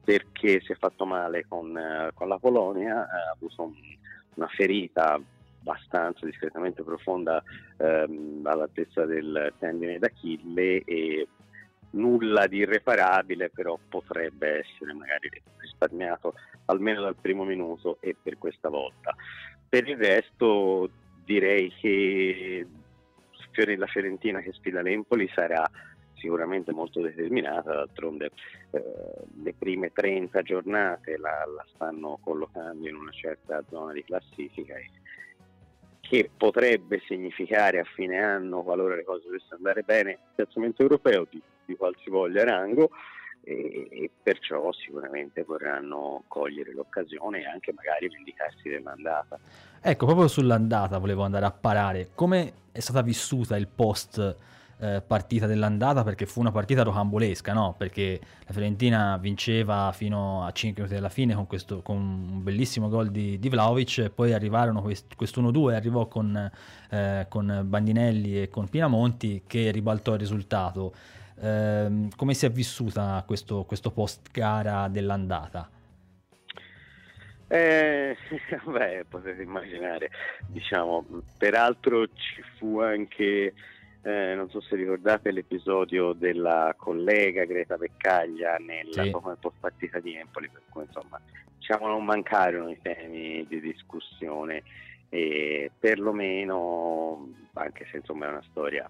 perché 0.07 0.61
si 0.61 0.71
è 0.71 0.75
fatto 0.75 1.05
male 1.05 1.43
con, 1.49 1.77
eh, 1.77 2.11
con 2.13 2.29
la 2.29 2.37
Polonia, 2.37 3.09
ha 3.09 3.29
avuto 3.35 3.63
un, 3.63 3.73
una 4.35 4.47
ferita 4.47 5.19
abbastanza 5.59 6.25
discretamente 6.25 6.81
profonda 6.81 7.43
ehm, 7.75 8.39
all'altezza 8.45 9.03
del 9.03 9.51
tendine 9.59 9.99
d'Achille 9.99 10.81
e 10.85 11.27
nulla 11.89 12.47
di 12.47 12.59
irreparabile, 12.59 13.49
però 13.49 13.77
potrebbe 13.89 14.59
essere 14.59 14.93
magari 14.93 15.29
risparmiato 15.57 16.35
almeno 16.67 17.01
dal 17.01 17.17
primo 17.19 17.43
minuto 17.43 17.97
e 17.99 18.15
per 18.15 18.37
questa 18.37 18.69
volta. 18.69 19.13
Per 19.67 19.89
il 19.89 19.97
resto 19.97 20.89
direi 21.25 21.69
che 21.81 22.65
la 23.75 23.87
Fiorentina 23.87 24.39
che 24.39 24.53
sfida 24.53 24.81
l'Empoli 24.81 25.29
sarà 25.33 25.69
sicuramente 26.17 26.71
molto 26.71 27.01
determinata, 27.01 27.73
d'altronde 27.73 28.31
eh, 28.71 28.83
le 29.43 29.53
prime 29.57 29.91
30 29.91 30.41
giornate 30.41 31.17
la, 31.17 31.43
la, 31.53 31.65
stanno 31.73 32.19
collocando 32.21 32.87
in 32.87 32.95
una 32.95 33.11
certa 33.11 33.63
zona 33.69 33.93
di 33.93 34.03
classifica 34.03 34.75
e, 34.75 34.89
che 36.01 36.29
potrebbe 36.35 37.01
significare 37.05 37.79
a 37.79 37.83
fine 37.83 38.23
anno, 38.23 38.63
qualora 38.63 38.95
le 38.95 39.03
cose 39.03 39.25
dovessero 39.25 39.57
andare 39.57 39.83
bene, 39.83 40.11
il 40.11 40.17
piazzamento 40.35 40.81
europeo 40.81 41.27
di, 41.29 41.41
di 41.65 41.75
qualsivoglia 41.75 42.45
rango 42.45 42.91
e, 43.43 43.87
e, 43.91 44.09
perciò 44.23 44.71
sicuramente 44.71 45.43
vorranno 45.43 46.23
cogliere 46.27 46.73
l'occasione 46.73 47.41
e 47.41 47.45
anche 47.45 47.73
magari 47.73 48.07
vendicarsi 48.09 48.69
dell'andata. 48.69 49.37
Ecco, 49.81 50.05
proprio 50.05 50.27
sull'andata 50.27 50.97
volevo 50.97 51.23
andare 51.23 51.45
a 51.45 51.51
parare. 51.51 52.09
Come 52.13 52.53
è 52.71 52.79
stata 52.79 53.01
vissuta 53.01 53.57
il 53.57 53.67
post 53.67 54.35
eh, 54.79 55.01
partita 55.05 55.47
dell'andata 55.47 56.03
perché 56.03 56.25
fu 56.25 56.39
una 56.39 56.51
partita 56.51 56.83
rocambolesca, 56.83 57.53
no? 57.53 57.73
Perché 57.77 58.19
la 58.45 58.53
Fiorentina 58.53 59.17
vinceva 59.17 59.91
fino 59.91 60.45
a 60.45 60.51
5 60.51 60.83
minuti 60.83 60.99
dalla 60.99 61.11
fine 61.11 61.33
con, 61.33 61.47
questo, 61.47 61.81
con 61.81 61.97
un 61.97 62.43
bellissimo 62.43 62.87
gol 62.87 63.09
di, 63.09 63.39
di 63.39 63.49
Vlaovic, 63.49 64.09
poi 64.09 64.33
arrivarono 64.33 64.81
quest, 64.81 65.15
questo 65.15 65.41
1-2, 65.41 65.73
arrivò 65.73 66.07
con, 66.07 66.51
eh, 66.89 67.25
con 67.27 67.61
Bandinelli 67.65 68.43
e 68.43 68.49
con 68.49 68.67
Pinamonti 68.67 69.43
che 69.47 69.71
ribaltò 69.71 70.13
il 70.13 70.19
risultato. 70.19 70.93
Eh, 71.39 72.07
come 72.15 72.33
si 72.33 72.45
è 72.45 72.51
vissuta 72.51 73.23
questo, 73.25 73.63
questo 73.63 73.91
post 73.91 74.29
gara 74.31 74.87
dell'andata? 74.87 75.69
Eh, 77.47 78.15
beh, 78.65 79.05
potete 79.09 79.41
immaginare, 79.41 80.11
diciamo, 80.47 81.05
peraltro 81.37 82.07
ci 82.07 82.43
fu 82.57 82.79
anche 82.79 83.53
eh, 84.07 84.35
non 84.35 84.49
so 84.49 84.61
se 84.61 84.77
ricordate 84.77 85.31
l'episodio 85.31 86.13
della 86.13 86.73
collega 86.77 87.43
Greta 87.43 87.75
Beccaglia 87.75 88.55
nella 88.55 89.03
sì. 89.03 89.11
post 89.11 89.57
partita 89.59 89.99
di 89.99 90.15
Empoli, 90.15 90.47
per 90.47 90.61
cui 90.69 90.83
insomma 90.83 91.19
diciamo 91.57 91.87
non 91.87 92.05
mancarono 92.05 92.69
i 92.69 92.79
temi 92.81 93.45
di 93.49 93.59
discussione 93.59 94.63
e 95.09 95.71
perlomeno, 95.77 97.33
anche 97.53 97.85
se 97.91 97.97
insomma 97.97 98.27
è 98.27 98.29
una 98.29 98.45
storia 98.49 98.89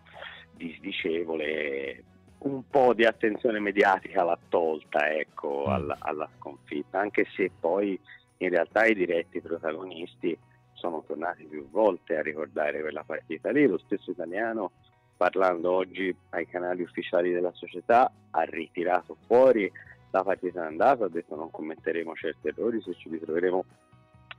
disdicevole, 0.53 2.03
un 2.39 2.61
po' 2.69 2.93
di 2.93 3.05
attenzione 3.05 3.59
mediatica 3.59 4.23
l'ha 4.23 4.37
tolta 4.49 5.11
ecco, 5.11 5.65
mm. 5.67 5.71
alla, 5.71 5.97
alla, 5.99 6.29
sconfitta, 6.37 6.99
anche 6.99 7.25
se 7.35 7.49
poi 7.59 7.99
in 8.37 8.49
realtà 8.49 8.85
i 8.85 8.93
diretti 8.93 9.41
protagonisti 9.41 10.37
sono 10.73 11.03
tornati 11.07 11.43
più 11.45 11.67
volte 11.71 12.17
a 12.17 12.21
ricordare 12.21 12.81
quella 12.81 13.03
partita 13.03 13.49
lì, 13.49 13.65
lo 13.65 13.79
stesso 13.79 14.11
italiano 14.11 14.73
parlando 15.17 15.71
oggi 15.71 16.15
ai 16.29 16.47
canali 16.47 16.83
ufficiali 16.83 17.33
della 17.33 17.51
società 17.53 18.11
ha 18.31 18.41
ritirato 18.43 19.17
fuori 19.25 19.69
la 20.11 20.23
partita 20.23 20.63
andata, 20.63 21.05
ha 21.05 21.09
detto 21.09 21.35
non 21.35 21.51
commetteremo 21.51 22.13
certi 22.13 22.47
errori 22.47 22.81
se 22.81 22.93
ci 22.93 23.09
ritroveremo 23.09 23.65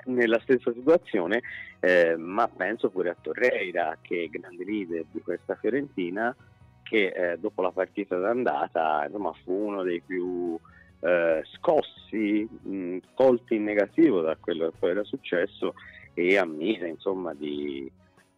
nella 0.07 0.39
stessa 0.41 0.72
situazione, 0.72 1.43
eh, 1.81 2.16
ma 2.16 2.49
penso 2.49 2.89
pure 2.89 3.11
a 3.11 3.16
Torreira 3.20 3.99
che 4.01 4.24
è 4.24 4.29
grande 4.29 4.64
leader 4.64 5.05
di 5.11 5.20
questa 5.20 5.57
Fiorentina 5.57 6.35
che 6.83 7.09
eh, 7.09 7.39
dopo 7.39 7.61
la 7.61 7.70
partita 7.70 8.16
d'andata 8.16 9.05
insomma, 9.05 9.33
fu 9.45 9.53
uno 9.53 9.83
dei 9.83 10.01
più 10.01 10.59
eh, 11.01 11.43
scossi, 11.57 12.49
mh, 12.62 12.99
colti 13.14 13.57
in 13.57 13.64
negativo 13.64 14.22
da 14.22 14.37
quello 14.37 14.70
che 14.70 14.76
poi 14.79 14.91
era 14.91 15.05
successo 15.05 15.74
e 16.14 16.39
ammise 16.39 16.87
insomma 16.87 17.35
di, 17.35 17.91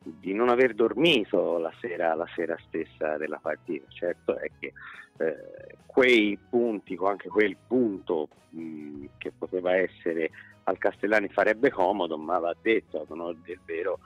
di 0.02 0.32
non 0.32 0.48
aver 0.48 0.74
dormito 0.74 1.58
la 1.58 1.72
sera, 1.80 2.14
la 2.14 2.28
sera, 2.34 2.56
stessa 2.66 3.16
della 3.16 3.38
partita. 3.40 3.86
Certo 3.90 4.36
è 4.36 4.50
che 4.58 4.72
eh, 5.18 5.76
quei 5.86 6.38
punti, 6.48 6.98
anche 7.02 7.28
quel 7.28 7.56
punto 7.66 8.28
mh, 8.50 9.06
che 9.18 9.32
poteva 9.36 9.74
essere 9.76 10.30
al 10.64 10.78
Castellani 10.78 11.28
farebbe 11.28 11.70
comodo, 11.70 12.16
ma 12.16 12.38
va 12.38 12.54
detto 12.60 13.04
onore 13.08 13.38
del 13.44 13.60
vero 13.64 13.98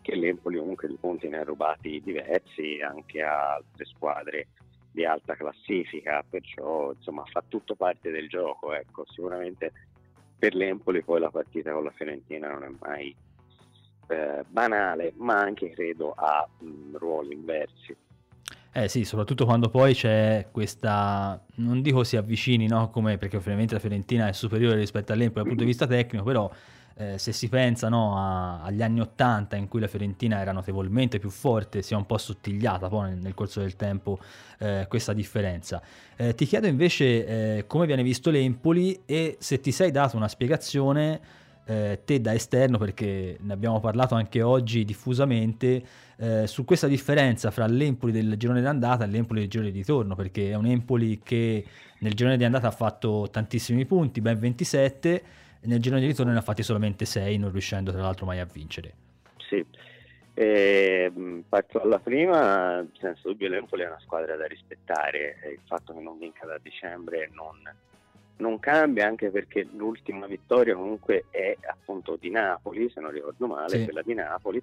che 0.00 0.14
l'Empoli 0.14 0.58
comunque 0.58 0.88
di 0.88 0.96
punti 0.98 1.28
ne 1.28 1.38
ha 1.38 1.44
rubati 1.44 2.00
diversi 2.02 2.80
anche 2.80 3.22
a 3.22 3.54
altre 3.54 3.84
squadre 3.84 4.48
di 4.90 5.04
alta 5.04 5.34
classifica, 5.36 6.24
perciò 6.28 6.92
insomma 6.92 7.24
fa 7.24 7.42
tutto 7.46 7.74
parte 7.74 8.10
del 8.10 8.28
gioco, 8.28 8.74
ecco, 8.74 9.04
sicuramente 9.06 9.72
per 10.38 10.54
l'Empoli 10.54 11.02
poi 11.02 11.20
la 11.20 11.30
partita 11.30 11.72
con 11.72 11.84
la 11.84 11.92
Fiorentina 11.92 12.50
non 12.50 12.64
è 12.64 12.70
mai 12.80 13.14
eh, 14.08 14.44
banale, 14.48 15.12
ma 15.16 15.38
anche 15.38 15.70
credo 15.70 16.12
a 16.16 16.46
mh, 16.58 16.96
ruoli 16.96 17.34
inversi. 17.34 17.96
Eh 18.74 18.88
sì, 18.88 19.04
soprattutto 19.04 19.44
quando 19.44 19.68
poi 19.68 19.92
c'è 19.94 20.46
questa, 20.50 21.38
non 21.56 21.82
dico 21.82 22.04
si 22.04 22.16
avvicini, 22.16 22.66
no? 22.66 22.88
Come, 22.88 23.18
perché 23.18 23.36
ovviamente 23.36 23.74
la 23.74 23.80
Fiorentina 23.80 24.28
è 24.28 24.32
superiore 24.32 24.76
rispetto 24.76 25.12
all'Empoli 25.12 25.40
dal 25.40 25.46
punto 25.48 25.62
di 25.62 25.68
vista 25.68 25.86
tecnico, 25.86 26.24
però 26.24 26.50
eh, 26.94 27.18
se 27.18 27.32
si 27.32 27.48
pensa 27.48 27.88
no, 27.88 28.16
a, 28.16 28.62
agli 28.62 28.82
anni 28.82 29.00
80 29.00 29.56
in 29.56 29.68
cui 29.68 29.80
la 29.80 29.88
Fiorentina 29.88 30.40
era 30.40 30.52
notevolmente 30.52 31.18
più 31.18 31.30
forte, 31.30 31.82
si 31.82 31.92
è 31.92 31.96
un 31.96 32.06
po' 32.06 32.18
sottigliata 32.18 32.88
poi 32.88 33.10
nel, 33.10 33.18
nel 33.18 33.34
corso 33.34 33.60
del 33.60 33.76
tempo 33.76 34.18
eh, 34.58 34.86
questa 34.88 35.12
differenza. 35.12 35.82
Eh, 36.16 36.34
ti 36.34 36.46
chiedo 36.46 36.66
invece 36.66 37.58
eh, 37.58 37.66
come 37.66 37.86
viene 37.86 38.02
visto 38.02 38.30
l'Empoli 38.30 39.02
e 39.04 39.36
se 39.38 39.60
ti 39.60 39.72
sei 39.72 39.90
dato 39.90 40.16
una 40.16 40.28
spiegazione 40.28 41.20
eh, 41.64 42.00
te 42.04 42.20
da 42.20 42.34
esterno, 42.34 42.78
perché 42.78 43.36
ne 43.40 43.52
abbiamo 43.52 43.80
parlato 43.80 44.14
anche 44.14 44.42
oggi 44.42 44.84
diffusamente, 44.84 45.82
eh, 46.16 46.46
su 46.46 46.64
questa 46.64 46.86
differenza 46.86 47.50
fra 47.50 47.66
l'Empoli 47.66 48.12
del 48.12 48.36
girone 48.36 48.60
d'andata 48.60 49.04
e 49.04 49.06
l'Empoli 49.08 49.40
del 49.40 49.48
girone 49.48 49.70
di 49.70 49.78
ritorno, 49.78 50.14
perché 50.14 50.50
è 50.50 50.54
un 50.54 50.66
Empoli 50.66 51.20
che 51.22 51.64
nel 51.98 52.14
girone 52.14 52.36
di 52.36 52.44
andata 52.44 52.68
ha 52.68 52.72
fatto 52.72 53.28
tantissimi 53.30 53.84
punti, 53.86 54.20
ben 54.20 54.38
27, 54.38 55.22
nel 55.62 55.80
girone 55.80 56.00
di 56.00 56.08
ritorno 56.08 56.32
ne 56.32 56.38
ha 56.38 56.42
fatti 56.42 56.62
solamente 56.62 57.04
6, 57.04 57.38
non 57.38 57.52
riuscendo 57.52 57.92
tra 57.92 58.02
l'altro 58.02 58.26
mai 58.26 58.40
a 58.40 58.44
vincere. 58.44 58.94
Sì, 59.48 59.64
eh, 60.34 61.12
parto 61.48 61.78
dalla 61.78 61.98
prima, 61.98 62.84
senza 62.98 63.20
dubbio 63.22 63.48
l'Empoli 63.48 63.82
è 63.82 63.86
una 63.86 64.00
squadra 64.00 64.34
da 64.36 64.46
rispettare, 64.46 65.36
il 65.52 65.60
fatto 65.66 65.92
che 65.92 66.00
non 66.00 66.18
vinca 66.18 66.46
da 66.46 66.58
dicembre 66.60 67.30
non, 67.32 67.56
non 68.36 68.58
cambia 68.58 69.06
anche 69.06 69.30
perché 69.30 69.66
l'ultima 69.72 70.26
vittoria 70.26 70.74
comunque 70.74 71.24
è 71.30 71.56
appunto 71.66 72.16
di 72.16 72.30
Napoli, 72.30 72.90
se 72.90 73.00
non 73.00 73.10
ricordo 73.10 73.46
male, 73.46 73.78
sì. 73.78 73.84
quella 73.84 74.02
di 74.02 74.14
Napoli, 74.14 74.62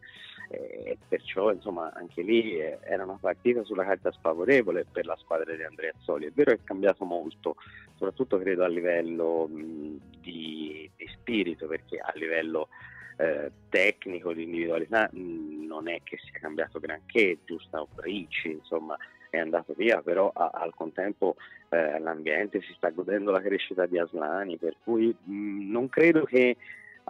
e 0.50 0.98
perciò 1.08 1.52
insomma 1.52 1.94
anche 1.94 2.22
lì 2.22 2.58
era 2.58 3.04
una 3.04 3.18
partita 3.20 3.64
sulla 3.64 3.86
carta 3.86 4.12
sfavorevole 4.12 4.86
per 4.92 5.06
la 5.06 5.16
squadra 5.18 5.56
di 5.56 5.64
Andrea 5.64 5.94
Zoli. 6.00 6.26
È 6.26 6.32
vero 6.34 6.52
che 6.52 6.58
è 6.58 6.64
cambiato 6.64 7.06
molto, 7.06 7.56
soprattutto 7.96 8.38
credo 8.38 8.64
a 8.64 8.68
livello 8.68 9.48
mh, 9.48 10.00
di, 10.20 10.90
di, 10.96 11.08
spirito, 11.08 11.68
perché 11.68 12.00
a 12.00 12.12
livello 12.16 12.70
eh, 13.18 13.52
tecnico, 13.70 14.34
di 14.34 14.44
individualità 14.44 15.10
mh, 15.12 15.66
non 15.68 15.88
è 15.88 16.02
che 16.04 16.18
sia 16.18 16.40
cambiato 16.40 16.80
granché, 16.80 17.40
giusto 17.46 17.88
Ricci, 17.98 18.52
insomma 18.52 18.98
è 19.38 19.40
andato 19.40 19.74
via, 19.76 20.02
però 20.02 20.32
a, 20.34 20.52
al 20.54 20.74
contempo 20.76 21.36
eh, 21.70 22.00
l'ambiente 22.00 22.62
si 22.62 22.74
sta 22.76 22.90
godendo 22.90 23.32
la 23.32 23.42
crescita 23.42 23.86
di 23.86 23.98
Aslani, 23.98 24.58
per 24.58 24.76
cui 24.84 25.08
mh, 25.08 25.70
non 25.72 25.90
credo 25.90 26.24
che 26.24 26.56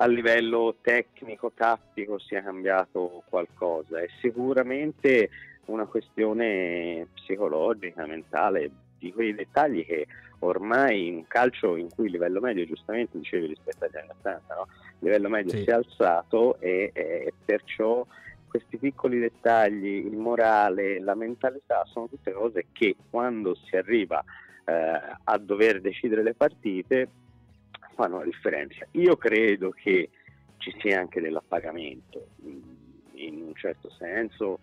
a 0.01 0.07
livello 0.07 0.75
tecnico, 0.81 1.51
tattico 1.53 2.19
sia 2.19 2.41
cambiato 2.41 3.23
qualcosa, 3.27 3.99
è 3.99 4.07
sicuramente 4.21 5.29
una 5.65 5.85
questione 5.85 7.07
psicologica, 7.13 8.05
mentale, 8.05 8.71
di 8.97 9.11
quei 9.13 9.33
dettagli 9.33 9.85
che 9.85 10.07
ormai 10.39 11.07
in 11.07 11.15
un 11.15 11.27
calcio 11.27 11.75
in 11.75 11.89
cui 11.93 12.05
il 12.05 12.11
livello 12.11 12.39
medio, 12.39 12.65
giustamente 12.65 13.17
dicevi 13.17 13.47
rispetto 13.47 13.85
agli 13.85 13.97
anni 13.97 14.09
80, 14.19 14.55
no? 14.55 14.67
il 14.69 14.97
livello 14.99 15.29
medio 15.29 15.51
sì. 15.51 15.63
si 15.63 15.69
è 15.69 15.73
alzato 15.73 16.59
e, 16.59 16.91
e 16.93 17.33
perciò 17.43 18.05
questi 18.49 18.77
piccoli 18.77 19.19
dettagli, 19.19 20.05
il 20.05 20.17
morale, 20.17 20.99
la 20.99 21.15
mentalità 21.15 21.85
sono 21.85 22.09
tutte 22.09 22.31
cose 22.31 22.65
che 22.73 22.95
quando 23.09 23.55
si 23.55 23.75
arriva 23.77 24.21
eh, 24.65 25.01
a 25.23 25.37
dover 25.37 25.79
decidere 25.79 26.23
le 26.23 26.33
partite 26.33 27.09
fanno 27.95 28.17
la 28.17 28.25
differenza. 28.25 28.85
Io 28.91 29.15
credo 29.15 29.71
che 29.71 30.09
ci 30.57 30.75
sia 30.79 30.99
anche 30.99 31.21
dell'appagamento, 31.21 32.27
in 33.13 33.41
un 33.41 33.53
certo 33.55 33.89
senso. 33.91 34.59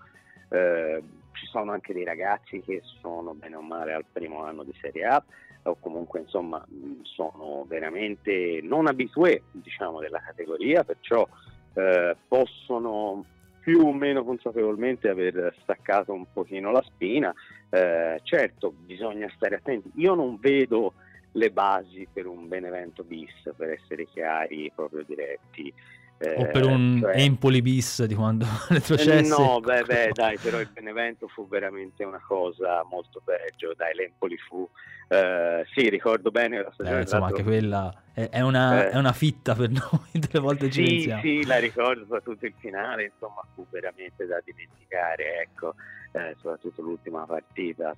Eh, 0.48 1.02
ci 1.32 1.46
sono 1.46 1.72
anche 1.72 1.92
dei 1.92 2.04
ragazzi 2.04 2.60
che 2.60 2.80
sono 3.00 3.34
bene 3.34 3.56
o 3.56 3.60
male 3.60 3.92
al 3.92 4.06
primo 4.10 4.42
anno 4.42 4.62
di 4.62 4.74
Serie 4.80 5.04
A 5.04 5.22
o 5.64 5.76
comunque 5.80 6.20
insomma 6.20 6.64
sono 7.02 7.64
veramente 7.68 8.60
non 8.62 8.86
abitué 8.86 9.42
diciamo 9.50 10.00
della 10.00 10.20
categoria 10.20 10.84
perciò 10.84 11.26
eh, 11.74 12.16
possono 12.26 13.24
più 13.66 13.80
o 13.80 13.92
meno 13.92 14.22
consapevolmente 14.22 15.08
aver 15.08 15.52
staccato 15.62 16.12
un 16.12 16.24
pochino 16.32 16.70
la 16.70 16.84
spina. 16.86 17.34
Eh, 17.68 18.20
certo, 18.22 18.70
bisogna 18.70 19.28
stare 19.34 19.56
attenti. 19.56 19.90
Io 19.96 20.14
non 20.14 20.38
vedo 20.38 20.92
le 21.32 21.50
basi 21.50 22.06
per 22.12 22.28
un 22.28 22.46
Benevento 22.46 23.02
bis, 23.02 23.32
per 23.56 23.70
essere 23.70 24.06
chiari, 24.06 24.70
proprio 24.72 25.02
diretti. 25.04 25.74
Eh, 26.18 26.34
o 26.38 26.46
per 26.46 26.64
un 26.64 26.98
cioè... 27.02 27.20
Empoli 27.20 27.60
bis 27.60 28.04
di 28.04 28.14
quando 28.14 28.46
retrocesse. 28.68 29.28
No, 29.28 29.60
beh, 29.60 29.82
beh, 29.82 30.10
dai, 30.12 30.38
però 30.38 30.60
il 30.60 30.70
Benevento 30.72 31.28
fu 31.28 31.46
veramente 31.46 32.04
una 32.04 32.22
cosa 32.26 32.82
molto 32.88 33.20
peggio. 33.22 33.74
Dai, 33.76 33.94
l'Empoli 33.94 34.36
fu. 34.38 34.68
Eh, 35.08 35.64
sì, 35.74 35.88
ricordo 35.90 36.30
bene 36.30 36.62
la 36.62 36.70
stagione. 36.72 36.98
Eh, 36.98 37.00
insomma, 37.02 37.26
anche 37.26 37.42
quella 37.42 37.94
è, 38.12 38.30
è, 38.30 38.40
una, 38.40 38.86
eh. 38.86 38.90
è, 38.90 38.96
una, 38.96 39.12
fitta 39.12 39.54
per 39.54 39.68
noi. 39.68 40.08
Delle 40.12 40.40
volte 40.40 40.70
ci 40.70 40.84
sì, 40.84 40.92
pensiamo. 40.94 41.20
Sì, 41.20 41.44
la 41.44 41.58
ricordo, 41.58 42.00
soprattutto 42.04 42.46
il 42.46 42.54
finale, 42.58 43.04
insomma, 43.04 43.42
fu 43.54 43.66
veramente 43.68 44.24
da 44.24 44.40
dimenticare. 44.42 45.42
Ecco, 45.42 45.74
eh, 46.12 46.34
soprattutto 46.40 46.80
l'ultima 46.80 47.26
partita, 47.26 47.94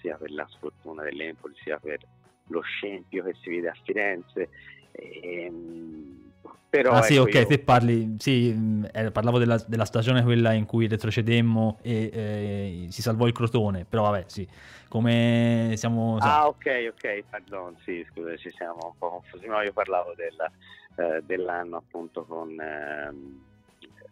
sia 0.00 0.16
per 0.16 0.32
la 0.32 0.46
sfortuna 0.50 1.04
dell'Empoli, 1.04 1.54
sia 1.62 1.78
per 1.78 2.00
lo 2.48 2.62
scempio 2.62 3.22
che 3.22 3.34
si 3.40 3.50
vede 3.50 3.68
a 3.68 3.76
Firenze. 3.84 4.48
Ehm, 4.92 6.32
però, 6.70 6.92
ah 6.92 7.02
sì, 7.02 7.14
ecco, 7.14 7.22
ok, 7.24 7.34
io... 7.34 7.46
te 7.46 7.58
parli, 7.58 8.16
sì, 8.18 8.86
eh, 8.92 9.10
parlavo 9.10 9.38
della, 9.38 9.62
della, 9.66 9.84
stagione 9.84 10.22
quella 10.22 10.52
in 10.52 10.66
cui 10.66 10.86
retrocedemmo 10.86 11.78
e 11.82 12.10
eh, 12.12 12.86
si 12.90 13.02
salvò 13.02 13.26
il 13.26 13.32
Crotone, 13.32 13.84
però 13.88 14.02
vabbè 14.02 14.24
sì, 14.28 14.46
come 14.88 15.72
siamo... 15.74 16.16
Ah 16.20 16.46
ok, 16.46 16.92
ok, 16.92 17.24
pardon, 17.28 17.76
sì, 17.84 18.06
scusa, 18.10 18.36
ci 18.36 18.50
siamo 18.50 18.78
un 18.84 18.92
po' 18.96 19.10
confusi, 19.10 19.46
no, 19.46 19.60
io 19.62 19.72
parlavo 19.72 20.14
della, 20.14 20.50
eh, 20.96 21.22
dell'anno 21.24 21.76
appunto 21.76 22.24
con... 22.24 22.58
Ehm, 22.60 23.48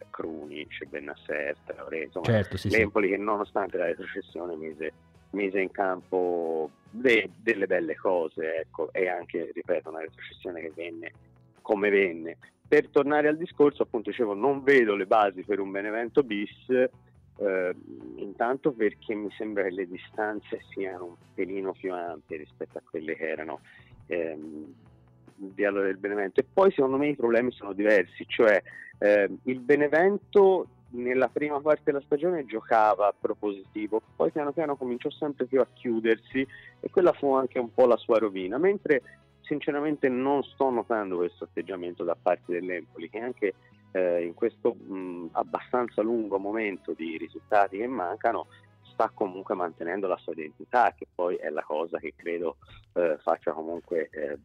Krunic, 0.09 0.85
Bennasser, 0.89 1.55
Traoré, 1.63 2.03
insomma, 2.03 2.25
certo, 2.25 2.57
sì, 2.57 2.69
l'Empoli 2.69 3.07
sì. 3.07 3.13
che 3.13 3.19
nonostante 3.21 3.77
la 3.77 3.85
retrocessione 3.85 4.55
mise, 4.57 4.91
mise 5.31 5.59
in 5.59 5.71
campo 5.71 6.69
de, 6.89 7.29
delle 7.41 7.67
belle 7.67 7.95
cose, 7.95 8.57
ecco, 8.57 8.91
e 8.91 9.07
anche, 9.07 9.51
ripeto, 9.53 9.89
una 9.89 10.01
retrocessione 10.01 10.61
che 10.61 10.71
venne 10.75 11.11
come 11.61 11.89
venne. 11.89 12.37
Per 12.67 12.89
tornare 12.89 13.27
al 13.27 13.37
discorso, 13.37 13.83
appunto, 13.83 14.09
dicevo, 14.09 14.33
non 14.33 14.63
vedo 14.63 14.95
le 14.95 15.05
basi 15.05 15.43
per 15.43 15.59
un 15.59 15.71
Benevento 15.71 16.23
bis, 16.23 16.69
eh, 16.69 17.75
intanto 18.15 18.71
perché 18.71 19.13
mi 19.15 19.31
sembra 19.31 19.63
che 19.63 19.71
le 19.71 19.87
distanze 19.87 20.61
siano 20.71 21.05
un 21.05 21.15
pelino 21.33 21.71
più 21.71 21.93
ampie 21.93 22.37
rispetto 22.37 22.77
a 22.77 22.81
quelle 22.87 23.15
che 23.15 23.29
erano 23.29 23.61
ehm, 24.07 24.73
di 25.35 25.63
allora 25.65 25.85
del 25.85 25.97
Benevento. 25.97 26.41
E 26.41 26.45
poi 26.51 26.71
secondo 26.71 26.97
me 26.97 27.07
i 27.07 27.15
problemi 27.15 27.51
sono 27.51 27.73
diversi, 27.73 28.25
cioè 28.27 28.61
eh, 28.99 29.29
il 29.43 29.59
Benevento 29.61 30.67
nella 30.91 31.27
prima 31.27 31.59
parte 31.59 31.83
della 31.85 32.01
stagione 32.01 32.45
giocava 32.45 33.13
propositivo, 33.17 34.01
poi 34.15 34.31
piano 34.31 34.51
piano 34.51 34.75
cominciò 34.75 35.09
sempre 35.09 35.45
più 35.45 35.61
a 35.61 35.67
chiudersi 35.73 36.45
e 36.79 36.89
quella 36.89 37.13
fu 37.13 37.33
anche 37.33 37.59
un 37.59 37.73
po' 37.73 37.85
la 37.85 37.97
sua 37.97 38.17
rovina, 38.17 38.57
mentre 38.57 39.01
sinceramente 39.41 40.09
non 40.09 40.43
sto 40.43 40.69
notando 40.69 41.17
questo 41.17 41.45
atteggiamento 41.45 42.03
da 42.03 42.15
parte 42.19 42.53
dell'Empoli 42.53 43.09
che 43.09 43.19
anche 43.19 43.53
eh, 43.91 44.23
in 44.23 44.33
questo 44.33 44.75
mh, 44.75 45.29
abbastanza 45.31 46.01
lungo 46.01 46.37
momento 46.37 46.93
di 46.93 47.17
risultati 47.17 47.77
che 47.77 47.87
mancano 47.87 48.47
sta 48.93 49.09
comunque 49.13 49.55
mantenendo 49.55 50.07
la 50.07 50.17
sua 50.17 50.33
identità 50.33 50.93
che 50.95 51.07
poi 51.13 51.35
è 51.37 51.49
la 51.49 51.63
cosa 51.63 51.97
che 51.99 52.13
credo 52.15 52.57
eh, 52.93 53.17
faccia 53.21 53.53
comunque 53.53 54.09
eh, 54.11 54.37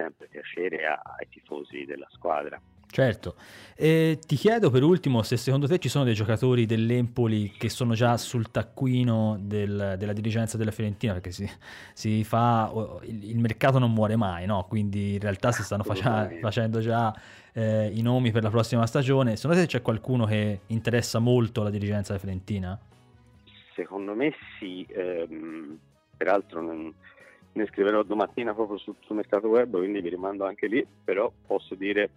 sempre 0.00 0.28
piacere 0.28 0.86
ai 0.86 1.28
tifosi 1.28 1.84
della 1.84 2.08
squadra. 2.10 2.60
Certo, 2.92 3.36
e 3.76 4.18
ti 4.26 4.34
chiedo 4.34 4.68
per 4.68 4.82
ultimo 4.82 5.22
se 5.22 5.36
secondo 5.36 5.68
te 5.68 5.78
ci 5.78 5.88
sono 5.88 6.02
dei 6.02 6.14
giocatori 6.14 6.66
dell'Empoli 6.66 7.52
che 7.56 7.68
sono 7.68 7.94
già 7.94 8.16
sul 8.16 8.50
taccuino 8.50 9.36
del, 9.40 9.94
della 9.96 10.12
dirigenza 10.12 10.56
della 10.56 10.72
Fiorentina, 10.72 11.12
perché 11.12 11.30
si, 11.30 11.48
si 11.92 12.24
fa, 12.24 12.68
il, 13.04 13.30
il, 13.30 13.38
mercato 13.38 13.78
non 13.78 13.92
muore 13.92 14.16
mai, 14.16 14.44
no? 14.44 14.66
quindi 14.68 15.14
in 15.14 15.20
realtà 15.20 15.52
si 15.52 15.62
stanno 15.62 15.84
faccia, 15.84 16.28
facendo 16.40 16.80
già 16.80 17.14
eh, 17.52 17.92
i 17.94 18.02
nomi 18.02 18.32
per 18.32 18.42
la 18.42 18.50
prossima 18.50 18.84
stagione. 18.86 19.36
Secondo 19.36 19.60
te 19.62 19.68
c'è 19.68 19.82
qualcuno 19.82 20.24
che 20.24 20.62
interessa 20.66 21.20
molto 21.20 21.62
la 21.62 21.70
dirigenza 21.70 22.08
della 22.08 22.24
Fiorentina? 22.24 22.76
Secondo 23.76 24.14
me 24.14 24.34
sì, 24.58 24.84
ehm, 24.90 25.78
peraltro 26.16 26.60
non, 26.60 26.92
ne 27.52 27.66
scriverò 27.66 28.02
domattina 28.02 28.54
proprio 28.54 28.78
sul, 28.78 28.94
sul 29.00 29.16
mercato 29.16 29.48
web, 29.48 29.76
quindi 29.76 30.02
mi 30.02 30.08
rimando 30.08 30.46
anche 30.46 30.66
lì, 30.66 30.86
però 31.04 31.30
posso 31.46 31.74
dire 31.74 32.10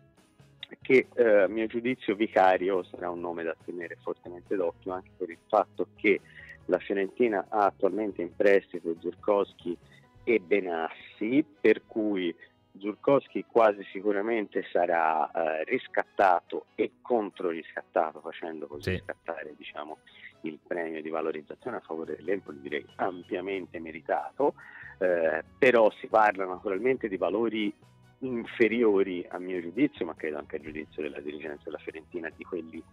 che 0.82 1.08
eh, 1.14 1.42
a 1.42 1.48
mio 1.48 1.68
giudizio 1.68 2.16
Vicario 2.16 2.84
sarà 2.84 3.10
un 3.10 3.20
nome 3.20 3.44
da 3.44 3.56
tenere 3.64 3.98
fortemente 4.02 4.56
d'occhio 4.56 4.94
anche 4.94 5.12
per 5.16 5.30
il 5.30 5.38
fatto 5.48 5.88
che 5.96 6.20
la 6.66 6.80
Fiorentina 6.80 7.46
ha 7.50 7.66
attualmente 7.66 8.22
in 8.22 8.36
prestito 8.36 8.96
Zurkowski 9.00 9.78
e 10.24 10.40
Benassi, 10.40 11.46
per 11.60 11.82
cui 11.86 12.34
Zurkowski 12.80 13.46
quasi 13.50 13.84
sicuramente 13.92 14.66
sarà 14.72 15.30
eh, 15.30 15.64
riscattato 15.66 16.68
e 16.76 16.94
controriscattato, 17.02 18.22
facendo 18.22 18.68
così 18.68 18.84
sì. 18.84 18.90
riscattare 18.92 19.54
diciamo, 19.58 19.98
il 20.44 20.60
premio 20.66 21.02
di 21.02 21.10
valorizzazione 21.10 21.78
a 21.78 21.82
favore 21.82 22.16
dell'Empoli, 22.16 22.62
direi 22.62 22.86
ampiamente 22.96 23.80
meritato, 23.80 24.56
eh, 25.00 25.44
però 25.58 25.92
si 26.00 26.08
parla 26.08 26.46
naturalmente 26.46 27.08
di 27.08 27.18
valori 27.18 27.74
inferiori 28.20 29.26
a 29.30 29.38
mio 29.38 29.60
giudizio, 29.62 30.06
ma 30.06 30.16
credo 30.16 30.38
anche 30.38 30.58
a 30.58 30.60
giudizio 30.60 31.02
della 31.02 31.20
dirigenza 31.20 31.64
della 31.66 31.78
Fiorentina, 31.78 32.32
di 32.36 32.44
quelli 32.44 32.84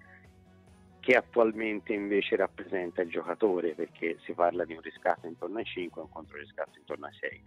che 1.01 1.16
attualmente 1.16 1.94
invece 1.94 2.36
rappresenta 2.36 3.03
il 3.03 3.11
giocatore, 3.11 3.74
perché 3.74 4.18
si 4.24 4.32
parla 4.32 4.64
di 4.64 4.74
un 4.74 4.80
riscatto 4.80 5.26
intorno 5.26 5.59
ai 5.59 5.64
5 5.64 6.01
e 6.01 6.05
un 6.05 6.11
controriscatto 6.11 6.78
intorno 6.78 7.07
ai 7.07 7.14
6. 7.18 7.42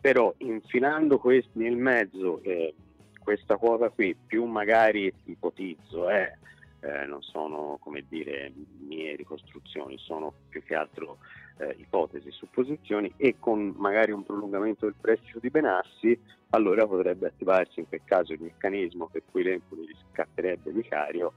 Però 0.00 0.32
infilando 0.38 1.18
questi 1.18 1.58
nel 1.58 1.76
mezzo 1.76 2.40
eh, 2.42 2.74
questa 3.22 3.56
quota 3.56 3.90
qui, 3.90 4.16
più 4.26 4.44
magari 4.44 5.12
ipotizzo, 5.24 6.08
eh, 6.08 6.36
eh, 6.84 7.06
non 7.06 7.22
sono 7.22 7.78
come 7.80 8.04
dire 8.08 8.52
mie 8.80 9.16
ricostruzioni, 9.16 9.96
sono 9.98 10.32
più 10.48 10.62
che 10.62 10.74
altro 10.74 11.18
eh, 11.56 11.74
ipotesi, 11.78 12.30
supposizioni 12.30 13.12
e 13.16 13.36
con 13.38 13.74
magari 13.78 14.12
un 14.12 14.22
prolungamento 14.22 14.84
del 14.84 14.94
prestito 15.00 15.38
di 15.38 15.48
Benassi, 15.48 16.18
allora 16.50 16.86
potrebbe 16.86 17.28
attivarsi 17.28 17.80
in 17.80 17.88
quel 17.88 18.02
caso 18.04 18.34
il 18.34 18.42
meccanismo 18.42 19.08
per 19.10 19.22
cui 19.30 19.42
l'Empoli 19.42 19.86
riscatterebbe 19.86 20.72
Vicario 20.72 21.32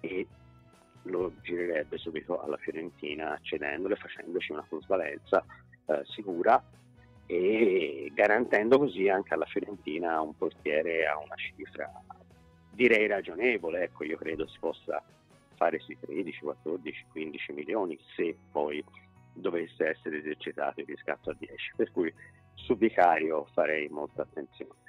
e 0.00 0.26
lo 1.02 1.32
girerebbe 1.42 1.98
subito 1.98 2.40
alla 2.40 2.56
Fiorentina 2.56 3.38
cedendole, 3.42 3.96
facendoci 3.96 4.52
una 4.52 4.64
plusvalenza 4.68 5.44
eh, 5.86 6.02
sicura 6.04 6.62
e 7.26 8.10
garantendo 8.14 8.78
così 8.78 9.08
anche 9.08 9.34
alla 9.34 9.46
Fiorentina 9.46 10.20
un 10.20 10.36
portiere 10.36 11.06
a 11.06 11.18
una 11.18 11.34
cifra 11.34 11.90
direi 12.76 13.08
ragionevole, 13.08 13.82
ecco 13.82 14.04
io 14.04 14.16
credo 14.16 14.46
si 14.46 14.58
possa 14.60 15.02
fare 15.56 15.80
sui 15.80 15.96
13, 15.98 16.40
14, 16.40 17.04
15 17.10 17.52
milioni 17.52 17.98
se 18.14 18.36
poi 18.52 18.84
dovesse 19.32 19.88
essere 19.88 20.18
esercitato 20.18 20.80
il 20.80 20.86
riscatto 20.86 21.30
a 21.30 21.36
10, 21.36 21.72
per 21.76 21.90
cui 21.90 22.12
su 22.54 22.76
Vicario 22.76 23.46
farei 23.52 23.88
molta 23.88 24.22
attenzione. 24.22 24.84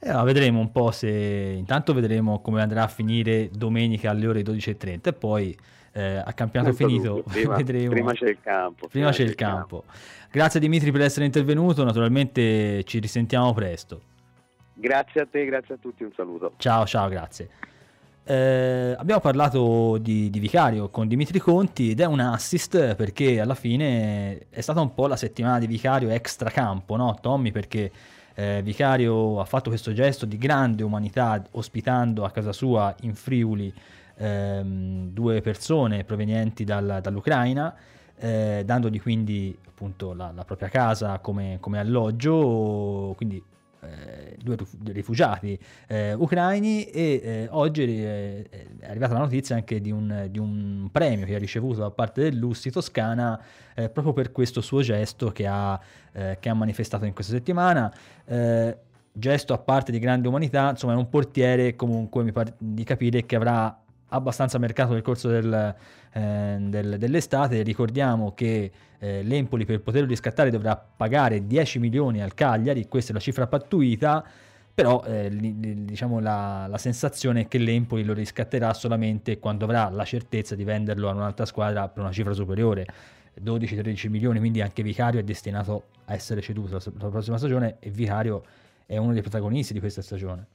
Eh, 0.00 0.12
vedremo 0.24 0.60
un 0.60 0.70
po' 0.70 0.90
se 0.90 1.08
intanto 1.08 1.92
vedremo 1.92 2.40
come 2.40 2.62
andrà 2.62 2.84
a 2.84 2.88
finire 2.88 3.48
domenica 3.50 4.10
alle 4.10 4.26
ore 4.28 4.42
12.30 4.42 5.08
e 5.08 5.12
poi 5.12 5.56
eh, 5.92 6.22
a 6.24 6.32
campionato 6.34 6.76
Molto 6.78 6.86
finito 6.86 7.22
prima, 7.30 7.56
vedremo. 7.56 7.90
Prima 7.90 8.12
c'è 8.12 8.28
il 8.28 8.38
campo. 8.40 8.86
Prima, 8.86 9.08
prima 9.08 9.10
c'è, 9.10 9.22
il 9.22 9.34
campo. 9.34 9.80
campo. 9.80 9.84
Grazie 10.30 10.60
Dimitri 10.60 10.92
per 10.92 11.00
essere 11.00 11.24
intervenuto, 11.24 11.82
naturalmente 11.82 12.84
ci 12.84 13.00
risentiamo 13.00 13.52
presto. 13.52 14.00
Grazie 14.80 15.22
a 15.22 15.26
te, 15.28 15.44
grazie 15.44 15.74
a 15.74 15.78
tutti, 15.78 16.04
un 16.04 16.12
saluto. 16.14 16.52
Ciao, 16.56 16.86
ciao, 16.86 17.08
grazie. 17.08 17.50
Eh, 18.22 18.94
abbiamo 18.96 19.20
parlato 19.20 19.98
di, 19.98 20.30
di, 20.30 20.38
Vicario 20.38 20.88
con 20.88 21.08
Dimitri 21.08 21.40
Conti 21.40 21.90
ed 21.90 22.00
è 22.00 22.04
un 22.04 22.20
assist 22.20 22.94
perché 22.94 23.40
alla 23.40 23.56
fine 23.56 24.46
è 24.50 24.60
stata 24.60 24.80
un 24.80 24.94
po' 24.94 25.08
la 25.08 25.16
settimana 25.16 25.58
di 25.58 25.66
Vicario 25.66 26.10
extra 26.10 26.50
campo, 26.50 26.94
no 26.94 27.18
Tommy? 27.20 27.50
Perché 27.50 27.90
eh, 28.34 28.60
Vicario 28.62 29.40
ha 29.40 29.44
fatto 29.46 29.68
questo 29.68 29.92
gesto 29.92 30.26
di 30.26 30.38
grande 30.38 30.84
umanità 30.84 31.42
ospitando 31.52 32.24
a 32.24 32.30
casa 32.30 32.52
sua 32.52 32.94
in 33.00 33.16
Friuli 33.16 33.74
ehm, 34.16 35.08
due 35.08 35.40
persone 35.40 36.04
provenienti 36.04 36.62
dal, 36.62 37.00
dall'Ucraina. 37.02 37.74
Eh, 38.16 38.62
dandogli 38.64 39.00
quindi 39.00 39.58
appunto 39.66 40.12
la, 40.12 40.30
la 40.32 40.44
propria 40.44 40.68
casa 40.68 41.18
come, 41.18 41.56
come 41.58 41.80
alloggio, 41.80 43.14
quindi 43.16 43.42
eh, 43.80 44.36
due 44.42 44.56
rifugiati 44.86 45.58
eh, 45.86 46.12
ucraini 46.12 46.84
e 46.84 47.20
eh, 47.22 47.48
oggi 47.50 47.82
eh, 47.82 48.48
è 48.78 48.88
arrivata 48.88 49.12
la 49.12 49.20
notizia 49.20 49.54
anche 49.54 49.80
di 49.80 49.90
un, 49.90 50.26
di 50.30 50.38
un, 50.38 50.88
premio 50.90 51.26
che 51.26 51.34
ha 51.34 51.38
ricevuto 51.38 51.80
da 51.80 51.90
parte 51.90 52.22
dell'Ussi 52.22 52.70
Toscana 52.70 53.40
eh, 53.74 53.88
proprio 53.88 54.12
per 54.12 54.32
questo 54.32 54.60
suo 54.60 54.82
gesto 54.82 55.30
che 55.30 55.46
ha, 55.46 55.78
eh, 56.12 56.38
che 56.40 56.48
ha 56.48 56.54
manifestato 56.54 57.04
in 57.04 57.12
questa 57.12 57.32
settimana. 57.32 57.92
Gesto 59.10 59.52
a 59.52 59.58
parte 59.58 59.90
di 59.90 59.98
grande 59.98 60.28
umanità 60.28 60.70
insomma 60.70 60.92
è 60.92 60.96
un 60.96 61.08
portiere 61.08 61.74
comunque 61.74 62.22
mi 62.22 62.30
pare 62.30 62.54
di 62.58 62.84
capire 62.84 63.26
che 63.26 63.34
avrà 63.34 63.76
abbastanza 64.08 64.58
mercato 64.58 64.92
nel 64.92 65.02
corso 65.02 65.28
del, 65.28 65.74
eh, 66.12 66.56
del, 66.60 66.96
dell'estate. 66.98 67.62
Ricordiamo 67.62 68.32
che 68.34 68.70
eh, 68.98 69.22
l'Empoli 69.22 69.64
per 69.64 69.80
poterlo 69.80 70.08
riscattare 70.08 70.50
dovrà 70.50 70.76
pagare 70.76 71.46
10 71.46 71.78
milioni 71.78 72.22
al 72.22 72.34
Cagliari, 72.34 72.86
questa 72.88 73.10
è 73.12 73.14
la 73.14 73.20
cifra 73.20 73.46
pattuita, 73.46 74.24
però 74.74 75.02
eh, 75.04 75.28
diciamo 75.30 76.20
la, 76.20 76.66
la, 76.68 76.78
sensazione 76.78 77.42
è 77.42 77.48
che 77.48 77.58
l'Empoli 77.58 78.04
lo 78.04 78.12
riscatterà 78.12 78.72
solamente 78.74 79.38
quando 79.38 79.64
avrà 79.64 79.88
la 79.88 80.04
certezza 80.04 80.54
di 80.54 80.64
venderlo 80.64 81.08
a 81.08 81.12
un'altra 81.14 81.46
squadra 81.46 81.88
per 81.88 82.02
una 82.02 82.12
cifra 82.12 82.32
superiore. 82.32 82.86
12-13 83.42 84.08
milioni, 84.08 84.38
quindi 84.38 84.60
anche 84.60 84.82
Vicario 84.82 85.20
è 85.20 85.22
destinato 85.22 85.84
a 86.06 86.14
essere 86.14 86.40
ceduto 86.40 86.80
la, 86.98 87.08
prossima 87.08 87.38
stagione 87.38 87.76
e 87.78 87.90
Vicario 87.90 88.42
è 88.86 88.96
uno 88.96 89.12
dei 89.12 89.20
protagonisti 89.20 89.72
di 89.72 89.80
questa 89.80 90.02
stagione. 90.02 90.46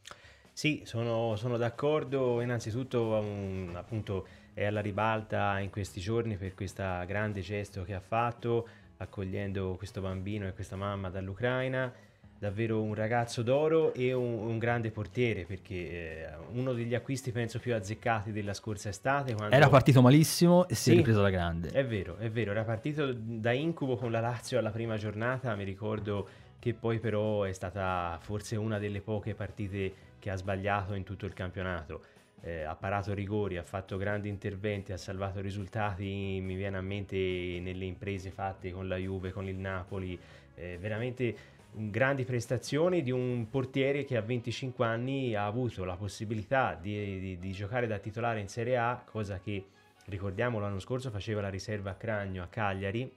Sì, 0.54 0.84
sono, 0.86 1.36
sono 1.36 1.58
d'accordo. 1.58 2.40
Innanzitutto, 2.40 3.02
um, 3.02 3.72
appunto, 3.74 4.28
è 4.54 4.66
alla 4.66 4.82
ribalta 4.82 5.60
in 5.60 5.72
questi 5.72 6.00
giorni 6.00 6.38
per 6.38 6.54
questo 6.54 6.84
grande 7.08 7.42
gesto 7.42 7.84
che 7.84 7.96
ha 7.96 8.00
fatto, 8.00 8.68
accogliendo 8.98 9.74
questo 9.78 10.00
bambino 10.00 10.48
e 10.48 10.54
questa 10.54 10.76
mamma 10.76 11.10
dall'Ucraina. 11.10 11.92
Davvero 12.38 12.82
un 12.82 12.94
ragazzo 12.94 13.42
d'oro 13.42 13.94
e 13.94 14.12
un, 14.12 14.34
un 14.34 14.58
grande 14.58 14.92
portiere 14.92 15.46
perché 15.46 16.26
eh, 16.26 16.30
uno 16.52 16.74
degli 16.74 16.94
acquisti 16.94 17.32
penso 17.32 17.58
più 17.58 17.74
azzeccati 17.74 18.32
della 18.32 18.54
scorsa 18.54 18.90
estate. 18.90 19.34
Quando... 19.34 19.56
Era 19.56 19.70
partito 19.70 20.02
malissimo 20.02 20.68
e 20.68 20.76
si 20.76 20.84
sì, 20.84 20.92
è 20.92 20.96
ripreso 20.98 21.20
alla 21.20 21.30
grande. 21.30 21.70
È 21.70 21.86
vero, 21.86 22.18
è 22.18 22.30
vero, 22.30 22.52
era 22.52 22.64
partito 22.64 23.14
da 23.14 23.54
incubo 23.54 23.96
con 23.96 24.12
la 24.12 24.20
Lazio 24.20 24.60
alla 24.60 24.72
prima 24.72 24.98
giornata, 24.98 25.56
mi 25.56 25.64
ricordo 25.64 26.28
che 26.60 26.74
poi 26.74 27.00
però 27.00 27.44
è 27.44 27.54
stata 27.54 28.18
forse 28.22 28.58
una 28.58 28.78
delle 28.78 29.00
poche 29.00 29.36
partite 29.36 30.12
che 30.24 30.30
ha 30.30 30.38
sbagliato 30.38 30.94
in 30.94 31.04
tutto 31.04 31.26
il 31.26 31.34
campionato. 31.34 32.02
Eh, 32.40 32.64
ha 32.64 32.76
parato 32.76 33.14
rigori, 33.14 33.58
ha 33.58 33.64
fatto 33.64 33.98
grandi 33.98 34.30
interventi, 34.30 34.94
ha 34.94 34.98
salvato 34.98 35.42
risultati, 35.42 36.40
mi 36.42 36.56
viene 36.56 36.78
a 36.78 36.82
mente 36.82 37.18
nelle 37.18 37.84
imprese 37.84 38.32
fatte 38.32 38.72
con 38.72 38.88
la 38.88 38.96
Juve, 38.96 39.34
con 39.34 39.50
il 39.50 39.58
Napoli, 39.58 40.18
eh, 40.56 40.78
veramente 40.80 41.36
grandi 41.74 42.24
prestazioni 42.24 43.02
di 43.02 43.12
un 43.12 43.50
portiere 43.50 44.06
che 44.06 44.16
a 44.16 44.22
25 44.22 44.86
anni 44.86 45.36
ha 45.36 45.46
avuto 45.46 45.84
la 45.84 45.98
possibilità 45.98 46.78
di, 46.80 47.20
di, 47.20 47.38
di 47.38 47.52
giocare 47.52 47.86
da 47.86 47.98
titolare 47.98 48.40
in 48.40 48.48
Serie 48.48 48.78
A, 48.78 49.04
cosa 49.04 49.40
che 49.40 49.66
ricordiamo 50.06 50.58
l'anno 50.58 50.80
scorso 50.80 51.10
faceva 51.10 51.42
la 51.42 51.50
riserva 51.50 51.92
a 51.92 51.96
Cragno 51.96 52.44
a 52.44 52.48
Cagliari, 52.48 53.12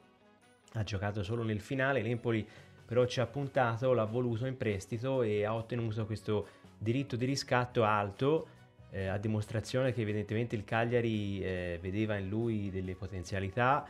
ha 0.73 0.83
giocato 0.83 1.23
solo 1.23 1.45
nel 1.45 1.61
finale, 1.61 2.03
l'Empoli 2.03 2.45
però 2.85 3.05
ci 3.07 3.21
ha 3.21 3.27
puntato, 3.27 3.93
l'ha 3.93 4.05
voluto 4.05 4.47
in 4.47 4.57
prestito 4.57 5.23
e 5.23 5.45
ha 5.45 5.55
ottenuto 5.55 6.05
questo 6.07 6.65
diritto 6.79 7.17
di 7.17 7.25
riscatto 7.25 7.85
alto 7.85 8.49
eh, 8.91 9.07
a 9.07 9.19
dimostrazione 9.19 9.93
che 9.93 10.03
evidentemente 10.03 10.57
il 10.57 10.65
Cagliari 10.65 11.43
eh, 11.43 11.79
vedeva 11.81 12.17
in 12.17 12.29
lui 12.29 12.71
delle 12.71 12.95
potenzialità 12.95 13.87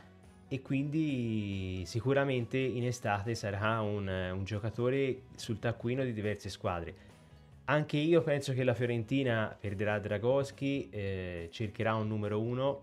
e 0.49 0.63
quindi 0.63 1.83
sicuramente 1.87 2.57
in 2.59 2.87
estate 2.87 3.35
sarà 3.35 3.81
un, 3.81 4.07
un 4.07 4.45
giocatore 4.45 5.23
sul 5.35 5.59
taccuino 5.59 6.05
di 6.05 6.13
diverse 6.13 6.49
squadre. 6.49 6.95
Anche 7.65 7.97
io 7.97 8.23
penso 8.23 8.53
che 8.53 8.63
la 8.63 8.75
Fiorentina 8.75 9.57
perderà 9.59 9.99
Dragoschi, 9.99 10.89
eh, 10.91 11.49
cercherà 11.51 11.97
un 11.97 12.07
numero 12.07 12.41
uno, 12.41 12.83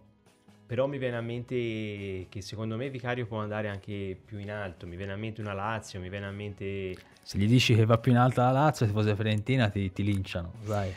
però 0.73 0.87
mi 0.87 0.97
viene 0.97 1.17
a 1.17 1.21
mente 1.21 2.25
che 2.29 2.41
secondo 2.41 2.77
me 2.77 2.89
Vicario 2.89 3.27
può 3.27 3.37
andare 3.37 3.67
anche 3.67 4.17
più 4.25 4.39
in 4.39 4.49
alto, 4.49 4.87
mi 4.87 4.95
viene 4.95 5.11
a 5.11 5.15
mente 5.15 5.39
una 5.39 5.53
Lazio, 5.53 5.99
mi 5.99 6.09
viene 6.09 6.25
a 6.25 6.31
mente... 6.31 6.95
Se 7.21 7.37
gli 7.37 7.45
dici 7.45 7.75
che 7.75 7.85
va 7.85 7.99
più 7.99 8.11
in 8.11 8.17
alto 8.17 8.41
la 8.41 8.49
Lazio, 8.49 8.87
se 8.87 8.91
fosse 8.91 9.13
Fiorentina 9.13 9.69
ti, 9.69 9.91
ti 9.91 10.01
linciano, 10.01 10.53
sai. 10.65 10.91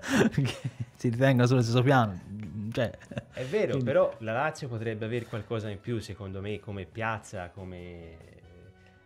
si 0.96 1.10
ritengono 1.10 1.46
sullo 1.46 1.60
stesso 1.60 1.82
piano. 1.82 2.18
Cioè, 2.72 2.90
È 3.34 3.44
vero, 3.44 3.72
quindi... 3.72 3.84
però 3.84 4.14
la 4.20 4.32
Lazio 4.32 4.66
potrebbe 4.66 5.04
avere 5.04 5.26
qualcosa 5.26 5.68
in 5.68 5.78
più 5.78 5.98
secondo 5.98 6.40
me 6.40 6.58
come 6.58 6.86
piazza, 6.86 7.50
come 7.50 8.16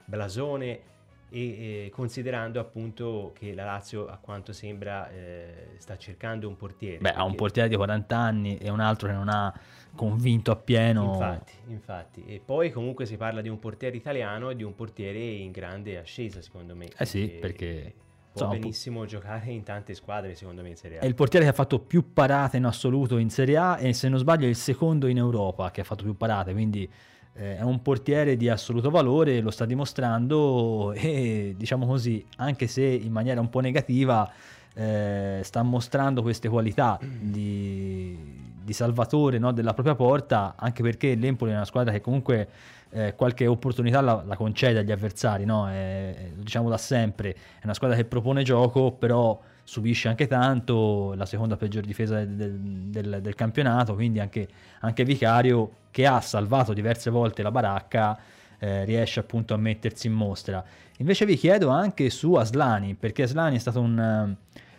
blasone 0.04 0.82
e 1.30 1.84
eh, 1.86 1.90
considerando 1.90 2.58
appunto 2.60 3.32
che 3.34 3.54
la 3.54 3.64
Lazio 3.64 4.06
a 4.06 4.18
quanto 4.18 4.52
sembra 4.52 5.08
eh, 5.10 5.74
sta 5.78 5.96
cercando 5.96 6.48
un 6.48 6.56
portiere. 6.56 6.98
Beh, 6.98 7.12
ha 7.12 7.24
un 7.24 7.36
portiere 7.36 7.68
di 7.68 7.76
40 7.76 8.16
anni 8.16 8.58
e 8.58 8.68
un 8.68 8.80
altro 8.80 9.08
che 9.08 9.14
non 9.14 9.28
ha 9.28 9.52
convinto 9.94 10.50
appieno. 10.50 11.04
Infatti, 11.12 11.52
infatti. 11.68 12.24
E 12.26 12.40
poi 12.44 12.70
comunque 12.70 13.06
si 13.06 13.16
parla 13.16 13.40
di 13.40 13.48
un 13.48 13.58
portiere 13.58 13.96
italiano 13.96 14.50
e 14.50 14.56
di 14.56 14.64
un 14.64 14.74
portiere 14.74 15.20
in 15.20 15.52
grande 15.52 15.98
ascesa 15.98 16.42
secondo 16.42 16.74
me. 16.74 16.88
Eh 16.96 17.06
sì, 17.06 17.26
perché... 17.40 17.94
Può 18.32 18.42
insomma, 18.42 18.60
benissimo 18.60 19.06
giocare 19.06 19.50
in 19.50 19.64
tante 19.64 19.92
squadre 19.92 20.36
secondo 20.36 20.62
me 20.62 20.68
in 20.68 20.76
Serie 20.76 20.98
A. 20.98 21.00
È 21.00 21.06
il 21.06 21.16
portiere 21.16 21.44
che 21.44 21.50
ha 21.50 21.54
fatto 21.54 21.80
più 21.80 22.12
parate 22.12 22.58
in 22.58 22.64
assoluto 22.64 23.18
in 23.18 23.28
Serie 23.28 23.56
A 23.56 23.80
e 23.80 23.92
se 23.92 24.08
non 24.08 24.20
sbaglio 24.20 24.46
è 24.46 24.48
il 24.48 24.54
secondo 24.54 25.08
in 25.08 25.16
Europa 25.16 25.72
che 25.72 25.80
ha 25.80 25.84
fatto 25.84 26.04
più 26.04 26.16
parate, 26.16 26.52
quindi 26.52 26.88
eh, 27.34 27.58
è 27.58 27.62
un 27.62 27.80
portiere 27.82 28.36
di 28.36 28.48
assoluto 28.48 28.90
valore, 28.90 29.40
lo 29.40 29.50
sta 29.50 29.64
dimostrando 29.64 30.92
e 30.96 31.54
diciamo 31.56 31.86
così, 31.86 32.24
anche 32.36 32.66
se 32.66 32.84
in 32.84 33.12
maniera 33.12 33.40
un 33.40 33.48
po' 33.48 33.60
negativa, 33.60 34.30
eh, 34.74 35.40
sta 35.42 35.62
mostrando 35.62 36.22
queste 36.22 36.48
qualità 36.48 36.98
di, 37.00 38.16
di 38.62 38.72
salvatore 38.72 39.38
no, 39.38 39.52
della 39.52 39.74
propria 39.74 39.94
porta, 39.94 40.54
anche 40.56 40.82
perché 40.82 41.14
l'Empoli 41.14 41.52
è 41.52 41.54
una 41.54 41.64
squadra 41.64 41.92
che 41.92 42.00
comunque 42.00 42.48
eh, 42.90 43.14
qualche 43.14 43.46
opportunità 43.46 44.00
la, 44.00 44.22
la, 44.26 44.36
concede 44.36 44.80
agli 44.80 44.92
avversari, 44.92 45.44
no? 45.44 45.68
è, 45.68 46.30
lo 46.34 46.42
diciamo 46.42 46.68
da 46.68 46.78
sempre, 46.78 47.30
è 47.58 47.64
una 47.64 47.74
squadra 47.74 47.96
che 47.96 48.04
propone 48.04 48.42
gioco, 48.42 48.92
però 48.92 49.40
subisce 49.70 50.08
anche 50.08 50.26
tanto, 50.26 51.14
la 51.14 51.26
seconda 51.26 51.56
peggior 51.56 51.84
difesa 51.84 52.24
del, 52.24 52.58
del, 52.58 53.20
del 53.22 53.34
campionato, 53.36 53.94
quindi 53.94 54.18
anche, 54.18 54.48
anche, 54.80 55.04
Vicario 55.04 55.74
che 55.92 56.08
ha 56.08 56.20
salvato 56.20 56.72
diverse 56.72 57.08
volte 57.08 57.40
la 57.42 57.52
baracca 57.52 58.18
eh, 58.58 58.84
riesce 58.84 59.20
appunto 59.20 59.54
a 59.54 59.56
mettersi 59.56 60.08
in 60.08 60.14
mostra. 60.14 60.64
Invece 60.98 61.24
vi 61.24 61.36
chiedo 61.36 61.68
anche 61.68 62.10
su 62.10 62.34
Aslani, 62.34 62.96
perché 62.96 63.22
Aslani 63.22 63.54
è 63.54 63.58
stato 63.60 63.80
un, 63.80 64.34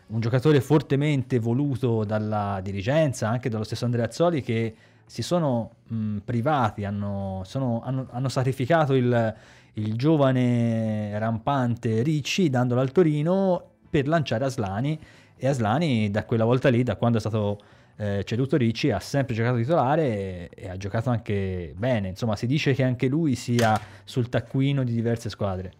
un 0.07 0.19
giocatore 0.19 0.59
fortemente 0.59 1.39
voluto 1.39 2.03
dalla 2.03 2.59
dirigenza, 2.61 3.29
anche 3.29 3.47
dallo 3.47 3.63
stesso 3.63 3.85
Andrea 3.85 4.07
Azzoli 4.07 4.41
che 4.41 4.75
si 5.05 5.21
sono 5.21 5.71
mh, 5.87 6.17
privati, 6.25 6.83
hanno, 6.83 7.43
sono, 7.45 7.81
hanno, 7.81 8.07
hanno 8.11 8.27
sacrificato 8.27 8.93
il, 8.95 9.35
il 9.75 9.95
giovane 9.95 11.17
rampante 11.17 12.01
Ricci 12.01 12.49
dandolo 12.49 12.81
al 12.81 12.91
Torino 12.91 13.70
per 13.91 14.07
lanciare 14.07 14.45
Aslani 14.45 14.99
e 15.35 15.47
Aslani 15.47 16.09
da 16.09 16.25
quella 16.25 16.45
volta 16.45 16.69
lì, 16.69 16.81
da 16.81 16.95
quando 16.95 17.17
è 17.17 17.19
stato 17.19 17.59
eh, 17.97 18.23
ceduto 18.23 18.57
Ricci, 18.57 18.89
ha 18.89 18.99
sempre 18.99 19.35
giocato 19.35 19.57
titolare 19.57 20.03
e, 20.03 20.49
e, 20.55 20.69
ha 20.69 20.77
giocato 20.77 21.11
anche 21.11 21.73
bene. 21.77 22.07
Insomma, 22.07 22.35
si 22.35 22.47
dice 22.47 22.73
che 22.73 22.83
anche 22.83 23.07
lui 23.07 23.35
sia 23.35 23.79
sul 24.03 24.29
taccuino 24.29 24.83
di 24.83 24.93
diverse 24.93 25.29
squadre. 25.29 25.73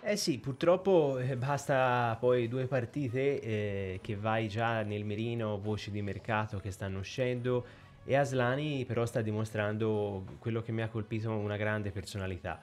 Eh 0.00 0.16
sì, 0.16 0.38
purtroppo 0.38 1.18
eh, 1.18 1.36
basta 1.36 2.16
poi 2.20 2.48
due 2.48 2.66
partite 2.66 3.40
eh, 3.40 3.98
che 4.00 4.16
vai 4.16 4.48
già 4.48 4.82
nel 4.82 5.04
mirino, 5.04 5.58
voci 5.58 5.90
di 5.90 6.00
mercato 6.00 6.58
che 6.58 6.70
stanno 6.70 7.00
uscendo 7.00 7.64
e 8.04 8.14
Aslani 8.14 8.86
però 8.86 9.04
sta 9.04 9.20
dimostrando 9.20 10.24
quello 10.38 10.62
che 10.62 10.72
mi 10.72 10.80
ha 10.80 10.88
colpito, 10.88 11.30
una 11.30 11.56
grande 11.56 11.90
personalità. 11.90 12.58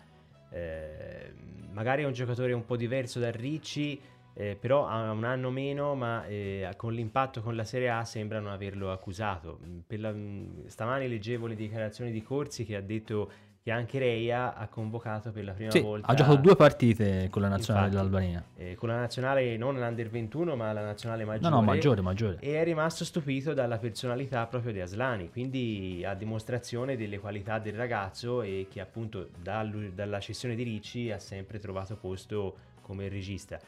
Eh, 0.50 1.34
magari 1.72 2.02
è 2.02 2.06
un 2.06 2.14
giocatore 2.14 2.54
un 2.54 2.66
po' 2.66 2.78
diverso 2.78 3.20
da 3.20 3.30
Ricci, 3.30 4.02
eh, 4.38 4.58
però 4.60 4.86
ha 4.86 5.12
un 5.12 5.24
anno 5.24 5.50
meno, 5.50 5.96
ma 5.96 6.26
eh, 6.26 6.70
con 6.76 6.94
l'impatto 6.94 7.42
con 7.42 7.56
la 7.56 7.64
Serie 7.64 7.90
A 7.90 8.04
sembrano 8.04 8.52
averlo 8.52 8.92
accusato. 8.92 9.60
La, 9.88 10.14
stamani 10.68 11.08
leggevo 11.08 11.48
le 11.48 11.56
dichiarazioni 11.56 12.12
di 12.12 12.22
Corsi 12.22 12.66
che 12.66 12.76
ha 12.76 12.82
detto 12.82 13.32
che 13.64 13.72
anche 13.72 13.98
Reia 13.98 14.54
ha 14.56 14.68
convocato 14.68 15.32
per 15.32 15.46
la 15.46 15.54
prima 15.54 15.72
sì, 15.72 15.80
volta. 15.80 16.08
Ha 16.08 16.14
giocato 16.14 16.36
due 16.36 16.56
partite 16.56 17.30
con 17.32 17.42
la 17.42 17.48
nazionale 17.48 17.88
Infatti, 17.88 18.08
dell'Albania. 18.08 18.46
Eh, 18.58 18.76
con 18.76 18.90
la 18.90 19.00
nazionale 19.00 19.56
non 19.58 19.80
l'Under 19.80 20.10
21, 20.10 20.56
ma 20.56 20.72
la 20.74 20.84
nazionale 20.84 21.24
maggiore. 21.24 21.50
No, 21.50 21.56
no, 21.56 21.62
maggiore, 21.64 22.02
maggiore. 22.02 22.38
E 22.42 22.60
è 22.60 22.64
rimasto 22.64 23.06
stupito 23.06 23.54
dalla 23.54 23.78
personalità 23.78 24.46
proprio 24.48 24.74
di 24.74 24.82
Aslani, 24.82 25.32
quindi 25.32 26.04
a 26.06 26.14
dimostrazione 26.14 26.98
delle 26.98 27.18
qualità 27.18 27.58
del 27.58 27.74
ragazzo 27.74 28.42
e 28.42 28.68
che 28.70 28.82
appunto 28.82 29.30
dal, 29.42 29.92
dalla 29.96 30.20
cessione 30.20 30.54
di 30.56 30.62
Ricci 30.62 31.10
ha 31.10 31.20
sempre 31.20 31.58
trovato 31.58 31.96
posto 31.96 32.58
come 32.82 33.08
regista. 33.08 33.60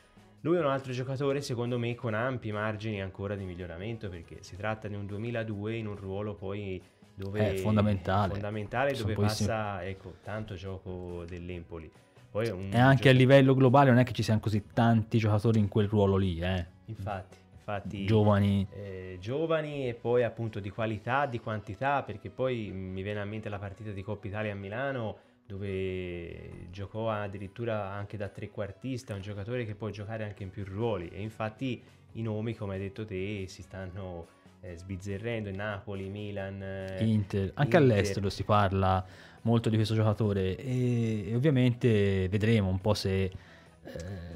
Lui 0.41 0.57
è 0.57 0.59
un 0.59 0.67
altro 0.67 0.93
giocatore, 0.93 1.41
secondo 1.41 1.79
me, 1.79 1.95
con 1.95 2.13
ampi 2.13 2.51
margini 2.51 3.01
ancora 3.01 3.35
di 3.35 3.43
miglioramento, 3.43 4.07
perché 4.09 4.37
si 4.41 4.55
tratta 4.55 4.87
di 4.87 4.95
un 4.95 5.05
2002 5.05 5.75
in 5.75 5.87
un 5.87 5.95
ruolo 5.95 6.35
poi 6.35 6.81
dove 7.15 7.53
è 7.53 7.55
fondamentale, 7.55 8.33
fondamentale 8.33 8.93
dove 8.93 9.15
passa 9.15 9.83
ecco, 9.83 10.15
tanto 10.23 10.53
gioco 10.53 11.25
dell'Empoli. 11.27 11.91
Poi 12.29 12.47
e 12.47 12.77
anche 12.77 13.03
gioco... 13.03 13.09
a 13.09 13.11
livello 13.13 13.55
globale 13.55 13.89
non 13.89 13.99
è 13.99 14.03
che 14.03 14.13
ci 14.13 14.21
siano 14.21 14.39
così 14.39 14.65
tanti 14.71 15.17
giocatori 15.17 15.57
in 15.57 15.67
quel 15.67 15.87
ruolo 15.87 16.15
lì, 16.15 16.39
eh. 16.39 16.65
Infatti, 16.85 17.37
infatti 17.51 18.05
giovani. 18.05 18.67
Eh, 18.71 19.17
giovani 19.19 19.87
e 19.87 19.95
poi 19.95 20.23
appunto 20.23 20.59
di 20.59 20.69
qualità, 20.69 21.25
di 21.25 21.39
quantità, 21.39 22.03
perché 22.03 22.29
poi 22.29 22.69
mi 22.71 23.01
viene 23.01 23.19
a 23.19 23.25
mente 23.25 23.49
la 23.49 23.57
partita 23.57 23.89
di 23.89 24.03
Coppa 24.03 24.27
Italia 24.27 24.51
a 24.51 24.55
Milano 24.55 25.17
dove 25.47 26.67
giocò 26.71 27.09
addirittura 27.09 27.89
anche 27.89 28.17
da 28.17 28.27
trequartista, 28.27 29.13
un 29.13 29.21
giocatore 29.21 29.65
che 29.65 29.75
può 29.75 29.89
giocare 29.89 30.25
anche 30.25 30.43
in 30.43 30.49
più 30.49 30.65
ruoli 30.65 31.07
e 31.07 31.21
infatti 31.21 31.81
i 32.13 32.21
nomi, 32.21 32.53
come 32.53 32.73
hai 32.73 32.81
detto 32.81 33.05
te, 33.05 33.45
si 33.47 33.61
stanno 33.61 34.27
eh, 34.61 34.75
sbizzerrendo 34.75 35.47
in 35.47 35.55
Napoli, 35.55 36.09
Milan, 36.09 36.61
eh, 36.61 37.03
Inter, 37.05 37.51
anche 37.53 37.77
Inter. 37.77 37.81
all'estero 37.81 38.29
si 38.29 38.43
parla 38.43 39.03
molto 39.43 39.69
di 39.69 39.77
questo 39.77 39.95
giocatore 39.95 40.57
e, 40.57 41.29
e 41.29 41.35
ovviamente 41.35 42.27
vedremo 42.27 42.67
un 42.67 42.81
po' 42.81 42.93
se, 42.93 43.23
eh, 43.23 43.31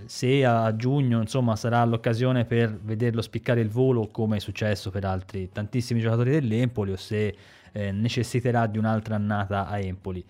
se 0.05 0.45
a 0.45 0.73
giugno 0.77 1.19
insomma 1.19 1.57
sarà 1.57 1.83
l'occasione 1.83 2.45
per 2.45 2.73
vederlo 2.81 3.21
spiccare 3.21 3.59
il 3.59 3.69
volo 3.69 4.07
come 4.07 4.37
è 4.37 4.39
successo 4.39 4.91
per 4.91 5.03
altri 5.03 5.51
tantissimi 5.51 5.99
giocatori 5.99 6.31
dell'Empoli 6.31 6.93
o 6.93 6.95
se 6.95 7.35
eh, 7.73 7.91
necessiterà 7.91 8.65
di 8.67 8.77
un'altra 8.77 9.15
annata 9.15 9.67
a 9.67 9.77
Empoli. 9.77 10.23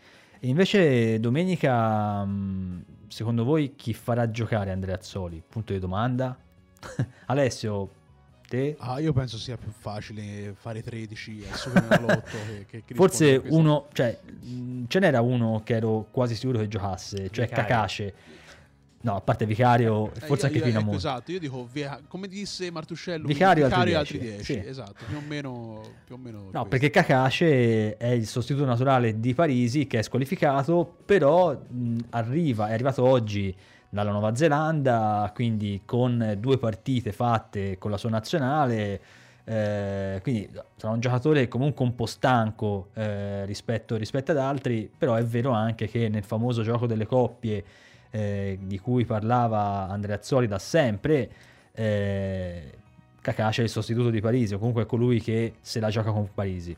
E 0.43 0.47
invece 0.47 1.19
domenica, 1.19 2.25
mm, 2.25 2.81
secondo 3.09 3.43
voi 3.43 3.75
chi 3.75 3.93
farà 3.93 4.31
giocare 4.31 4.71
Andrea 4.71 4.95
Azzoli? 4.95 5.43
Punto 5.47 5.71
di 5.71 5.77
domanda. 5.77 6.35
Alessio, 7.27 7.91
te? 8.47 8.75
Ah, 8.79 8.99
io 8.99 9.13
penso 9.13 9.37
sia 9.37 9.55
più 9.55 9.69
facile 9.69 10.55
fare 10.57 10.81
13 10.81 11.45
al 11.47 11.55
Superenalotto 11.55 12.37
che, 12.67 12.83
che 12.83 12.95
Forse 12.95 13.39
uno, 13.49 13.87
cioè, 13.93 14.19
mm, 14.43 14.85
ce 14.87 14.97
n'era 14.97 15.21
uno 15.21 15.61
che 15.63 15.75
ero 15.75 16.07
quasi 16.09 16.33
sicuro 16.33 16.57
che 16.57 16.67
giocasse, 16.67 17.29
cioè 17.29 17.47
Kakashi 17.47 18.11
No, 19.01 19.15
a 19.15 19.21
parte 19.21 19.45
Vicario, 19.45 20.11
eh, 20.13 20.19
forse 20.21 20.45
io, 20.45 20.51
anche 20.51 20.57
io, 20.59 20.63
Pinamone. 20.63 20.97
Esatto, 20.97 21.31
io 21.31 21.39
dico, 21.39 21.67
come 22.07 22.27
disse 22.27 22.69
Martuscello, 22.69 23.25
Vicario, 23.25 23.65
Vicario 23.65 23.97
altri 23.97 24.19
10. 24.19 24.43
Sì. 24.43 24.63
Esatto, 24.65 25.03
più 25.07 25.17
o 25.17 25.21
meno... 25.27 25.81
Più 26.05 26.15
o 26.15 26.17
meno 26.17 26.37
no, 26.37 26.49
questo. 26.49 26.67
perché 26.67 26.89
Kakashi 26.89 27.45
è 27.45 28.07
il 28.07 28.27
sostituto 28.27 28.65
naturale 28.65 29.19
di 29.19 29.33
Parisi 29.33 29.87
che 29.87 29.99
è 29.99 30.01
squalificato, 30.01 30.97
però 31.05 31.51
mh, 31.51 31.97
arriva, 32.11 32.67
è 32.69 32.73
arrivato 32.73 33.03
oggi 33.03 33.55
dalla 33.89 34.11
Nuova 34.11 34.35
Zelanda, 34.35 35.29
quindi 35.33 35.81
con 35.83 36.37
due 36.39 36.57
partite 36.57 37.11
fatte 37.11 37.77
con 37.77 37.91
la 37.91 37.97
sua 37.97 38.09
nazionale, 38.09 39.01
eh, 39.43 40.19
quindi 40.21 40.49
sarà 40.77 40.93
un 40.93 40.99
giocatore 40.99 41.47
comunque 41.47 41.83
un 41.83 41.95
po' 41.95 42.05
stanco 42.05 42.89
eh, 42.93 43.45
rispetto, 43.45 43.97
rispetto 43.97 44.31
ad 44.31 44.37
altri, 44.37 44.89
però 44.95 45.15
è 45.15 45.23
vero 45.23 45.51
anche 45.51 45.87
che 45.87 46.07
nel 46.07 46.23
famoso 46.23 46.61
gioco 46.61 46.85
delle 46.85 47.05
coppie 47.05 47.63
eh, 48.11 48.59
di 48.61 48.79
cui 48.79 49.05
parlava 49.05 49.87
Andrea 49.87 50.17
Azzoli 50.17 50.47
da 50.47 50.59
sempre, 50.59 51.31
eh, 51.73 52.77
Kakashi 53.21 53.61
è 53.61 53.63
il 53.63 53.69
sostituto 53.69 54.09
di 54.09 54.21
Parisi, 54.21 54.53
o 54.53 54.57
comunque 54.57 54.83
è 54.83 54.85
colui 54.85 55.21
che 55.21 55.55
se 55.61 55.79
la 55.79 55.89
gioca 55.89 56.11
con 56.11 56.29
Parisi. 56.33 56.75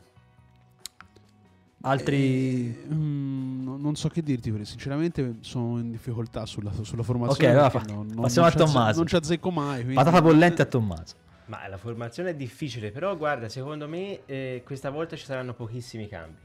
Altri... 1.82 2.82
Eh, 2.88 2.94
mm, 2.94 3.80
non 3.80 3.94
so 3.96 4.08
che 4.08 4.22
dirti, 4.22 4.50
perché 4.50 4.64
sinceramente 4.64 5.36
sono 5.40 5.78
in 5.78 5.90
difficoltà 5.90 6.46
sulla, 6.46 6.72
sulla 6.82 7.02
formazione. 7.02 7.48
Ok, 7.48 7.54
allora 7.54 7.70
fa, 7.70 7.82
non, 7.86 8.06
non, 8.06 8.22
passiamo 8.22 8.48
non 8.48 8.56
a 8.56 8.64
Tommaso. 8.64 8.98
non 8.98 9.06
ci 9.06 9.16
azzecco 9.16 9.50
mai. 9.50 9.76
Quindi... 9.76 9.94
Patata 9.94 10.22
bollente 10.22 10.62
a 10.62 10.64
Tommaso. 10.64 11.14
Ma 11.46 11.68
la 11.68 11.76
formazione 11.76 12.30
è 12.30 12.34
difficile, 12.34 12.90
però 12.90 13.14
guarda, 13.16 13.50
secondo 13.50 13.86
me 13.86 14.20
eh, 14.24 14.62
questa 14.64 14.88
volta 14.88 15.14
ci 15.14 15.26
saranno 15.26 15.52
pochissimi 15.52 16.08
cambi. 16.08 16.38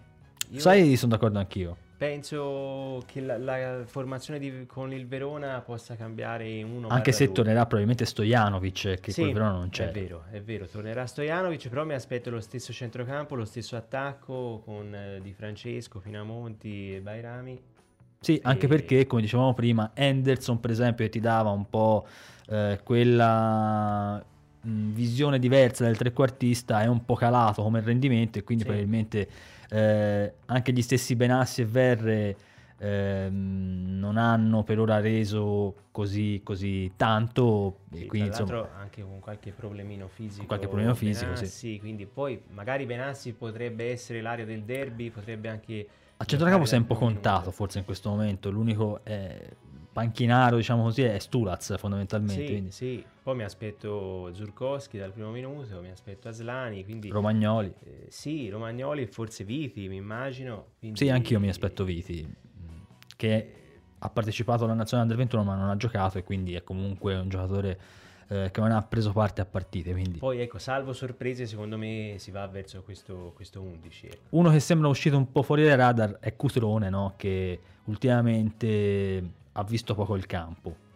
Io 0.50 0.60
Sai, 0.60 0.98
sono 0.98 1.12
d'accordo 1.14 1.40
anch'io. 1.40 1.78
Penso 2.00 3.04
che 3.08 3.20
la, 3.20 3.38
la 3.38 3.82
formazione 3.86 4.39
di, 4.39 4.64
con 4.68 4.93
il 4.93 5.06
Verona 5.06 5.60
possa 5.60 5.97
cambiare 5.97 6.64
uno 6.64 6.88
Anche 6.88 7.12
se 7.12 7.26
due. 7.26 7.34
tornerà 7.34 7.64
probabilmente 7.64 8.06
Stojanovic, 8.06 9.02
che 9.02 9.12
sì, 9.12 9.24
col 9.24 9.34
Verona 9.34 9.52
non 9.52 9.68
c'è. 9.68 9.89
È 9.89 9.91
vero, 9.91 10.24
è 10.32 10.39
vero, 10.39 10.66
tornerà 10.66 11.06
Stojanovic, 11.06 11.68
però 11.68 11.84
mi 11.84 11.95
aspetto 11.95 12.30
lo 12.30 12.39
stesso 12.39 12.72
centrocampo, 12.72 13.36
lo 13.36 13.43
stesso 13.43 13.76
attacco 13.76 14.62
con 14.64 14.95
eh, 14.95 15.20
Di 15.22 15.34
Francesco, 15.34 16.00
Pinamonti 16.00 16.95
e 16.95 17.02
Bairami. 17.02 17.62
Sì, 18.22 18.38
e... 18.38 18.41
anche 18.43 18.70
perché, 18.70 19.06
come 19.06 19.22
dicevamo 19.22 19.54
prima, 19.54 19.91
Henderson 19.93 20.58
per 20.62 20.72
esempio 20.72 21.10
ti 21.10 21.20
dava 21.20 21.50
un 21.50 21.70
po' 21.70 22.08
eh, 22.47 22.80
quella 22.82 24.24
mh, 24.62 24.93
visione 24.93 25.38
diversa 25.38 25.84
del 25.84 25.97
trequartista, 25.97 26.82
è 26.82 26.88
un 26.88 27.04
po' 27.04 27.16
calato 27.16 27.62
come 27.62 27.82
rendimento 27.82 28.39
e 28.39 28.43
quindi 28.45 28.64
sì. 28.64 28.70
probabilmente 28.70 29.28
eh, 29.70 30.34
anche 30.45 30.72
gli 30.72 30.82
stessi 30.82 31.15
Benassi 31.15 31.61
e 31.61 31.65
Verre 31.65 32.38
ehm, 32.80 33.97
non 33.99 34.17
hanno 34.17 34.63
per 34.63 34.80
ora 34.80 34.99
reso 34.99 35.76
così, 35.91 36.41
così 36.43 36.91
tanto. 36.95 37.82
Sì, 37.91 38.03
e 38.03 38.05
quindi, 38.07 38.30
tra 38.30 38.41
insomma, 38.41 38.70
anche 38.78 39.01
con 39.01 39.20
qualche 39.20 39.51
problemino 39.51 40.07
fisico. 40.07 40.45
qualche 40.45 40.67
problemino 40.67 40.95
fisico, 40.95 41.34
Benassi, 41.34 41.45
sì. 41.45 41.80
Quindi 41.80 42.05
poi 42.05 42.41
magari 42.49 42.86
Benassi 42.86 43.34
potrebbe 43.34 43.91
essere 43.91 44.22
l'area 44.22 44.45
del 44.45 44.63
derby, 44.63 45.09
potrebbe 45.11 45.49
anche... 45.49 45.88
A 46.17 46.26
centrocampo 46.26 46.65
si 46.65 46.76
è 46.76 46.78
un 46.78 46.86
po' 46.86 46.95
contato 46.95 47.49
forse 47.51 47.80
in 47.80 47.86
questo 47.86 48.09
momento, 48.09 48.49
l'unico 48.49 49.01
è 49.03 49.49
panchinaro, 49.92 50.58
diciamo 50.58 50.84
così, 50.84 51.04
è 51.04 51.20
Stulaz 51.20 51.78
fondamentalmente. 51.78 52.46
Sì, 52.46 52.52
quindi. 52.52 52.72
sì. 52.72 53.06
Poi 53.24 53.36
mi 53.36 53.44
aspetto 53.44 54.34
Zurkowski 54.34 54.98
dal 54.98 55.12
primo 55.12 55.30
minuto, 55.30 55.82
mi 55.82 55.92
aspetto 55.92 56.30
Aslani, 56.30 56.84
quindi... 56.84 57.10
Romagnoli. 57.10 57.74
Eh, 57.84 58.06
sì, 58.10 58.50
Romagnoli 58.50 59.04
e 59.04 59.08
forse 59.08 59.44
Viti, 59.44 59.88
mi 59.88 59.98
immagino. 59.98 60.72
Quindi... 60.80 60.98
Sì, 60.98 61.10
anch'io 61.10 61.40
mi 61.40 61.50
aspetto 61.50 61.84
Viti, 61.84 62.28
che 63.16 63.54
ha 64.00 64.10
partecipato 64.10 64.64
alla 64.64 64.74
nazionale 64.74 65.10
del 65.10 65.18
21 65.18 65.44
ma 65.44 65.56
non 65.56 65.70
ha 65.70 65.76
giocato 65.76 66.18
e 66.18 66.24
quindi 66.24 66.56
è 66.56 66.64
comunque 66.64 67.16
un 67.16 67.28
giocatore 67.28 67.80
eh, 68.30 68.50
che 68.52 68.62
non 68.62 68.72
ha 68.72 68.82
preso 68.82 69.12
parte 69.12 69.42
a 69.42 69.46
partite. 69.46 69.92
Quindi. 69.92 70.20
Poi 70.20 70.40
ecco, 70.40 70.58
salvo 70.58 70.94
sorprese, 70.94 71.46
secondo 71.46 71.78
me 71.78 72.16
si 72.18 72.32
va 72.32 72.48
verso 72.48 72.82
questo, 72.84 73.34
questo 73.36 73.62
11. 73.62 74.06
Ecco. 74.06 74.18
Uno 74.30 74.50
che 74.50 74.60
sembra 74.60 74.88
uscito 74.88 75.18
un 75.18 75.32
po' 75.32 75.44
fuori 75.44 75.64
dai 75.66 75.76
radar 75.76 76.18
è 76.20 76.36
Cutrone, 76.36 76.90
no? 76.90 77.14
che 77.18 77.60
ultimamente 77.86 79.38
ha 79.54 79.64
visto 79.64 79.93
poco 79.95 80.16
il 80.16 80.26
campo. 80.26 80.88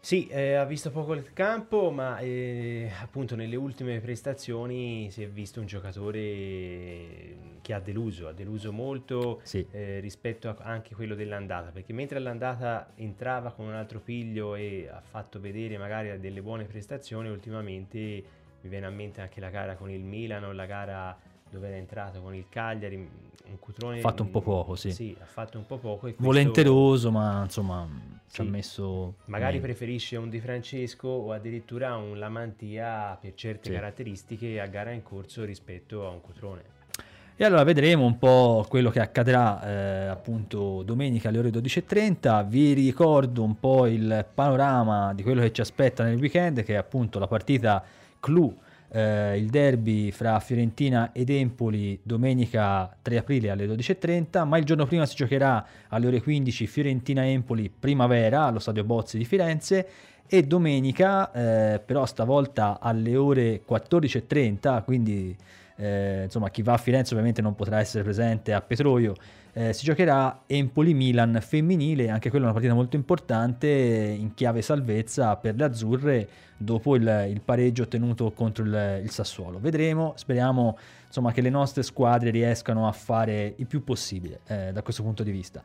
Sì, 0.00 0.28
eh, 0.28 0.54
ha 0.54 0.64
visto 0.64 0.90
poco 0.90 1.12
il 1.12 1.32
campo, 1.32 1.90
ma 1.90 2.18
eh, 2.18 2.90
appunto 3.02 3.34
nelle 3.34 3.56
ultime 3.56 3.98
prestazioni 4.00 5.10
si 5.10 5.22
è 5.22 5.28
visto 5.28 5.58
un 5.60 5.66
giocatore 5.66 7.58
che 7.60 7.74
ha 7.74 7.80
deluso, 7.80 8.28
ha 8.28 8.32
deluso 8.32 8.72
molto 8.72 9.40
sì. 9.42 9.66
eh, 9.72 9.98
rispetto 9.98 10.48
a 10.48 10.56
anche 10.60 10.94
quello 10.94 11.16
dell'andata, 11.16 11.70
perché 11.72 11.92
mentre 11.92 12.18
all'andata 12.18 12.92
entrava 12.94 13.50
con 13.50 13.66
un 13.66 13.74
altro 13.74 13.98
piglio 14.00 14.54
e 14.54 14.88
ha 14.88 15.00
fatto 15.00 15.40
vedere 15.40 15.76
magari 15.78 16.18
delle 16.20 16.42
buone 16.42 16.64
prestazioni, 16.64 17.28
ultimamente 17.28 17.98
mi 18.60 18.68
viene 18.68 18.86
a 18.86 18.90
mente 18.90 19.20
anche 19.20 19.40
la 19.40 19.50
gara 19.50 19.74
con 19.74 19.90
il 19.90 20.04
Milano, 20.04 20.52
la 20.52 20.66
gara 20.66 21.18
dove 21.50 21.68
era 21.68 21.76
entrato 21.76 22.20
con 22.20 22.34
il 22.34 22.46
Cagliari, 22.48 22.96
un 22.96 23.58
Cutrone... 23.58 23.98
Ha 23.98 24.00
fatto 24.00 24.22
un 24.22 24.30
po' 24.30 24.40
poco, 24.40 24.74
sì. 24.74 24.92
Sì, 24.92 25.16
ha 25.18 25.24
fatto 25.24 25.58
un 25.58 25.66
po' 25.66 25.78
poco. 25.78 25.98
Questo... 26.00 26.22
Volenteroso, 26.22 27.10
ma 27.10 27.42
insomma 27.42 27.88
sì. 28.26 28.34
ci 28.34 28.40
ha 28.40 28.44
messo... 28.44 29.14
Magari 29.26 29.54
meglio. 29.54 29.66
preferisce 29.66 30.16
un 30.16 30.28
Di 30.28 30.40
Francesco 30.40 31.08
o 31.08 31.32
addirittura 31.32 31.96
un 31.96 32.18
Lamantia 32.18 33.16
per 33.20 33.34
certe 33.34 33.68
sì. 33.68 33.74
caratteristiche 33.74 34.60
a 34.60 34.66
gara 34.66 34.90
in 34.90 35.02
corso 35.02 35.44
rispetto 35.44 36.06
a 36.06 36.10
un 36.10 36.20
Cutrone. 36.20 36.76
E 37.40 37.44
allora 37.44 37.62
vedremo 37.62 38.04
un 38.04 38.18
po' 38.18 38.66
quello 38.68 38.90
che 38.90 38.98
accadrà 38.98 39.62
eh, 39.62 40.06
appunto 40.06 40.82
domenica 40.82 41.28
alle 41.28 41.38
ore 41.38 41.50
12.30. 41.50 42.44
Vi 42.48 42.72
ricordo 42.72 43.44
un 43.44 43.60
po' 43.60 43.86
il 43.86 44.26
panorama 44.34 45.14
di 45.14 45.22
quello 45.22 45.42
che 45.42 45.52
ci 45.52 45.60
aspetta 45.60 46.02
nel 46.02 46.18
weekend, 46.18 46.64
che 46.64 46.74
è 46.74 46.76
appunto 46.76 47.20
la 47.20 47.28
partita 47.28 47.84
clou 48.18 48.52
eh, 48.90 49.36
il 49.38 49.48
derby 49.48 50.10
fra 50.10 50.38
Fiorentina 50.40 51.12
ed 51.12 51.30
Empoli 51.30 51.98
domenica 52.02 52.94
3 53.02 53.18
aprile 53.18 53.50
alle 53.50 53.66
12.30, 53.66 54.46
ma 54.46 54.58
il 54.58 54.64
giorno 54.64 54.86
prima 54.86 55.06
si 55.06 55.16
giocherà 55.16 55.64
alle 55.88 56.06
ore 56.06 56.22
15 56.22 56.66
Fiorentina-Empoli 56.66 57.70
primavera 57.78 58.44
allo 58.44 58.58
stadio 58.58 58.84
Bozzi 58.84 59.18
di 59.18 59.24
Firenze 59.24 59.88
e 60.26 60.42
domenica 60.42 61.32
eh, 61.32 61.80
però 61.80 62.04
stavolta 62.04 62.78
alle 62.80 63.16
ore 63.16 63.62
14.30, 63.68 64.84
quindi 64.84 65.36
eh, 65.80 66.22
insomma 66.24 66.50
chi 66.50 66.62
va 66.62 66.72
a 66.72 66.76
Firenze 66.76 67.12
ovviamente 67.12 67.40
non 67.40 67.54
potrà 67.54 67.78
essere 67.78 68.02
presente 68.02 68.52
a 68.52 68.60
Petroio, 68.60 69.14
eh, 69.52 69.72
si 69.72 69.84
giocherà 69.84 70.42
Empoli-Milan 70.46 71.38
femminile, 71.40 72.10
anche 72.10 72.30
quella 72.30 72.44
è 72.44 72.48
una 72.48 72.54
partita 72.54 72.74
molto 72.74 72.96
importante 72.96 73.68
in 73.68 74.34
chiave 74.34 74.60
salvezza 74.60 75.36
per 75.36 75.54
le 75.54 75.64
azzurre 75.64 76.28
dopo 76.56 76.96
il, 76.96 77.26
il 77.30 77.40
pareggio 77.40 77.84
ottenuto 77.84 78.32
contro 78.32 78.64
il, 78.64 79.00
il, 79.02 79.10
Sassuolo. 79.10 79.58
Vedremo, 79.60 80.14
speriamo 80.16 80.76
insomma, 81.06 81.32
che 81.32 81.40
le 81.40 81.50
nostre 81.50 81.82
squadre 81.82 82.30
riescano 82.30 82.88
a 82.88 82.92
fare 82.92 83.54
il 83.56 83.66
più 83.66 83.84
possibile 83.84 84.40
eh, 84.46 84.72
da 84.72 84.82
questo 84.82 85.02
punto 85.02 85.22
di 85.22 85.30
vista. 85.30 85.62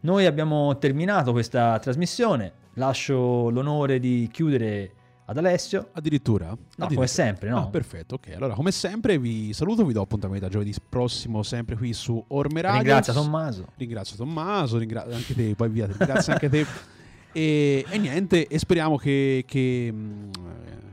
Noi 0.00 0.26
abbiamo 0.26 0.76
terminato 0.78 1.32
questa 1.32 1.78
trasmissione, 1.78 2.52
lascio 2.74 3.50
l'onore 3.50 3.98
di 3.98 4.28
chiudere 4.32 4.92
ad 5.28 5.38
Alessio. 5.38 5.88
Addirittura? 5.92 6.46
No, 6.46 6.52
Addirittura. 6.52 6.94
come 6.94 7.06
sempre, 7.06 7.48
no? 7.50 7.58
Ah, 7.58 7.66
perfetto, 7.66 8.14
ok. 8.14 8.32
Allora, 8.36 8.54
come 8.54 8.70
sempre 8.70 9.18
vi 9.18 9.52
saluto, 9.52 9.84
vi 9.84 9.92
do 9.92 10.00
appuntamento 10.00 10.46
a 10.46 10.48
giovedì 10.48 10.72
prossimo, 10.88 11.42
sempre 11.42 11.76
qui 11.76 11.92
su 11.92 12.22
Orme 12.28 12.60
Radio. 12.60 12.78
Ringrazio 12.78 13.12
Tommaso. 13.12 13.66
Ringrazio 13.76 14.16
Tommaso, 14.16 14.78
ringrazio 14.78 15.14
anche 15.14 15.34
te, 15.34 15.54
poi 15.56 15.68
via, 15.68 15.86
ringrazio 15.86 16.32
anche 16.32 16.48
te. 16.48 16.66
E, 17.36 17.84
e, 17.90 17.98
niente, 17.98 18.46
e 18.46 18.58
speriamo 18.58 18.96
che, 18.96 19.44
che, 19.46 19.90
mm, 19.92 20.30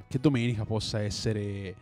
che 0.10 0.20
domenica 0.20 0.66
possa 0.66 1.00
essere... 1.00 1.74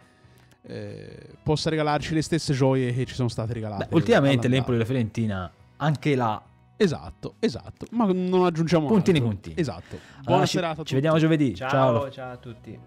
Eh, 0.61 1.29
possa 1.41 1.71
regalarci 1.71 2.13
le 2.13 2.21
stesse 2.21 2.53
gioie 2.53 2.93
che 2.93 3.05
ci 3.05 3.15
sono 3.15 3.27
state 3.27 3.53
regalate. 3.53 3.87
Beh, 3.89 3.95
ultimamente 3.95 4.47
l'Empoli 4.47 4.75
e 4.75 4.79
la 4.79 4.85
Fiorentina, 4.85 5.51
anche 5.77 6.13
là 6.13 6.39
Esatto, 6.81 7.35
esatto. 7.39 7.85
Ma 7.91 8.05
non 8.11 8.43
aggiungiamo 8.43 8.87
puntini 8.87 9.19
altro. 9.19 9.33
puntini. 9.33 9.55
Esatto. 9.55 9.99
Buona 10.13 10.25
allora, 10.25 10.45
serata 10.47 10.81
ci, 10.81 10.87
ci 10.87 10.93
vediamo 10.95 11.19
giovedì. 11.19 11.53
Ciao, 11.53 11.69
ciao, 11.69 12.09
ciao 12.09 12.31
a 12.31 12.37
tutti. 12.37 12.79